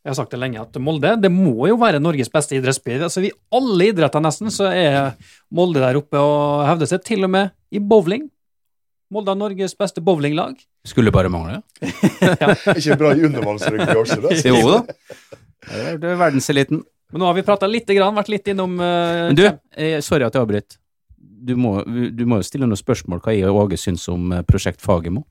Jeg 0.00 0.10
har 0.10 0.18
sagt 0.18 0.34
det 0.34 0.42
lenge, 0.42 0.66
at 0.66 0.80
Molde 0.82 1.14
det 1.22 1.30
må 1.30 1.70
jo 1.70 1.78
være 1.78 2.02
Norges 2.02 2.34
beste 2.34 2.58
idrettsby. 2.58 2.98
Altså, 2.98 3.22
I 3.28 3.30
alle 3.54 3.92
idretter 3.92 4.26
nesten 4.26 4.50
så 4.50 4.72
er 4.74 5.12
Molde 5.54 5.84
der 5.86 6.02
oppe 6.02 6.18
og 6.18 6.66
hevder 6.66 6.90
seg, 6.90 7.06
til 7.06 7.28
og 7.28 7.30
med 7.36 7.54
i 7.70 7.78
bowling. 7.78 8.26
Molde 9.14 9.36
har 9.36 9.38
Norges 9.38 9.78
beste 9.78 10.02
bowlinglag. 10.02 10.58
Skulle 10.86 11.12
bare 11.12 11.28
mangle. 11.28 11.60
ja. 12.40 12.54
Ikke 12.72 12.96
bra 13.00 13.12
i 13.12 13.24
undervannsrugby 13.28 13.96
også, 14.00 14.20
da. 14.24 14.36
jo 14.48 14.60
da. 14.70 14.80
Det 16.00 16.08
er 16.08 16.16
verdenseliten. 16.16 16.84
Men 17.10 17.22
nå 17.22 17.26
har 17.28 17.36
vi 17.36 17.44
prata 17.44 17.68
litt, 17.68 17.90
grann, 17.90 18.14
vært 18.16 18.30
litt 18.32 18.48
innom 18.52 18.78
uh, 18.78 19.26
Men 19.28 19.36
du, 19.36 19.44
eh, 19.74 19.98
sorry 20.04 20.24
at 20.26 20.36
jeg 20.36 20.44
avbryter. 20.44 20.78
Du 21.20 21.54
må, 21.56 21.80
du 21.84 22.24
må 22.28 22.38
jo 22.40 22.46
stille 22.46 22.68
noen 22.68 22.78
spørsmål 22.78 23.22
hva 23.24 23.34
jeg 23.34 23.48
og 23.48 23.64
Åge 23.64 23.80
syns 23.80 24.06
om 24.12 24.30
uh, 24.32 24.40
Prosjekt 24.46 24.80
Fagermo. 24.84 25.24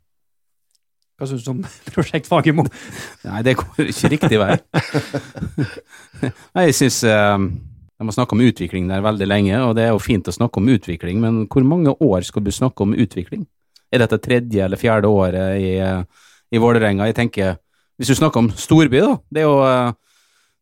Hva 1.20 1.28
syns 1.30 1.46
du 1.48 1.54
om 1.54 1.64
Prosjekt 1.96 2.30
Fagermo? 2.30 2.68
Nei, 3.26 3.42
det 3.48 3.56
går 3.62 3.90
ikke 3.90 4.14
riktig 4.14 4.42
vei. 4.42 4.58
Nei, 6.54 6.68
jeg 6.70 6.78
syns 6.78 7.02
uh, 7.08 7.38
de 8.00 8.08
har 8.08 8.16
snakka 8.16 8.38
om 8.38 8.44
utvikling 8.46 8.90
der 8.92 9.06
veldig 9.06 9.28
lenge, 9.28 9.64
og 9.66 9.74
det 9.76 9.88
er 9.88 9.96
jo 9.96 10.04
fint 10.04 10.28
å 10.30 10.36
snakke 10.36 10.62
om 10.62 10.70
utvikling, 10.72 11.20
men 11.24 11.42
hvor 11.52 11.66
mange 11.68 11.96
år 12.00 12.28
skal 12.28 12.46
du 12.46 12.52
snakke 12.56 12.86
om 12.86 12.94
utvikling? 12.96 13.48
Er 13.90 14.04
dette 14.04 14.20
tredje 14.22 14.66
eller 14.66 14.80
fjerde 14.80 15.10
året 15.10 15.58
i, 15.62 15.72
i 16.54 16.62
Vålerenga? 16.62 17.08
Jeg 17.10 17.18
tenker, 17.18 17.58
hvis 17.98 18.12
du 18.12 18.18
snakker 18.20 18.44
om 18.44 18.52
storby, 18.54 19.02
da. 19.02 19.16
Det 19.34 19.42
er 19.42 19.48
jo, 19.48 19.58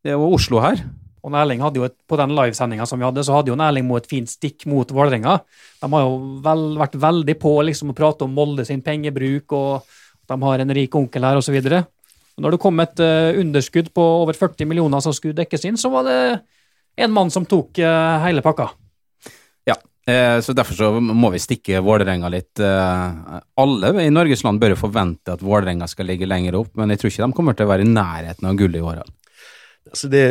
det 0.04 0.14
er 0.14 0.18
jo 0.18 0.32
Oslo 0.38 0.62
her. 0.64 0.80
Og 1.28 1.36
Erling 1.36 1.60
hadde 1.64 1.82
jo 1.82 1.86
et, 1.88 1.96
På 2.08 2.18
den 2.20 2.32
livesendinga 2.38 2.86
som 2.88 3.00
vi 3.00 3.06
hadde, 3.08 3.24
så 3.26 3.36
hadde 3.36 3.52
jo 3.52 3.58
Erling 3.60 3.90
et 3.98 4.10
fint 4.10 4.30
stikk 4.32 4.66
mot 4.70 4.88
Vålerenga. 4.88 5.40
De 5.82 5.92
har 5.92 6.06
jo 6.06 6.18
vel, 6.46 6.66
vært 6.80 6.96
veldig 6.96 7.36
på 7.42 7.54
liksom, 7.68 7.92
å 7.92 7.98
prate 7.98 8.24
om 8.28 8.34
Molde 8.34 8.66
sin 8.68 8.84
pengebruk, 8.86 9.52
og 9.52 9.88
de 10.28 10.40
har 10.44 10.64
en 10.64 10.76
rik 10.80 10.96
onkel 10.96 11.28
her, 11.28 11.40
osv. 11.40 11.58
Når 12.38 12.54
det 12.54 12.62
kom 12.62 12.80
et 12.80 13.00
uh, 13.02 13.36
underskudd 13.42 13.92
på 13.96 14.04
over 14.22 14.38
40 14.38 14.70
millioner 14.70 15.04
som 15.04 15.16
skulle 15.16 15.36
dekkes 15.38 15.66
inn, 15.68 15.80
så 15.80 15.92
var 15.92 16.08
det 16.08 16.20
en 17.02 17.14
mann 17.14 17.32
som 17.34 17.48
tok 17.50 17.82
uh, 17.82 18.24
hele 18.24 18.44
pakka. 18.46 18.70
Eh, 20.08 20.40
så 20.42 20.54
Derfor 20.56 20.74
så 20.74 20.92
må 21.02 21.32
vi 21.34 21.42
stikke 21.44 21.82
Vålerenga 21.84 22.30
litt. 22.32 22.60
Eh, 22.64 23.40
alle 23.60 23.92
i 24.06 24.14
Norges 24.14 24.46
land 24.46 24.62
bør 24.62 24.78
forvente 24.80 25.36
at 25.36 25.44
Vålerenga 25.44 25.88
skal 25.92 26.08
ligge 26.08 26.30
lenger 26.30 26.62
opp, 26.62 26.72
men 26.80 26.94
jeg 26.94 27.02
tror 27.02 27.12
ikke 27.12 27.26
de 27.26 27.38
kommer 27.40 27.58
til 27.58 27.68
å 27.68 27.74
være 27.74 27.84
i 27.84 27.92
nærheten 27.92 28.48
av 28.48 28.56
gullet 28.60 28.80
i 28.80 28.86
år. 28.88 29.04
Altså 29.92 30.08
det, 30.12 30.24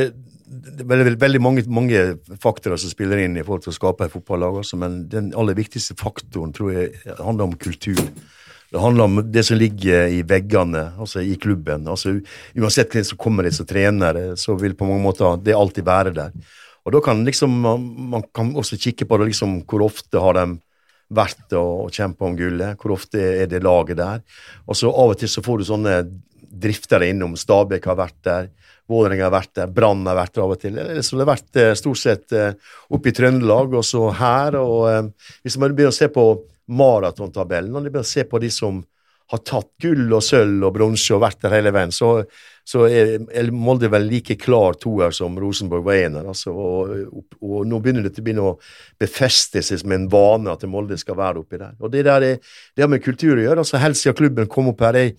det, 0.48 0.86
er 0.86 1.20
veldig, 1.20 1.42
mange, 1.44 1.66
mange, 1.68 2.06
faktorer 2.40 2.80
som 2.80 2.92
spiller 2.92 3.20
inn 3.24 3.36
i 3.36 3.44
forhold 3.44 3.66
til 3.66 3.74
å 3.74 3.76
skape 3.76 4.08
et 4.08 4.16
fotballag, 4.16 4.62
også, 4.62 4.80
men 4.80 5.02
den 5.12 5.30
aller 5.36 5.58
viktigste 5.58 5.98
faktoren 6.00 6.56
tror 6.56 6.72
jeg 6.72 7.16
handler 7.20 7.50
om 7.50 7.56
kultur. 7.60 8.00
Det 8.72 8.80
handler 8.82 9.04
om 9.04 9.20
det 9.32 9.44
som 9.46 9.60
ligger 9.60 10.08
i 10.10 10.22
veggene, 10.26 10.88
altså 10.98 11.20
i 11.22 11.36
klubben. 11.40 11.84
Altså, 11.88 12.16
uansett 12.56 12.96
hvem 12.96 13.04
som 13.06 13.20
kommer 13.20 13.46
dit 13.46 13.54
som 13.54 13.68
trener, 13.68 14.34
så 14.40 14.56
vil 14.58 14.74
på 14.76 14.88
mange 14.88 15.04
måter 15.04 15.36
det 15.44 15.54
alltid 15.54 15.86
være 15.86 16.16
der. 16.16 16.32
Og 16.86 16.94
da 16.94 17.02
kan 17.02 17.24
liksom, 17.26 17.50
man 18.12 18.24
kan 18.34 18.52
også 18.54 18.78
kikke 18.78 19.08
på 19.10 19.18
det, 19.18 19.32
liksom, 19.32 19.58
hvor 19.66 19.88
ofte 19.88 20.22
har 20.22 20.38
de 20.38 20.46
vært 21.16 21.54
og 21.58 21.90
kjempa 21.94 22.26
om 22.26 22.36
gullet, 22.38 22.78
hvor 22.78 22.94
ofte 22.96 23.20
er 23.42 23.50
det 23.50 23.62
laget 23.62 23.98
der. 23.98 24.22
Og 24.66 24.78
så 24.78 24.90
av 24.90 25.14
og 25.14 25.18
til 25.18 25.30
så 25.30 25.42
får 25.42 25.60
du 25.60 25.68
sånne 25.68 25.98
driftere 26.56 27.10
innom. 27.10 27.36
Stabæk 27.38 27.90
har 27.90 27.98
vært 27.98 28.20
der, 28.26 28.48
Vålerenga 28.86 29.26
har 29.26 29.34
vært 29.34 29.54
der, 29.58 29.70
Brann 29.74 30.04
har 30.06 30.14
vært 30.14 30.36
der 30.36 30.44
av 30.44 30.52
og 30.54 30.60
til. 30.62 30.76
Så 31.02 31.16
det 31.16 31.24
har 31.24 31.32
vært 31.32 31.58
eh, 31.58 31.72
stort 31.78 31.98
sett 31.98 32.34
eh, 32.36 32.52
oppe 32.94 33.10
i 33.10 33.14
Trøndelag 33.16 33.74
og 33.74 33.82
så 33.86 34.04
her. 34.14 34.58
og 34.60 34.84
eh, 34.92 35.32
Hvis 35.42 35.58
man 35.58 35.74
begynner 35.74 35.94
å 35.94 35.96
se 35.96 36.06
på 36.12 36.26
maratontabellen, 36.70 37.74
og 37.74 37.88
begynner 37.88 38.06
å 38.06 38.14
se 38.14 38.22
på 38.30 38.38
de 38.42 38.50
som 38.54 38.78
har 39.32 39.40
tatt 39.42 39.72
gull 39.82 40.12
og 40.14 40.22
sølv 40.22 40.68
og 40.68 40.74
bronse 40.76 41.14
og 41.16 41.22
vært 41.24 41.40
der 41.42 41.56
hele 41.56 41.72
veien, 41.74 41.92
så, 41.94 42.20
så 42.66 42.84
er 42.86 43.50
Molde 43.50 43.90
vel 43.90 44.06
like 44.06 44.36
klar 44.38 44.78
toer 44.78 45.14
som 45.14 45.34
Rosenborg 45.42 45.82
var 45.86 45.98
ener. 45.98 46.28
Altså, 46.30 46.54
og, 46.54 46.92
og, 47.10 47.38
og, 47.40 47.56
nå 47.66 47.80
begynner 47.82 48.06
det 48.06 48.14
å 48.14 48.26
begynne 48.26 48.46
å 48.46 48.54
befeste 49.02 49.64
seg 49.66 49.82
som 49.82 49.96
en 49.96 50.06
vane 50.12 50.54
at 50.54 50.66
Molde 50.70 50.98
skal 51.00 51.18
være 51.18 51.42
oppi 51.42 51.58
der. 51.58 51.74
Og 51.80 51.90
Det 51.90 52.04
der 52.06 52.28
er, 52.28 52.38
det 52.76 52.86
har 52.86 52.92
med 52.92 53.02
kultur 53.02 53.34
å 53.34 53.42
gjøre. 53.42 53.64
altså 53.64 53.82
Helt 53.82 53.98
siden 53.98 54.18
klubben 54.18 54.50
kom 54.50 54.70
opp 54.70 54.86
her 54.86 55.00
jeg, 55.00 55.16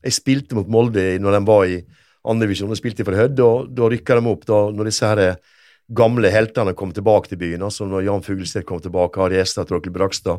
jeg 0.00 0.16
spilte 0.16 0.56
mot 0.56 0.68
Molde 0.68 1.12
når 1.20 1.36
de 1.36 1.44
var 1.52 1.68
i 1.68 1.80
andredivisjon. 2.24 2.72
og 2.72 2.80
spilte 2.80 3.04
for 3.04 3.16
Hødd, 3.16 3.40
og 3.44 3.72
da 3.76 3.88
rykka 3.92 4.16
de 4.16 4.32
opp 4.32 4.48
da 4.48 4.62
når 4.72 4.88
disse 4.88 5.12
her 5.12 5.36
gamle 5.96 6.30
heltene 6.32 6.74
kom 6.78 6.92
tilbake 6.94 7.32
til 7.32 7.40
byen. 7.40 7.64
altså 7.66 7.86
Når 7.88 8.04
Jan 8.06 8.24
Fuglestedt 8.26 8.66
kom 8.68 8.80
tilbake, 8.82 9.20
Ari 9.20 9.40
Estad, 9.40 9.68
Torkel 9.70 9.92
Brakstad 9.94 10.38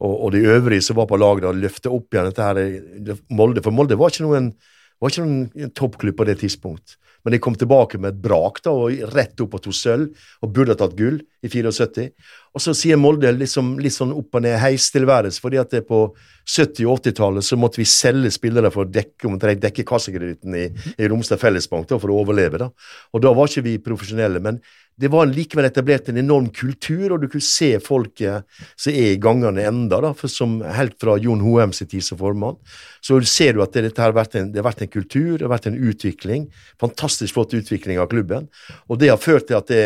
og, 0.00 0.14
og, 0.14 0.30
de 0.32 0.44
øvrige 0.44 0.82
som 0.82 0.96
var 0.96 1.08
på 1.10 1.18
laget, 1.20 1.48
løfte 1.56 1.92
opp 1.92 2.14
igjen 2.14 2.30
dette 2.30 2.46
her 2.46 3.18
Molde. 3.30 3.64
For 3.64 3.74
Molde 3.74 3.98
var 3.98 4.12
ikke 4.12 4.26
noen, 4.26 4.52
var 5.00 5.12
ikke 5.12 5.26
noen 5.26 5.74
toppklubb 5.76 6.16
på 6.16 6.28
det 6.28 6.40
tidspunkt. 6.44 6.96
Men 7.26 7.34
de 7.34 7.40
kom 7.42 7.56
tilbake 7.58 7.98
med 7.98 8.12
et 8.12 8.18
brak 8.22 8.60
da, 8.62 8.70
og 8.70 9.00
rett 9.10 9.40
opp 9.42 9.56
og 9.58 9.62
tok 9.64 9.74
sølv, 9.74 10.26
og 10.46 10.52
burde 10.54 10.76
ha 10.76 10.78
tatt 10.78 10.92
gull 10.94 11.16
i 11.42 11.50
74. 11.50 12.04
Og 12.54 12.62
så 12.62 12.74
sier 12.78 13.00
Molde 13.02 13.32
liksom, 13.34 13.72
litt 13.82 13.96
sånn 13.96 14.12
opp 14.14 14.38
og 14.38 14.44
ned 14.44 14.54
heistilværelse, 14.62 15.42
fordi 15.42 15.58
at 15.58 15.74
det 15.74 15.82
på 15.88 16.04
70- 16.46 16.86
og 16.86 17.00
80-tallet 17.00 17.48
så 17.48 17.58
måtte 17.58 17.82
vi 17.82 17.88
selge 17.90 18.30
spillere 18.30 18.70
for 18.70 18.86
å 18.86 18.92
dekke, 18.94 19.32
dekke 19.58 19.84
kassekreditten 19.90 20.54
i, 20.54 20.68
i 20.94 21.10
Romsdal 21.10 21.42
Fellesbank 21.42 21.90
da, 21.90 21.98
for 21.98 22.14
å 22.14 22.20
overleve. 22.22 22.62
da. 22.62 22.70
Og 23.10 23.26
da 23.26 23.34
var 23.34 23.50
ikke 23.50 23.66
vi 23.66 23.74
profesjonelle. 23.82 24.38
men 24.46 24.62
det 24.96 25.10
var 25.12 25.28
likevel 25.28 25.66
etablert 25.68 26.08
en 26.08 26.16
enorm 26.16 26.46
kultur, 26.56 27.10
og 27.12 27.20
du 27.20 27.28
kunne 27.28 27.44
se 27.44 27.74
folket 27.84 28.46
som 28.80 28.94
er 28.94 29.12
i 29.12 29.20
gangene 29.20 29.66
enda, 29.68 29.98
da, 30.00 30.14
som 30.32 30.58
helt 30.64 30.96
fra 31.02 31.18
Jon 31.20 31.44
Hoem 31.44 31.74
sin 31.76 31.90
tid 31.90 32.04
som 32.04 32.20
formann. 32.20 32.56
Så 33.04 33.20
ser 33.28 33.52
du 33.52 33.60
at 33.64 33.76
dette 33.76 34.00
har 34.00 34.16
vært 34.16 34.38
en, 34.40 34.48
det 34.54 34.62
har 34.62 34.68
vært 34.70 34.86
en 34.86 34.94
kultur, 34.94 35.36
det 35.36 35.44
har 35.44 35.52
vært 35.52 35.68
en 35.68 35.76
utvikling. 35.76 36.48
Fantastisk 36.80 37.36
flott 37.36 37.52
utvikling 37.58 38.00
av 38.00 38.08
klubben. 38.12 38.48
Og 38.88 39.00
det 39.02 39.12
har 39.12 39.20
ført 39.20 39.50
til 39.50 39.60
at 39.60 39.72
det, 39.72 39.84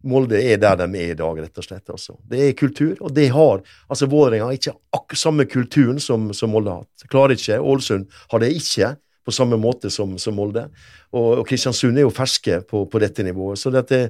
Molde 0.00 0.38
er 0.40 0.56
der 0.56 0.78
de 0.80 0.86
er 0.96 1.10
i 1.12 1.16
dag, 1.16 1.40
rett 1.44 1.58
og 1.60 1.64
slett. 1.64 1.84
Altså. 1.92 2.14
Det 2.24 2.40
er 2.40 2.56
kultur, 2.56 2.94
og 3.04 3.12
det 3.12 3.26
har 3.34 3.60
altså 3.84 4.08
Vålerenga 4.08 4.46
har 4.48 4.56
ikke 4.56 4.72
akkurat 4.96 5.20
samme 5.20 5.44
kulturen 5.44 6.00
som, 6.00 6.30
som 6.32 6.52
Molde 6.54 6.72
har 6.72 6.86
hatt. 6.86 7.04
Klarer 7.12 7.36
ikke. 7.36 7.58
Ålesund 7.60 8.06
har 8.32 8.40
det 8.40 8.54
ikke 8.56 8.94
på 9.24 9.34
samme 9.34 9.58
måte 9.60 9.90
som, 9.92 10.16
som 10.18 10.38
Molde. 10.38 10.66
Og, 11.12 11.42
og 11.42 11.44
Kristiansund 11.48 11.98
er 11.98 12.06
jo 12.06 12.14
ferske 12.14 12.62
på, 12.68 12.86
på 12.88 13.02
dette 13.02 13.24
nivået. 13.26 13.60
så 13.60 13.72
dette 13.74 14.08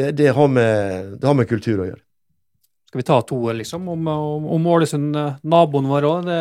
det, 0.00 0.12
det, 0.18 0.30
har 0.36 0.48
med, 0.48 1.12
det, 1.18 1.26
har 1.28 1.36
med, 1.36 1.48
kultur 1.50 1.82
å 1.82 1.88
gjøre. 1.90 2.02
Skal 2.90 3.02
vi 3.02 3.06
ta 3.06 3.20
to, 3.22 3.38
liksom, 3.54 3.86
om, 3.92 4.08
om, 4.10 4.46
om 4.56 4.68
Ålesund, 4.72 5.14
eh, 5.16 5.38
naboen 5.52 5.90
vår 5.90 6.08
òg? 6.08 6.26
Det, 6.26 6.40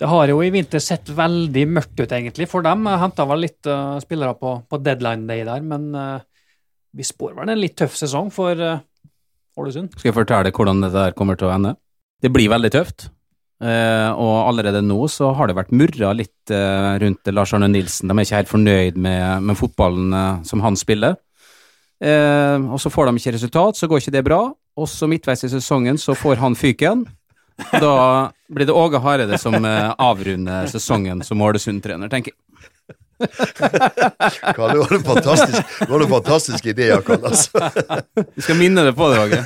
det, 0.00 0.08
har 0.10 0.32
jo 0.32 0.40
i 0.42 0.50
vinter 0.54 0.82
sett 0.82 1.12
veldig 1.14 1.66
mørkt 1.76 2.00
ut, 2.00 2.08
egentlig, 2.08 2.48
for 2.50 2.66
dem. 2.66 2.88
Henta 2.88 3.28
vel 3.30 3.44
litt 3.46 3.68
uh, 3.70 4.00
spillere 4.02 4.34
på, 4.40 4.56
på, 4.66 4.80
deadline 4.82 5.28
day 5.28 5.44
der, 5.46 5.62
men 5.62 5.92
uh, 5.94 6.18
vi 6.96 7.06
spår 7.06 7.36
vel 7.38 7.52
en 7.52 7.62
litt 7.62 7.76
tøff 7.78 7.94
sesong 8.00 8.32
for 8.34 8.58
uh, 8.58 8.80
Ålesund. 9.60 9.94
Skal 10.00 10.10
jeg 10.10 10.18
fortelle 10.18 10.54
hvordan 10.56 10.82
dette 10.82 11.06
der 11.06 11.16
kommer 11.18 11.38
til 11.38 11.50
å 11.50 11.54
ende? 11.54 11.76
Det 12.20 12.32
blir 12.34 12.50
veldig 12.52 12.74
tøft. 12.74 13.10
Uh, 13.60 14.08
og 14.16 14.34
allerede 14.48 14.80
nå 14.80 15.04
så 15.12 15.34
har 15.36 15.50
det 15.50 15.58
vært 15.58 15.74
murra 15.76 16.14
litt 16.16 16.52
uh, 16.52 16.96
rundt 17.00 17.28
Lars 17.28 17.52
Arne 17.52 17.68
Nilsen. 17.68 18.08
De 18.08 18.16
er 18.16 18.24
ikke 18.24 18.38
helt 18.38 18.54
fornøyd 18.54 18.96
med, 18.96 19.44
med 19.44 19.58
fotballen 19.60 20.14
uh, 20.16 20.38
som 20.48 20.64
han 20.64 20.78
spiller. 20.80 21.18
Eh, 22.00 22.72
og 22.72 22.80
så 22.80 22.90
får 22.92 23.10
de 23.10 23.20
ikke 23.20 23.36
resultat, 23.36 23.76
så 23.76 23.88
går 23.88 24.02
ikke 24.02 24.16
det 24.16 24.24
bra. 24.26 24.42
Og 24.80 24.88
så 24.88 25.08
midtveis 25.10 25.44
i 25.44 25.52
sesongen 25.52 25.98
så 26.00 26.16
får 26.16 26.40
han 26.40 26.56
fyken. 26.56 27.04
Da 27.76 28.30
blir 28.48 28.66
det 28.66 28.72
Åge 28.76 29.00
Hareide 29.04 29.38
som 29.40 29.56
eh, 29.64 29.90
avrunder 30.00 30.70
sesongen 30.70 31.20
som 31.26 31.42
Ålesund-trener, 31.44 32.08
tenker 32.12 32.32
jeg. 32.32 32.38
Karl, 33.20 34.70
du 34.72 34.80
har 34.80 34.94
en 34.96 35.02
fantastisk, 35.04 35.74
du 35.86 35.92
har 35.92 36.00
en 36.00 36.08
fantastisk 36.08 36.66
idé, 36.72 36.86
Karl. 37.04 37.26
Altså. 37.28 37.60
Vi 38.16 38.44
skal 38.46 38.56
minne 38.56 38.84
deg 38.86 38.96
på 38.96 39.10
det, 39.12 39.18
Åge. 39.20 39.40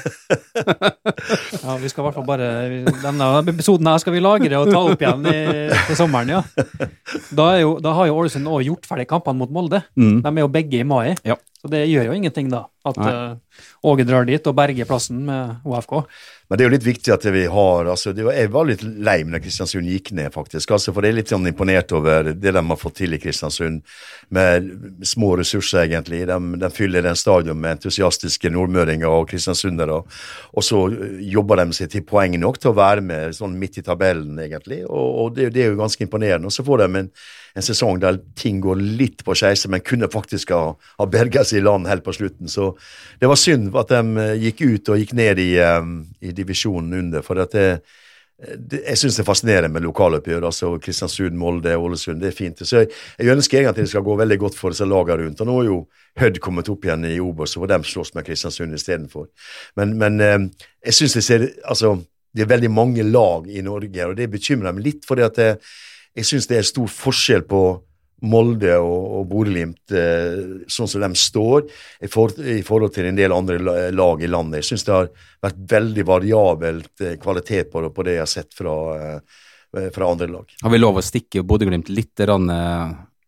ja, 1.65 1.75
vi 1.83 1.91
skal 1.91 2.05
i 2.05 2.07
hvert 2.07 2.19
fall 2.21 2.29
bare 2.29 2.51
Denne 3.03 3.31
episoden 3.51 3.91
her 3.91 3.99
skal 4.03 4.15
vi 4.15 4.23
lagre 4.23 4.61
og 4.63 4.71
ta 4.71 4.85
opp 4.93 5.03
igjen 5.03 5.27
i, 5.27 5.41
til 5.89 5.99
sommeren, 5.99 6.37
ja. 6.37 6.45
Da, 7.35 7.49
jo, 7.59 7.75
da 7.83 7.97
har 7.99 8.11
jo 8.11 8.21
Ålesund 8.21 8.47
òg 8.47 8.63
gjort 8.69 8.87
ferdig 8.89 9.09
kampene 9.11 9.43
mot 9.43 9.51
Molde. 9.55 9.83
Mm. 9.99 10.21
De 10.23 10.31
er 10.37 10.45
jo 10.45 10.53
begge 10.55 10.81
i 10.85 10.87
mai. 10.87 11.17
Ja. 11.27 11.39
Så 11.65 11.71
det 11.73 11.87
gjør 11.89 12.11
jo 12.11 12.15
ingenting, 12.19 12.51
da, 12.53 12.67
at 12.85 12.99
uh, 13.01 13.61
Åge 13.89 14.05
drar 14.05 14.27
dit 14.29 14.49
og 14.51 14.53
berger 14.59 14.85
plassen 14.85 15.23
med 15.25 15.63
OFK. 15.65 15.95
Men 16.51 16.59
det 16.61 16.65
er 16.65 16.69
jo 16.69 16.73
litt 16.75 16.85
viktig 16.85 17.13
at 17.15 17.25
vi 17.33 17.47
har 17.49 17.89
altså, 17.89 18.13
var, 18.19 18.35
Jeg 18.37 18.51
var 18.53 18.67
litt 18.69 18.83
lei 18.85 19.15
når 19.25 19.41
Kristiansund 19.47 19.89
gikk 19.89 20.11
ned, 20.13 20.29
faktisk. 20.35 20.75
Altså, 20.77 20.93
for 20.93 21.01
jeg 21.01 21.15
er 21.15 21.17
litt 21.23 21.33
sånn 21.33 21.49
imponert 21.49 21.95
over 21.97 22.29
det 22.37 22.53
de 22.53 22.63
har 22.69 22.77
fått 22.77 22.99
til 22.99 23.17
i 23.17 23.21
Kristiansund, 23.23 23.81
med 24.29 24.67
små 25.09 25.31
ressurser, 25.41 25.87
egentlig. 25.87 26.27
De, 26.29 26.37
de 26.61 26.71
fyller 26.75 27.09
den 27.09 27.17
stadion 27.17 27.57
med 27.63 27.79
entusiastiske 27.79 28.53
nordmøringer 28.53 29.09
og 29.09 29.31
kristiansundere. 29.33 30.03
Og 30.53 30.69
så 30.69 30.83
jobber 31.33 31.63
de 31.63 31.79
seg 31.81 31.95
til 31.95 32.05
poeng 32.05 32.37
nok 32.43 32.61
til 32.61 32.75
å 32.75 32.77
være 32.77 33.07
med 33.09 33.39
sånn 33.41 33.57
midt 33.57 33.81
i 33.81 33.87
tabellen, 33.89 34.37
egentlig. 34.45 34.83
Og, 34.85 35.09
og 35.25 35.33
det, 35.41 35.49
det, 35.57 35.65
er 35.65 35.73
jo 35.73 35.81
ganske 35.81 36.05
imponerende. 36.05 36.53
Og 36.53 36.59
så 36.59 36.67
får 36.69 36.85
de 36.85 37.07
en 37.07 37.11
en 37.55 37.63
sesong 37.63 38.01
der 38.03 38.19
ting 38.39 38.61
går 38.63 38.81
litt 38.99 39.23
på 39.27 39.35
skeise, 39.39 39.71
men 39.71 39.85
kunne 39.87 40.11
faktisk 40.11 40.51
ha, 40.55 40.63
ha 40.75 41.07
berga 41.07 41.45
seg 41.47 41.61
i 41.61 41.65
land 41.65 41.87
helt 41.87 42.05
på 42.07 42.15
slutten. 42.17 42.51
Så 42.51 42.73
det 43.21 43.31
var 43.31 43.39
synd 43.39 43.75
at 43.79 43.93
de 43.93 44.23
eh, 44.23 44.47
gikk 44.49 44.65
ut 44.65 44.91
og 44.91 45.03
gikk 45.03 45.15
ned 45.19 45.43
i, 45.43 45.53
um, 45.63 46.01
i 46.19 46.35
divisjonen 46.35 46.99
under. 46.99 47.23
for 47.23 47.39
at 47.43 47.55
det, 47.55 47.69
det, 48.59 48.81
jeg 48.81 48.99
syns 48.99 49.21
det 49.21 49.23
er 49.23 49.29
fascinerende 49.29 49.71
med 49.77 49.87
lokaloppgjør. 49.87 50.49
altså 50.51 50.73
Kristiansund, 50.83 51.39
Molde, 51.39 51.77
Ålesund. 51.79 52.21
Det 52.21 52.33
er 52.33 52.37
fint. 52.41 52.65
Så 52.67 52.83
jeg, 52.83 52.91
jeg 53.19 53.37
ønsker 53.37 53.61
egentlig 53.61 53.87
det 53.87 53.95
skal 53.95 54.07
gå 54.09 54.19
veldig 54.19 54.41
godt 54.43 54.59
for 54.59 54.75
disse 54.75 54.91
lagene 54.91 55.23
rundt. 55.23 55.41
og 55.41 55.51
Nå 55.51 55.61
er 55.61 55.71
jo 55.71 55.85
Hødd 56.15 56.37
kommet 56.39 56.69
opp 56.71 56.85
igjen 56.87 57.09
i 57.09 57.17
Obos, 57.19 57.57
og 57.59 57.67
de 57.67 57.81
slåss 57.83 58.13
med 58.15 58.23
Kristiansund 58.27 58.75
istedenfor. 58.77 59.25
Men, 59.75 59.97
men 59.99 60.21
jeg 60.23 60.95
syns 60.95 61.17
det 61.19 61.25
ser 61.27 61.47
altså, 61.67 61.97
det 62.31 62.45
er 62.45 62.53
veldig 62.53 62.71
mange 62.71 63.03
lag 63.03 63.49
i 63.51 63.63
Norge, 63.67 64.07
og 64.07 64.15
det 64.19 64.29
bekymrer 64.31 64.75
meg 64.75 64.87
litt. 64.87 65.03
fordi 65.09 65.27
at 65.27 65.41
det, 65.41 65.49
jeg 66.15 66.29
syns 66.29 66.47
det 66.51 66.61
er 66.61 66.69
stor 66.69 66.91
forskjell 66.91 67.45
på 67.51 67.65
Molde 68.25 68.77
og, 68.81 69.01
og 69.19 69.25
Bodø-Glimt, 69.29 69.93
eh, 69.93 70.67
sånn 70.71 70.89
som 70.89 71.03
de 71.05 71.11
står, 71.19 71.67
i, 72.01 72.11
for, 72.11 72.33
i, 72.41 72.61
forhold 72.65 72.95
til 72.95 73.09
en 73.09 73.19
del 73.19 73.35
andre 73.37 73.59
lag 73.93 74.23
i 74.23 74.31
landet. 74.31 74.63
Jeg 74.63 74.71
syns 74.71 74.87
det 74.87 74.95
har 74.95 75.11
vært 75.45 75.65
veldig 75.75 76.07
variabelt 76.09 77.05
eh, 77.05 77.17
kvalitet 77.21 77.73
på 77.73 77.85
det, 77.85 77.91
på 77.97 78.07
det 78.07 78.17
jeg 78.17 78.25
har 78.25 78.31
sett 78.31 78.57
fra, 78.57 78.77
eh, 79.01 79.91
fra 79.95 80.13
andre 80.13 80.31
lag. 80.31 80.57
Har 80.63 80.73
vi 80.73 80.81
lov 80.81 81.01
å 81.01 81.05
stikke 81.05 81.45
Bodø-Glimt 81.45 81.91
litt 81.93 82.25
rann, 82.25 82.49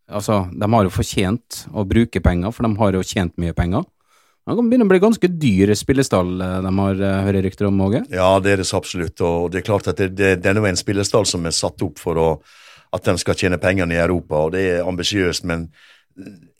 altså, 0.06 0.46
De 0.54 0.70
har 0.72 0.86
jo 0.86 0.94
fortjent 0.94 1.66
å 1.74 1.84
bruke 1.88 2.22
penger, 2.24 2.54
for 2.54 2.68
de 2.68 2.80
har 2.80 2.96
jo 2.96 3.04
tjent 3.04 3.36
mye 3.42 3.56
penger. 3.56 3.84
Det 4.46 4.54
kan 4.54 4.68
begynne 4.70 4.86
å 4.86 4.90
bli 4.92 5.02
ganske 5.02 5.28
dyr 5.42 5.72
spillestall 5.74 6.36
de 6.38 6.70
har 6.70 7.00
hørt 7.26 7.40
rykter 7.42 7.66
om, 7.66 7.80
Åge? 7.82 8.04
Ja, 8.14 8.36
det 8.38 8.52
er 8.52 8.60
det 8.62 8.68
så 8.68 8.78
absolutt. 8.78 9.18
Og 9.26 9.50
det 9.50 9.58
er 9.58 9.66
klart 9.66 9.90
at 9.90 9.98
det, 9.98 10.12
det, 10.14 10.36
det 10.38 10.52
er 10.52 10.60
en 10.70 10.78
spillestall 10.78 11.26
som 11.26 11.48
er 11.50 11.56
satt 11.56 11.82
opp 11.82 11.98
for 11.98 12.22
å 12.22 12.28
at 12.94 13.08
de 13.08 13.16
skal 13.18 13.38
tjene 13.38 13.60
pengene 13.62 13.96
i 13.96 14.02
Europa, 14.02 14.46
og 14.46 14.52
det 14.54 14.64
er 14.76 14.86
ambisiøst. 14.86 15.46
Men 15.48 15.68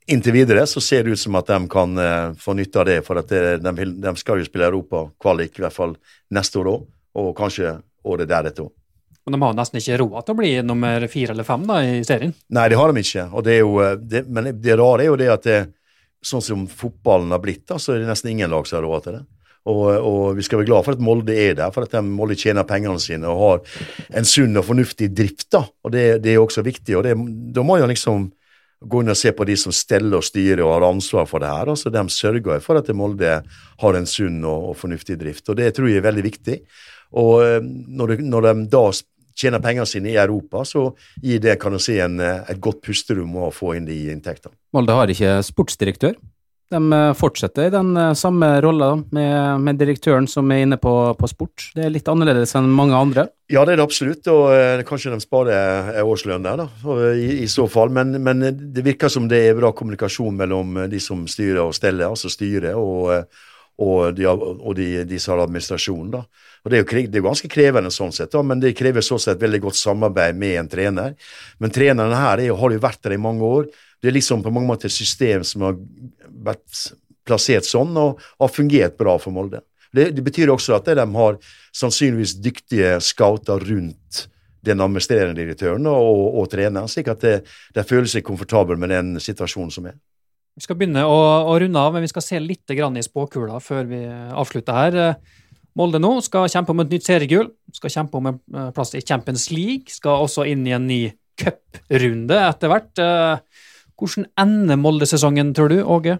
inntil 0.06 0.36
videre 0.36 0.66
så 0.70 0.82
ser 0.84 1.04
det 1.04 1.16
ut 1.16 1.22
som 1.22 1.38
at 1.38 1.50
de 1.50 1.60
kan 1.72 1.98
uh, 1.98 2.32
få 2.40 2.56
nytte 2.58 2.82
av 2.82 2.88
det, 2.88 2.98
for 3.06 3.20
at 3.20 3.30
det, 3.30 3.44
de, 3.64 3.74
vil, 3.78 3.94
de, 4.02 4.14
skal 4.20 4.40
jo 4.40 4.48
spille 4.48 4.68
Europa-kvalik 4.70 5.58
i 5.58 5.66
hvert 5.66 5.76
fall 5.76 5.96
neste 6.34 6.60
år 6.62 6.72
òg, 6.72 6.90
og 7.16 7.30
kanskje 7.38 7.78
året 8.06 8.30
deretter 8.30 8.66
òg. 8.66 8.74
Men 9.26 9.34
de 9.34 9.42
har 9.42 9.56
nesten 9.58 9.80
ikke 9.80 9.96
råd 9.98 10.20
til 10.22 10.36
å 10.36 10.38
bli 10.38 10.50
nummer 10.62 11.06
fire 11.10 11.34
eller 11.34 11.46
fem 11.46 11.64
da, 11.66 11.80
i 11.82 12.02
serien? 12.06 12.34
Nei, 12.54 12.68
det 12.70 12.76
har 12.78 12.92
de 12.92 13.02
ikke. 13.02 13.24
det 13.42 13.56
jo, 13.58 13.72
eh, 13.82 13.96
det, 13.98 14.22
Men 14.30 14.52
det 14.62 14.76
rare 14.78 15.02
er 15.02 15.10
jo 15.10 15.16
det 15.18 15.32
at 15.32 15.48
det, 15.48 15.56
sånn 16.22 16.44
som 16.44 16.66
fotballen 16.70 17.34
har 17.34 17.42
blitt, 17.42 17.64
da, 17.66 17.80
så 17.82 17.96
er 17.96 18.04
det 18.04 18.12
nesten 18.12 18.30
ingen 18.30 18.52
lag 18.54 18.68
som 18.68 18.78
har 18.78 18.86
råd 18.86 19.02
til 19.02 19.18
det. 19.18 19.24
Og, 19.66 19.84
og, 19.90 20.36
vi 20.38 20.44
skal 20.46 20.60
være 20.60 20.68
glad 20.68 20.86
for 20.86 20.94
at 20.94 21.02
Molde 21.02 21.34
er 21.34 21.56
der, 21.58 21.72
for 21.74 21.86
at 21.86 21.94
de 21.96 22.02
Molde 22.06 22.38
tjener 22.38 22.66
pengene 22.68 23.02
sine 23.02 23.30
og 23.30 23.40
har 23.42 24.18
en 24.20 24.28
sunn 24.28 24.56
og 24.56 24.68
fornuftig 24.68 25.10
drift. 25.10 25.48
da, 25.52 25.64
og 25.66 25.92
Det, 25.92 26.22
det 26.22 26.34
er 26.34 26.42
også 26.42 26.62
viktig. 26.62 26.96
og 26.96 27.06
det, 27.06 27.16
Da 27.54 27.64
må 27.66 27.78
jo 27.80 27.88
liksom 27.90 28.30
gå 28.86 29.00
inn 29.02 29.10
og 29.10 29.18
se 29.18 29.32
på 29.32 29.46
de 29.48 29.56
som 29.58 29.72
steller 29.72 30.18
og 30.18 30.24
styrer 30.26 30.62
og 30.62 30.74
har 30.74 30.86
ansvar 30.90 31.26
for 31.26 31.42
det 31.42 31.50
her. 31.50 31.72
altså 31.72 31.90
De 31.90 32.04
sørger 32.12 32.60
for 32.60 32.78
at 32.78 32.94
Molde 32.94 33.42
har 33.80 33.98
en 33.98 34.06
sunn 34.06 34.44
og, 34.44 34.70
og 34.70 34.76
fornuftig 34.76 35.18
drift. 35.18 35.48
og 35.48 35.56
Det 35.56 35.74
tror 35.74 35.88
jeg 35.88 35.98
er 35.98 36.06
veldig 36.06 36.24
viktig. 36.24 36.60
Og 37.16 37.42
eh, 37.42 37.60
når, 37.62 38.06
det, 38.14 38.24
når 38.26 38.46
de 38.46 38.66
da 38.70 38.84
tjener 39.36 39.60
pengene 39.64 39.86
sine 39.88 40.12
i 40.12 40.16
Europa, 40.20 40.64
så 40.64 40.90
gir 41.22 41.42
det 41.42 41.58
kan 41.60 41.74
du 41.74 41.80
si, 41.82 41.98
en, 42.00 42.20
et 42.20 42.60
godt 42.62 42.80
pusterom 42.86 43.34
å 43.36 43.50
få 43.54 43.74
inn 43.76 43.88
de 43.88 44.06
inntektene. 44.14 44.54
Molde 44.76 44.96
har 44.96 45.12
ikke 45.12 45.38
sportsdirektør? 45.44 46.16
De 46.70 46.92
eh, 46.92 47.12
fortsetter 47.14 47.68
i 47.68 47.70
den 47.70 47.96
eh, 47.96 48.12
samme 48.18 48.48
rolla 48.60 48.96
med, 49.14 49.60
med, 49.62 49.78
direktøren 49.78 50.26
som 50.26 50.50
er 50.50 50.64
inne 50.64 50.78
på, 50.82 50.92
på, 51.14 51.28
sport. 51.30 51.68
Det 51.76 51.84
er 51.86 51.92
litt 51.94 52.08
annerledes 52.10 52.56
enn 52.58 52.66
mange 52.74 52.98
andre? 52.98 53.28
Ja, 53.52 53.62
det 53.62 53.76
er 53.76 53.80
det 53.80 53.86
absolutt, 53.86 54.26
og 54.32 54.50
eh, 54.50 54.82
kanskje 54.88 55.12
de 55.14 55.20
sparer 55.22 56.00
årslønn 56.02 56.46
der, 56.46 56.64
da, 56.64 56.96
i, 57.14 57.44
i, 57.44 57.48
så 57.50 57.68
fall. 57.70 57.94
Men, 57.94 58.16
men, 58.18 58.42
det 58.74 58.86
virker 58.86 59.12
som 59.12 59.30
det 59.30 59.44
er 59.46 59.58
bra 59.58 59.70
kommunikasjon 59.78 60.34
mellom 60.42 60.82
de 60.90 61.02
som 61.02 61.22
styrer 61.30 61.62
og 61.62 61.76
steller, 61.78 62.10
altså 62.10 62.32
styret, 62.34 62.74
og, 62.74 63.30
og, 63.78 64.02
de, 64.18 64.26
og 64.26 64.74
de, 64.74 64.90
de 65.06 65.22
som 65.22 65.36
har 65.36 65.46
administrasjonen. 65.46 66.16
da. 66.18 66.26
Og 66.66 66.72
det 66.72 66.80
er, 66.80 66.82
jo, 66.82 67.06
det 67.06 67.20
er 67.20 67.28
ganske 67.28 67.52
krevende 67.52 67.94
sånn 67.94 68.10
sett, 68.10 68.34
da, 68.34 68.42
men 68.42 68.58
det 68.58 68.74
krever 68.74 69.06
så 69.06 69.20
sett 69.22 69.38
veldig 69.38 69.68
godt 69.68 69.78
samarbeid 69.78 70.34
med 70.34 70.58
en 70.64 70.70
trener. 70.72 71.14
Men 71.62 71.70
treneren 71.70 72.18
her 72.18 72.42
er, 72.42 72.56
har 72.58 72.74
jo 72.74 72.82
vært 72.82 73.04
der 73.06 73.14
i 73.14 73.22
mange 73.22 73.46
år. 73.46 73.68
Det 74.02 74.10
er 74.10 74.16
liksom 74.16 74.44
på 74.44 74.52
mange 74.52 74.70
måter 74.70 74.90
et 74.90 74.94
system 74.94 75.44
som 75.46 75.66
har 75.66 75.78
vært 76.46 76.86
plassert 77.26 77.66
sånn 77.66 77.96
og 77.98 78.22
har 78.38 78.52
fungert 78.52 78.96
bra 78.98 79.16
for 79.18 79.34
Molde. 79.34 79.62
Det, 79.94 80.10
det 80.16 80.24
betyr 80.24 80.52
også 80.52 80.76
at 80.76 80.88
de 80.92 81.04
har 81.16 81.38
sannsynligvis 81.74 82.36
dyktige 82.42 82.96
scouter 83.04 83.62
rundt 83.62 84.26
den 84.66 84.82
administrerende 84.82 85.38
direktøren 85.38 85.86
og, 85.88 86.10
og, 86.10 86.26
og 86.42 86.50
treneren, 86.52 86.90
slik 86.90 87.08
at 87.12 87.22
de 87.22 87.86
føler 87.86 88.10
seg 88.10 88.26
komfortable 88.26 88.78
med 88.80 88.92
den 88.92 89.16
situasjonen 89.22 89.72
som 89.72 89.88
er. 89.90 89.96
Vi 90.56 90.64
skal 90.64 90.78
begynne 90.80 91.04
å, 91.04 91.16
å 91.52 91.56
runde 91.60 91.80
av, 91.80 91.92
men 91.94 92.04
vi 92.06 92.10
skal 92.10 92.24
se 92.24 92.40
litt 92.40 92.72
i 92.72 93.04
spåkula 93.04 93.60
før 93.60 93.90
vi 93.90 94.00
avslutter 94.08 94.78
her. 94.78 94.96
Eh, 94.96 95.42
Molde 95.76 96.00
nå 96.00 96.14
skal 96.24 96.48
kjempe 96.48 96.72
om 96.72 96.80
et 96.80 96.94
nytt 96.94 97.04
seriegull, 97.04 97.50
skal 97.76 97.92
kjempe 97.92 98.16
om 98.16 98.30
en 98.30 98.38
eh, 98.56 98.70
plass 98.72 98.94
i 98.96 99.04
Champions 99.04 99.50
League, 99.52 99.92
skal 99.92 100.24
også 100.24 100.46
inn 100.48 100.64
i 100.66 100.72
en 100.72 100.88
ny 100.88 101.02
cuprunde 101.36 102.38
etter 102.40 102.72
hvert. 102.72 103.04
Hvordan 103.96 104.26
ender 104.38 104.76
Molde-sesongen, 104.80 105.54
tror 105.56 105.72
du, 105.72 105.78
Åge? 105.82 106.18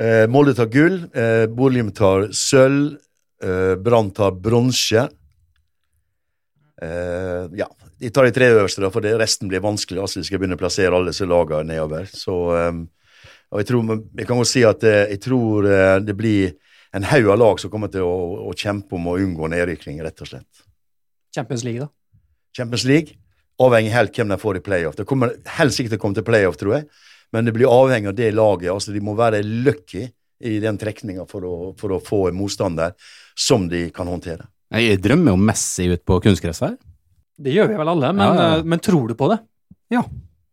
Eh, 0.00 0.24
Molde 0.32 0.54
tar 0.56 0.70
gull, 0.72 1.02
eh, 1.12 1.44
Borlim 1.52 1.92
tar 1.92 2.30
sølv, 2.32 2.96
eh, 3.42 3.74
Brann 3.76 4.10
tar 4.16 4.32
bronse. 4.32 5.08
Eh, 6.82 7.44
ja, 7.60 7.68
de 8.00 8.10
tar 8.10 8.24
de 8.24 8.32
tre 8.32 8.48
øverste, 8.54 8.80
da, 8.82 8.90
for 8.90 9.04
det, 9.04 9.12
resten 9.20 9.48
blir 9.48 9.60
vanskelig. 9.60 10.00
altså 10.00 10.20
De 10.20 10.26
skal 10.26 10.40
begynne 10.40 10.56
å 10.56 10.62
plassere 10.62 10.96
alle 10.96 11.12
disse 11.12 11.28
lagene 11.28 11.74
nedover. 11.74 12.08
Så 12.08 12.38
eh, 12.56 12.72
og 13.52 13.60
jeg, 13.60 13.68
tror, 13.68 13.88
jeg 14.16 14.26
kan 14.28 14.38
godt 14.40 14.48
si 14.48 14.62
at 14.64 14.84
eh, 14.88 15.10
jeg 15.12 15.20
tror 15.26 15.66
eh, 15.68 15.98
det 16.00 16.14
blir 16.16 16.54
en 16.96 17.04
haug 17.10 17.28
av 17.34 17.38
lag 17.40 17.60
som 17.60 17.72
kommer 17.72 17.90
til 17.92 18.04
å, 18.04 18.48
å 18.48 18.52
kjempe 18.56 18.96
om 18.96 19.10
å 19.12 19.18
unngå 19.20 19.48
nedrykning, 19.52 20.00
rett 20.04 20.24
og 20.24 20.30
slett. 20.30 20.64
Champions 21.36 21.64
League, 21.64 21.84
da? 21.84 21.88
Champions 22.56 22.84
League, 22.88 23.16
avhengig 23.66 23.92
helt 23.94 24.16
hvem 24.16 24.32
de 24.32 24.38
får 24.40 24.58
i 24.58 24.64
playoff. 24.66 24.96
Det 24.98 25.06
kommer 25.08 25.34
helst 25.58 25.80
ikke 25.82 25.94
til 25.94 26.00
å 26.00 26.02
komme 26.04 26.18
til 26.18 26.26
playoff, 26.26 26.58
tror 26.60 26.76
jeg, 26.78 26.86
men 27.32 27.48
det 27.48 27.54
blir 27.56 27.70
avhengig 27.72 28.10
av 28.12 28.16
det 28.18 28.30
laget. 28.36 28.70
altså 28.72 28.92
De 28.94 29.00
må 29.04 29.14
være 29.18 29.42
lucky 29.42 30.06
i 30.42 30.56
den 30.62 30.78
trekninga 30.80 31.26
for, 31.30 31.46
for 31.78 31.94
å 31.96 32.00
få 32.02 32.24
en 32.30 32.38
motstander 32.38 32.96
som 33.38 33.68
de 33.70 33.86
kan 33.94 34.10
håndtere. 34.10 34.48
Jeg 34.72 35.02
drømmer 35.04 35.36
om 35.36 35.44
Messi 35.46 35.86
ut 35.92 36.02
på 36.08 36.18
kunstgress 36.24 36.62
her. 36.64 36.74
Det 37.42 37.52
gjør 37.54 37.70
vi 37.72 37.78
vel 37.80 37.90
alle, 37.92 38.10
men, 38.16 38.24
Ja, 38.26 38.34
ja. 38.34 38.58
eh, 38.58 38.66
men 38.68 38.80
tror 38.82 39.08
du 39.10 39.14
på 39.18 39.28
det? 39.32 39.38
Ja, 39.92 40.02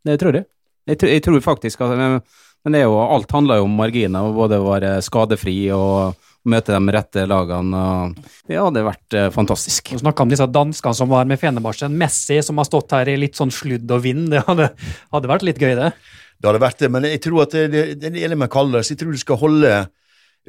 Det 0.05 0.20
tror 0.22 0.36
jeg. 0.39 0.45
Jeg, 0.88 0.97
tr 0.99 1.10
jeg 1.12 1.22
tror 1.26 1.41
faktisk 1.43 1.82
at 1.86 1.97
Men 1.97 2.22
men 2.66 2.76
det 2.76 2.82
er 2.82 2.89
jo, 2.89 2.97
alt 2.99 3.32
handler 3.32 3.62
jo 3.62 3.68
om 3.70 3.76
marginer, 3.80 4.34
både 4.36 4.57
å 4.60 4.66
være 4.68 4.89
skadefri 5.05 5.70
og 5.72 6.18
møte 6.50 6.76
de 6.76 6.95
rette 6.95 7.26
lagene. 7.30 7.84
Og 8.14 8.50
det 8.50 8.58
hadde 8.60 8.86
vært 8.88 9.18
eh, 9.18 9.30
fantastisk. 9.34 9.93
Du 9.93 10.02
snakka 10.02 10.26
om 10.26 10.32
disse 10.32 10.47
danskene 10.50 10.97
som 10.97 11.12
var 11.12 11.30
med 11.30 11.41
Fenebarsen. 11.41 11.95
Messi 12.00 12.39
som 12.45 12.60
har 12.62 12.68
stått 12.70 12.95
her 12.97 13.12
i 13.12 13.20
litt 13.20 13.39
sånn 13.39 13.54
sludd 13.54 13.89
og 13.95 14.04
vind. 14.06 14.28
Det 14.34 14.43
hadde, 14.47 14.72
hadde 15.16 15.32
vært 15.32 15.47
litt 15.47 15.62
gøy, 15.62 15.76
det. 15.80 15.93
Det 16.39 16.47
hadde 16.47 16.64
vært 16.64 16.84
det, 16.84 16.89
men 16.93 17.06
jeg 17.10 17.20
tror 17.26 17.43
at 17.43 17.56
det, 17.56 17.66
det, 17.74 18.12
det 18.16 18.22
gjelder 18.22 18.39
med 18.39 18.52
Kalles. 18.54 18.91
Jeg 18.93 19.00
tror 19.02 19.16
du 19.16 19.20
skal 19.20 19.41
holde 19.41 19.72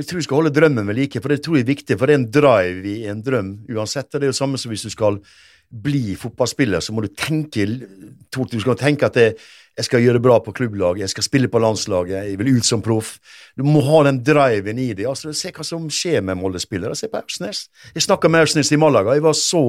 jeg 0.01 0.07
tror 0.07 0.21
du 0.21 0.25
skal 0.25 0.39
holde 0.39 0.53
drømmen 0.55 0.87
ved 0.89 0.97
like, 0.97 1.21
for 1.21 1.33
det 1.33 1.43
tror 1.45 1.59
jeg 1.59 1.67
er 1.67 1.73
viktig. 1.75 1.97
For 1.99 2.09
det 2.09 2.15
er 2.15 2.21
en 2.21 2.31
drive 2.33 2.89
i 2.89 2.99
en 3.11 3.23
drøm 3.25 3.51
uansett. 3.69 4.09
Det 4.15 4.23
er 4.23 4.31
jo 4.31 4.39
samme 4.39 4.61
som 4.61 4.73
hvis 4.73 4.87
du 4.87 4.93
skal 4.93 5.19
bli 5.71 6.17
fotballspiller, 6.19 6.83
så 6.83 6.93
må 6.93 7.05
du 7.05 7.13
tenke 7.15 7.67
du 7.71 8.61
skal 8.61 8.79
tenke 8.79 9.07
at 9.07 9.15
det, 9.15 9.27
jeg 9.79 9.87
skal 9.87 10.03
gjøre 10.03 10.19
det 10.19 10.25
bra 10.25 10.39
på 10.43 10.53
klubblaget, 10.55 11.05
jeg 11.05 11.13
skal 11.13 11.25
spille 11.25 11.51
på 11.51 11.61
landslaget, 11.63 12.27
jeg 12.27 12.39
vil 12.41 12.57
ut 12.59 12.67
som 12.67 12.83
proff. 12.83 13.15
Du 13.57 13.63
må 13.65 13.83
ha 13.87 14.03
den 14.09 14.19
driven 14.27 14.79
i 14.83 14.91
deg. 14.93 15.07
altså 15.09 15.33
Se 15.37 15.53
hva 15.55 15.65
som 15.67 15.87
skjer 15.91 16.25
med 16.27 16.39
Molde-spillere. 16.41 16.97
Se 16.99 17.09
på 17.09 17.21
Aursnes. 17.23 17.69
Jeg 17.95 18.05
snakka 18.05 18.29
med 18.29 18.45
Aursnes 18.45 18.73
i 18.75 18.81
Malaga. 18.81 19.15
Jeg 19.17 19.25
var 19.25 19.39
så 19.39 19.63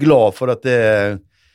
glad 0.00 0.34
for 0.34 0.52
at 0.54 0.64
det 0.64 0.80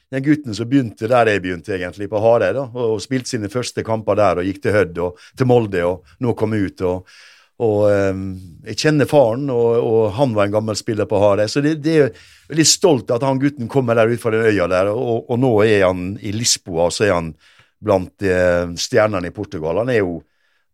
den 0.10 0.24
gutten 0.26 0.56
som 0.58 0.70
begynte 0.70 1.10
der 1.10 1.30
jeg 1.30 1.42
begynte, 1.44 1.76
egentlig, 1.76 2.08
på 2.10 2.22
Hareid, 2.24 2.58
og, 2.58 2.78
og 2.96 3.02
spilte 3.04 3.30
sine 3.30 3.50
første 3.52 3.84
kamper 3.86 4.18
der, 4.18 4.42
og 4.42 4.48
gikk 4.48 4.64
til 4.64 4.74
Hødd 4.74 5.02
og 5.06 5.20
til 5.38 5.50
Molde, 5.50 5.84
og 5.86 6.16
nå 6.26 6.34
kom 6.38 6.56
ut. 6.58 6.82
og, 6.82 7.20
og 7.60 7.90
um, 7.92 8.24
Jeg 8.64 8.80
kjenner 8.80 9.08
faren, 9.10 9.50
og, 9.52 9.80
og 9.84 10.02
han 10.16 10.34
var 10.36 10.48
en 10.48 10.54
gammel 10.54 10.78
spiller 10.80 11.08
på 11.10 11.20
Hareid. 11.20 11.52
Så 11.52 11.64
det, 11.66 11.78
det 11.84 11.96
er 12.00 12.12
veldig 12.52 12.68
stolt 12.68 13.12
at 13.12 13.26
han 13.26 13.40
gutten 13.42 13.68
kommer 13.72 13.98
der 14.00 14.12
ut 14.12 14.22
fra 14.22 14.32
den 14.36 14.48
øya 14.48 14.68
der, 14.72 14.92
og, 14.94 15.28
og 15.28 15.40
nå 15.42 15.52
er 15.66 15.88
han 15.88 16.14
i 16.24 16.32
Lisboa, 16.36 16.88
og 16.88 16.96
så 16.96 17.10
er 17.10 17.16
han 17.18 17.34
blant 17.80 18.24
eh, 18.28 18.72
stjernene 18.80 19.32
i 19.32 19.36
Portugal. 19.36 19.82
Han 19.84 19.92
er 19.92 20.02
jo 20.02 20.20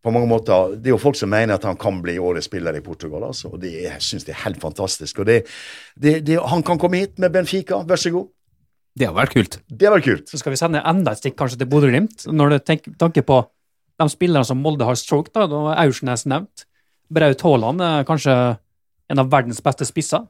på 0.06 0.12
mange 0.14 0.28
måter, 0.30 0.76
Det 0.78 0.86
er 0.86 0.94
jo 0.94 1.02
folk 1.02 1.16
som 1.18 1.32
mener 1.32 1.56
at 1.56 1.64
han 1.66 1.78
kan 1.78 1.98
bli 2.02 2.14
årets 2.22 2.46
spiller 2.46 2.76
i 2.78 2.80
Portugal. 2.84 3.24
altså, 3.26 3.48
og 3.48 3.60
det, 3.60 3.72
Jeg 3.82 4.02
syns 4.02 4.24
det 4.24 4.36
er 4.36 4.44
helt 4.44 4.60
fantastisk. 4.62 5.18
og 5.18 5.26
det, 5.26 5.42
det, 5.98 6.20
det, 6.26 6.38
Han 6.38 6.62
kan 6.62 6.78
komme 6.78 7.02
hit 7.02 7.18
med 7.18 7.32
Benfica, 7.32 7.82
vær 7.82 7.98
så 7.98 8.10
god. 8.14 8.28
Det 8.96 9.08
hadde 9.08 9.18
vært 9.18 9.34
kult. 9.34 9.58
Det 9.66 9.90
vært 9.90 10.04
kult. 10.04 10.30
Så 10.30 10.38
skal 10.38 10.54
vi 10.54 10.60
sende 10.60 10.82
enda 10.86 11.12
et 11.12 11.18
stikk 11.18 11.34
kanskje 11.36 11.58
til 11.58 11.68
Bodø-Glimt. 11.68 12.28
Når 12.30 12.54
du 12.54 12.58
tenker 12.62 12.94
tanke 12.96 13.22
på 13.26 13.42
de 13.98 14.08
spillerne 14.12 14.46
som 14.46 14.62
Molde 14.62 14.86
har 14.86 14.94
stroke, 14.94 15.32
da, 15.34 15.48
da 15.50 15.74
Aursnes 15.82 16.24
nevnt. 16.24 16.64
Braut 17.12 17.42
Haaland 17.46 17.84
er 17.84 18.06
kanskje 18.08 18.34
en 19.10 19.22
av 19.22 19.30
verdens 19.30 19.62
beste 19.62 19.86
spisser. 19.86 20.24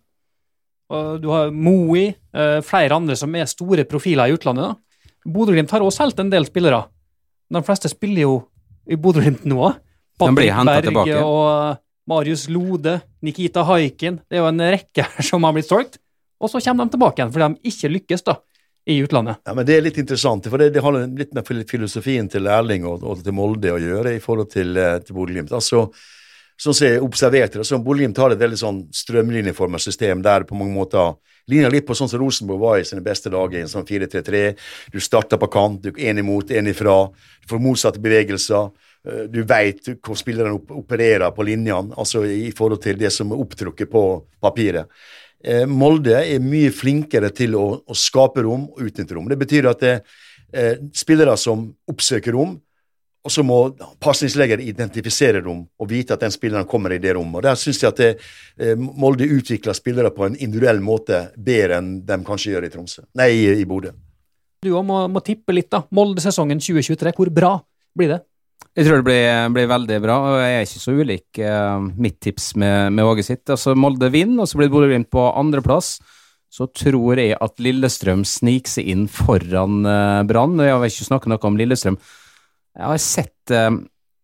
Og 0.93 1.21
du 1.23 1.31
har 1.33 1.51
Moi, 1.51 2.15
eh, 2.33 2.61
flere 2.63 2.95
andre 2.95 3.17
som 3.17 3.35
er 3.35 3.49
store 3.51 3.85
profiler 3.85 4.29
i 4.29 4.37
utlandet. 4.37 4.69
da. 4.69 4.75
Bodø-Glimt 5.27 5.71
har 5.71 5.81
også 5.81 6.05
solgt 6.05 6.21
en 6.21 6.31
del 6.31 6.45
spillere. 6.47 6.85
De 7.51 7.63
fleste 7.63 7.89
spiller 7.91 8.23
jo 8.23 8.49
i 8.89 8.95
Bodø-Glimt 8.95 9.45
nå 9.45 9.75
Patrick 10.19 10.55
Berg 10.65 10.83
tilbake. 10.85 11.23
og 11.25 11.79
Marius 12.07 12.49
Lode, 12.49 13.01
Nikita 13.23 13.65
Haikin. 13.67 14.21
Det 14.29 14.39
er 14.39 14.45
jo 14.45 14.51
en 14.51 14.59
rekke 14.59 15.07
som 15.29 15.43
har 15.43 15.53
blitt 15.57 15.69
solgt. 15.69 15.99
Og 16.41 16.53
så 16.53 16.61
kommer 16.63 16.87
de 16.87 16.95
tilbake 16.95 17.21
igjen 17.23 17.33
fordi 17.33 17.49
de 17.49 17.71
ikke 17.73 17.91
lykkes 17.95 18.23
da, 18.27 18.37
i 18.87 19.01
utlandet. 19.03 19.41
Ja, 19.47 19.55
men 19.57 19.67
Det 19.67 19.77
er 19.77 19.83
litt 19.83 19.99
interessant, 19.99 20.47
for 20.47 20.59
det, 20.59 20.73
det 20.75 20.83
har 20.85 20.93
litt 20.93 21.33
med 21.35 21.49
filosofien 21.67 22.29
til 22.31 22.47
Erling 22.47 22.85
og, 22.87 23.03
og 23.03 23.25
til 23.25 23.35
Molde 23.35 23.73
å 23.73 23.81
gjøre 23.81 24.15
i 24.15 24.21
forhold 24.23 24.53
til, 24.53 24.77
eh, 24.77 24.99
til 25.03 25.17
Bodø-Glimt. 25.17 25.51
Altså, 25.57 25.89
sånn 26.61 26.75
som 26.75 26.87
jeg 26.87 27.03
observerte 27.05 27.61
det, 27.61 27.67
så 27.69 27.79
Bodø-Glimt 27.83 28.19
har 28.21 28.33
et 28.33 28.41
veldig 28.41 28.59
sånn 28.61 28.83
strømlinjeformet 28.95 29.83
system 29.83 30.23
der 30.25 30.47
på 30.49 30.57
mange 30.57 30.75
måter 30.77 31.17
ligner 31.51 31.71
litt 31.71 31.87
på 31.87 31.95
sånn 31.95 32.11
som 32.11 32.21
Rosenborg 32.23 32.63
var 32.63 32.81
i 32.81 32.87
sine 32.89 33.05
beste 33.05 33.31
dager, 33.31 33.59
i 33.61 33.65
en 33.65 33.71
sånn 33.71 33.87
4-3-3. 33.87 34.43
Du 34.93 34.99
starter 35.03 35.39
på 35.39 35.51
kant, 35.53 35.85
du 35.85 35.93
er 35.93 36.11
én 36.11 36.23
imot, 36.23 36.51
én 36.51 36.71
ifra. 36.71 36.97
Du 37.43 37.53
får 37.53 37.63
motsatte 37.63 38.03
bevegelser. 38.03 38.73
Eh, 39.07 39.25
Du 39.31 39.43
veit 39.47 39.87
hvor 40.03 40.19
spillerne 40.19 40.57
op 40.57 40.73
opererer 40.75 41.31
på 41.31 41.47
linjene, 41.47 41.95
altså 41.97 42.25
i 42.27 42.51
forhold 42.51 42.83
til 42.83 42.99
det 42.99 43.13
som 43.15 43.31
er 43.31 43.45
opptrukket 43.45 43.91
på 43.93 44.05
papiret. 44.43 44.91
Eh, 45.45 45.67
Molde 45.67 46.19
er 46.25 46.43
mye 46.43 46.73
flinkere 46.75 47.31
til 47.31 47.55
å, 47.55 47.67
å 47.87 47.95
skape 47.95 48.43
rom 48.43 48.67
og 48.73 48.83
utnytte 48.83 49.15
rom. 49.15 49.29
Det 49.29 49.39
betyr 49.39 49.71
at 49.71 49.85
det 49.85 50.01
er 50.53 50.81
spillere 50.95 51.37
som 51.39 51.69
oppsøker 51.91 52.35
rom, 52.35 52.57
og 53.27 53.33
så 53.35 53.43
må 53.43 53.59
pasningsleger 54.03 54.63
identifisere 54.63 55.43
rom 55.43 55.65
og 55.67 55.91
vite 55.91 56.15
at 56.15 56.23
den 56.23 56.35
spilleren 56.35 56.69
kommer 56.71 56.95
i 56.95 57.01
det 57.03 57.17
rommet. 57.17 57.41
Og 57.41 57.47
Der 57.49 57.59
syns 57.59 57.83
jeg 57.83 57.91
at 57.91 58.01
det, 58.03 58.11
eh, 58.59 58.77
Molde 58.79 59.27
utvikler 59.27 59.75
spillere 59.75 60.13
på 60.15 60.29
en 60.29 60.39
individuell 60.39 60.81
måte 60.81 61.27
bedre 61.37 61.81
enn 61.81 62.07
de 62.07 62.19
kanskje 62.25 62.55
gjør 62.55 62.69
i 62.69 62.71
Tromsø. 62.71 63.03
Nei, 63.19 63.31
i, 63.35 63.47
i 63.61 63.67
Bodø. 63.67 63.91
Du 64.63 64.73
òg 64.73 64.87
må, 64.87 65.03
må 65.11 65.23
tippe 65.27 65.55
litt, 65.55 65.69
da. 65.75 65.83
Molde-sesongen 65.95 66.63
2023, 66.63 67.13
hvor 67.19 67.31
bra 67.35 67.53
blir 67.97 68.15
det? 68.15 68.23
Jeg 68.77 68.87
tror 68.87 69.01
det 69.01 69.07
blir, 69.07 69.27
blir 69.57 69.69
veldig 69.71 69.97
bra, 70.05 70.17
og 70.21 70.35
jeg 70.43 70.53
er 70.53 70.67
ikke 70.67 70.83
så 70.83 70.95
ulik 70.95 71.39
eh, 71.41 71.87
mitt 71.97 72.19
tips 72.21 72.51
med, 72.61 72.93
med 72.93 73.09
Åge 73.09 73.25
sitt. 73.25 73.45
Altså 73.49 73.73
Molde 73.75 74.11
vinner, 74.13 74.45
og 74.45 74.51
så 74.51 74.61
blir 74.61 74.71
Bodø-Glimt 74.73 75.09
på 75.13 75.25
andreplass. 75.33 75.97
Så 76.53 76.69
tror 76.77 77.19
jeg 77.19 77.35
at 77.41 77.59
Lillestrøm 77.61 78.23
sniker 78.29 78.77
seg 78.77 78.91
inn 78.93 79.07
foran 79.11 79.81
eh, 79.89 80.23
Brann. 80.29 80.61
Jeg 80.61 80.77
har 80.77 80.85
ikke 80.93 81.09
snakket 81.09 81.33
noe 81.33 81.49
om 81.49 81.59
Lillestrøm. 81.59 81.99
Jeg 82.77 82.91
har 82.91 83.01
sett 83.03 83.55
eh, 83.55 83.71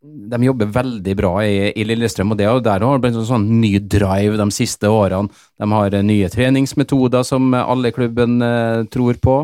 de 0.02 0.42
jobber 0.44 0.66
veldig 0.74 1.14
bra 1.16 1.32
i, 1.46 1.70
i 1.78 1.84
Lillestrøm, 1.86 2.34
og 2.34 2.38
det 2.38 2.46
er 2.46 2.56
jo 2.56 2.64
der 2.64 2.84
har 2.84 3.02
blitt 3.02 3.16
en 3.16 3.26
sånn 3.28 3.46
ny 3.62 3.76
drive 3.78 4.38
de 4.40 4.48
siste 4.54 4.90
årene. 4.90 5.30
De 5.60 5.68
har 5.72 5.94
eh, 5.94 6.06
nye 6.06 6.30
treningsmetoder 6.32 7.26
som 7.26 7.52
alle 7.54 7.92
i 7.92 7.96
klubben 7.96 8.42
eh, 8.42 8.82
tror 8.92 9.20
på. 9.22 9.36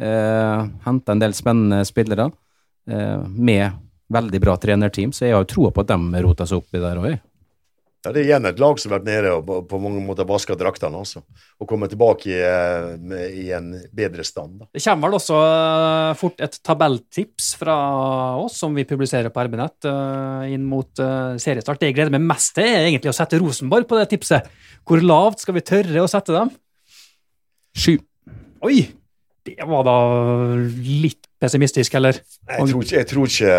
Eh, 0.00 0.66
Henta 0.84 1.14
en 1.14 1.22
del 1.22 1.36
spennende 1.36 1.84
spillere 1.88 2.28
eh, 2.90 3.20
med 3.24 3.80
veldig 4.14 4.40
bra 4.42 4.56
trenerteam, 4.60 5.14
så 5.14 5.24
jeg 5.24 5.34
har 5.34 5.44
jo 5.44 5.52
troa 5.54 5.72
på 5.72 5.84
at 5.84 5.94
de 5.94 6.24
roter 6.26 6.50
seg 6.50 6.60
opp 6.60 6.76
i 6.76 6.82
der 6.82 7.00
òg. 7.00 7.14
Ja, 8.04 8.12
Det 8.12 8.20
er 8.20 8.26
igjen 8.28 8.48
et 8.48 8.58
lag 8.60 8.78
som 8.80 8.92
har 8.92 9.00
vært 9.00 9.08
nede 9.08 9.30
og 9.32 9.62
på, 9.68 9.78
mange 9.80 10.02
måter 10.04 10.26
vaska 10.28 10.56
draktene, 10.60 11.00
altså. 11.00 11.22
Og 11.60 11.68
kommer 11.68 11.88
tilbake 11.88 12.28
i, 12.28 12.36
eh, 12.36 13.36
i 13.40 13.46
en 13.56 13.70
bedre 13.96 14.24
stand. 14.24 14.58
da. 14.60 14.68
Det 14.72 14.82
kommer 14.84 15.08
vel 15.08 15.18
også 15.18 15.38
eh, 15.40 16.16
fort 16.20 16.44
et 16.44 16.58
tabelltips 16.62 17.54
fra 17.60 17.76
oss 18.42 18.58
som 18.60 18.76
vi 18.76 18.84
publiserer 18.84 19.32
på 19.32 19.46
RB-nett 19.46 19.88
eh, 19.88 20.52
inn 20.52 20.66
mot 20.68 20.90
seriestart. 20.94 21.80
Det 21.80 21.92
jeg 21.92 21.96
gleder 21.96 22.12
meg 22.12 22.26
mest 22.28 22.52
til, 22.58 22.68
er 22.68 22.90
egentlig 22.90 23.12
å 23.12 23.16
sette 23.16 23.40
Rosenborg 23.40 23.88
på 23.88 23.96
det 24.00 24.10
tipset. 24.12 24.52
Hvor 24.84 25.00
lavt 25.00 25.40
skal 25.40 25.56
vi 25.56 25.64
tørre 25.64 26.04
å 26.04 26.10
sette 26.10 26.36
dem? 26.36 26.52
Sju. 27.74 27.96
Oi! 28.64 29.03
Det 29.44 29.64
var 29.68 29.84
da 29.84 29.94
litt 30.56 31.26
pessimistisk, 31.44 31.94
eller? 31.98 32.16
Jeg 32.48 32.68
tror, 32.70 32.84
ikke, 32.84 32.96
jeg, 32.96 33.08
tror 33.10 33.28
ikke, 33.28 33.56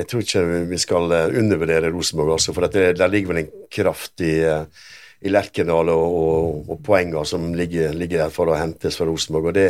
jeg 0.00 0.08
tror 0.10 0.22
ikke 0.24 0.44
vi 0.70 0.78
skal 0.80 1.12
eh, 1.12 1.34
undervurdere 1.42 1.90
Rosenborg, 1.92 2.36
altså, 2.38 2.54
for 2.56 2.64
det, 2.72 2.94
der 2.96 3.10
ligger 3.12 3.34
vel 3.34 3.42
en 3.42 3.50
kraft 3.72 4.24
i, 4.24 4.38
eh, 4.48 4.86
i 5.26 5.32
Lerkendal 5.32 5.90
og, 5.92 6.16
og, 6.22 6.70
og 6.72 6.80
poenger 6.86 7.28
som 7.28 7.50
ligger, 7.56 7.92
ligger 7.96 8.24
der 8.24 8.32
for 8.32 8.48
å 8.48 8.56
hentes 8.56 8.96
fra 8.96 9.08
Rosenborg. 9.10 9.50
og 9.50 9.58
det, 9.58 9.66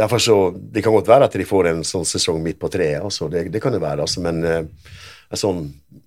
derfor 0.00 0.24
så, 0.24 0.36
Det 0.56 0.84
kan 0.84 0.96
godt 0.96 1.10
være 1.12 1.28
at 1.28 1.36
de 1.36 1.48
får 1.48 1.68
en 1.74 1.84
sånn 1.84 2.08
sesong 2.08 2.40
midt 2.44 2.60
på 2.62 2.72
treet, 2.72 3.02
altså, 3.04 3.28
det, 3.32 3.50
det 3.52 3.60
kan 3.60 3.76
det 3.76 3.82
være, 3.84 4.06
altså, 4.06 4.24
men 4.24 4.40
eh, 4.48 4.96
sånn 5.36 5.66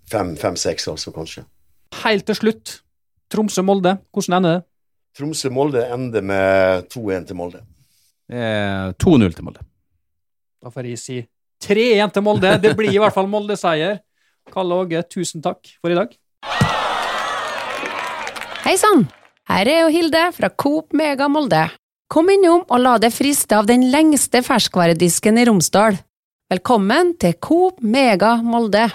fem-seks, 0.10 0.90
altså, 0.90 1.14
kanskje. 1.14 1.46
Helt 2.02 2.26
til 2.26 2.40
slutt, 2.40 2.80
Tromsø-Molde, 3.34 4.00
hvordan 4.14 4.40
ender 4.40 4.58
det? 4.58 4.66
Tromsø-Molde 5.14 5.86
ender 5.94 6.26
med 6.26 6.90
2-1 6.90 7.30
til 7.30 7.38
Molde. 7.38 7.62
Eh, 8.32 8.94
2-0 9.00 9.36
til 9.36 9.46
Molde. 9.46 9.64
Da 10.64 10.72
får 10.72 10.88
jeg 10.94 11.02
si 11.02 11.18
3-1 11.64 12.14
til 12.16 12.26
Molde. 12.26 12.56
Det 12.64 12.76
blir 12.78 12.94
i 12.94 13.02
hvert 13.02 13.16
fall 13.16 13.30
Molde-seier. 13.32 14.00
Kalle 14.54 14.80
Åge, 14.84 15.04
tusen 15.12 15.44
takk 15.44 15.68
for 15.80 15.92
i 15.92 15.98
dag. 15.98 16.12
Hei 18.64 18.76
sann! 18.80 19.08
Her 19.50 19.68
er 19.68 19.82
jo 19.84 19.92
Hilde 19.92 20.24
fra 20.36 20.50
Coop 20.50 20.94
Mega 20.96 21.28
Molde. 21.28 21.66
Kom 22.12 22.30
innom 22.32 22.64
og 22.64 22.80
la 22.80 22.96
deg 23.02 23.12
friste 23.12 23.58
av 23.58 23.68
den 23.68 23.90
lengste 23.92 24.44
ferskvaredisken 24.46 25.40
i 25.42 25.46
Romsdal. 25.50 26.00
Velkommen 26.54 27.16
til 27.20 27.36
Coop 27.44 27.82
Mega 27.84 28.38
Molde. 28.46 28.88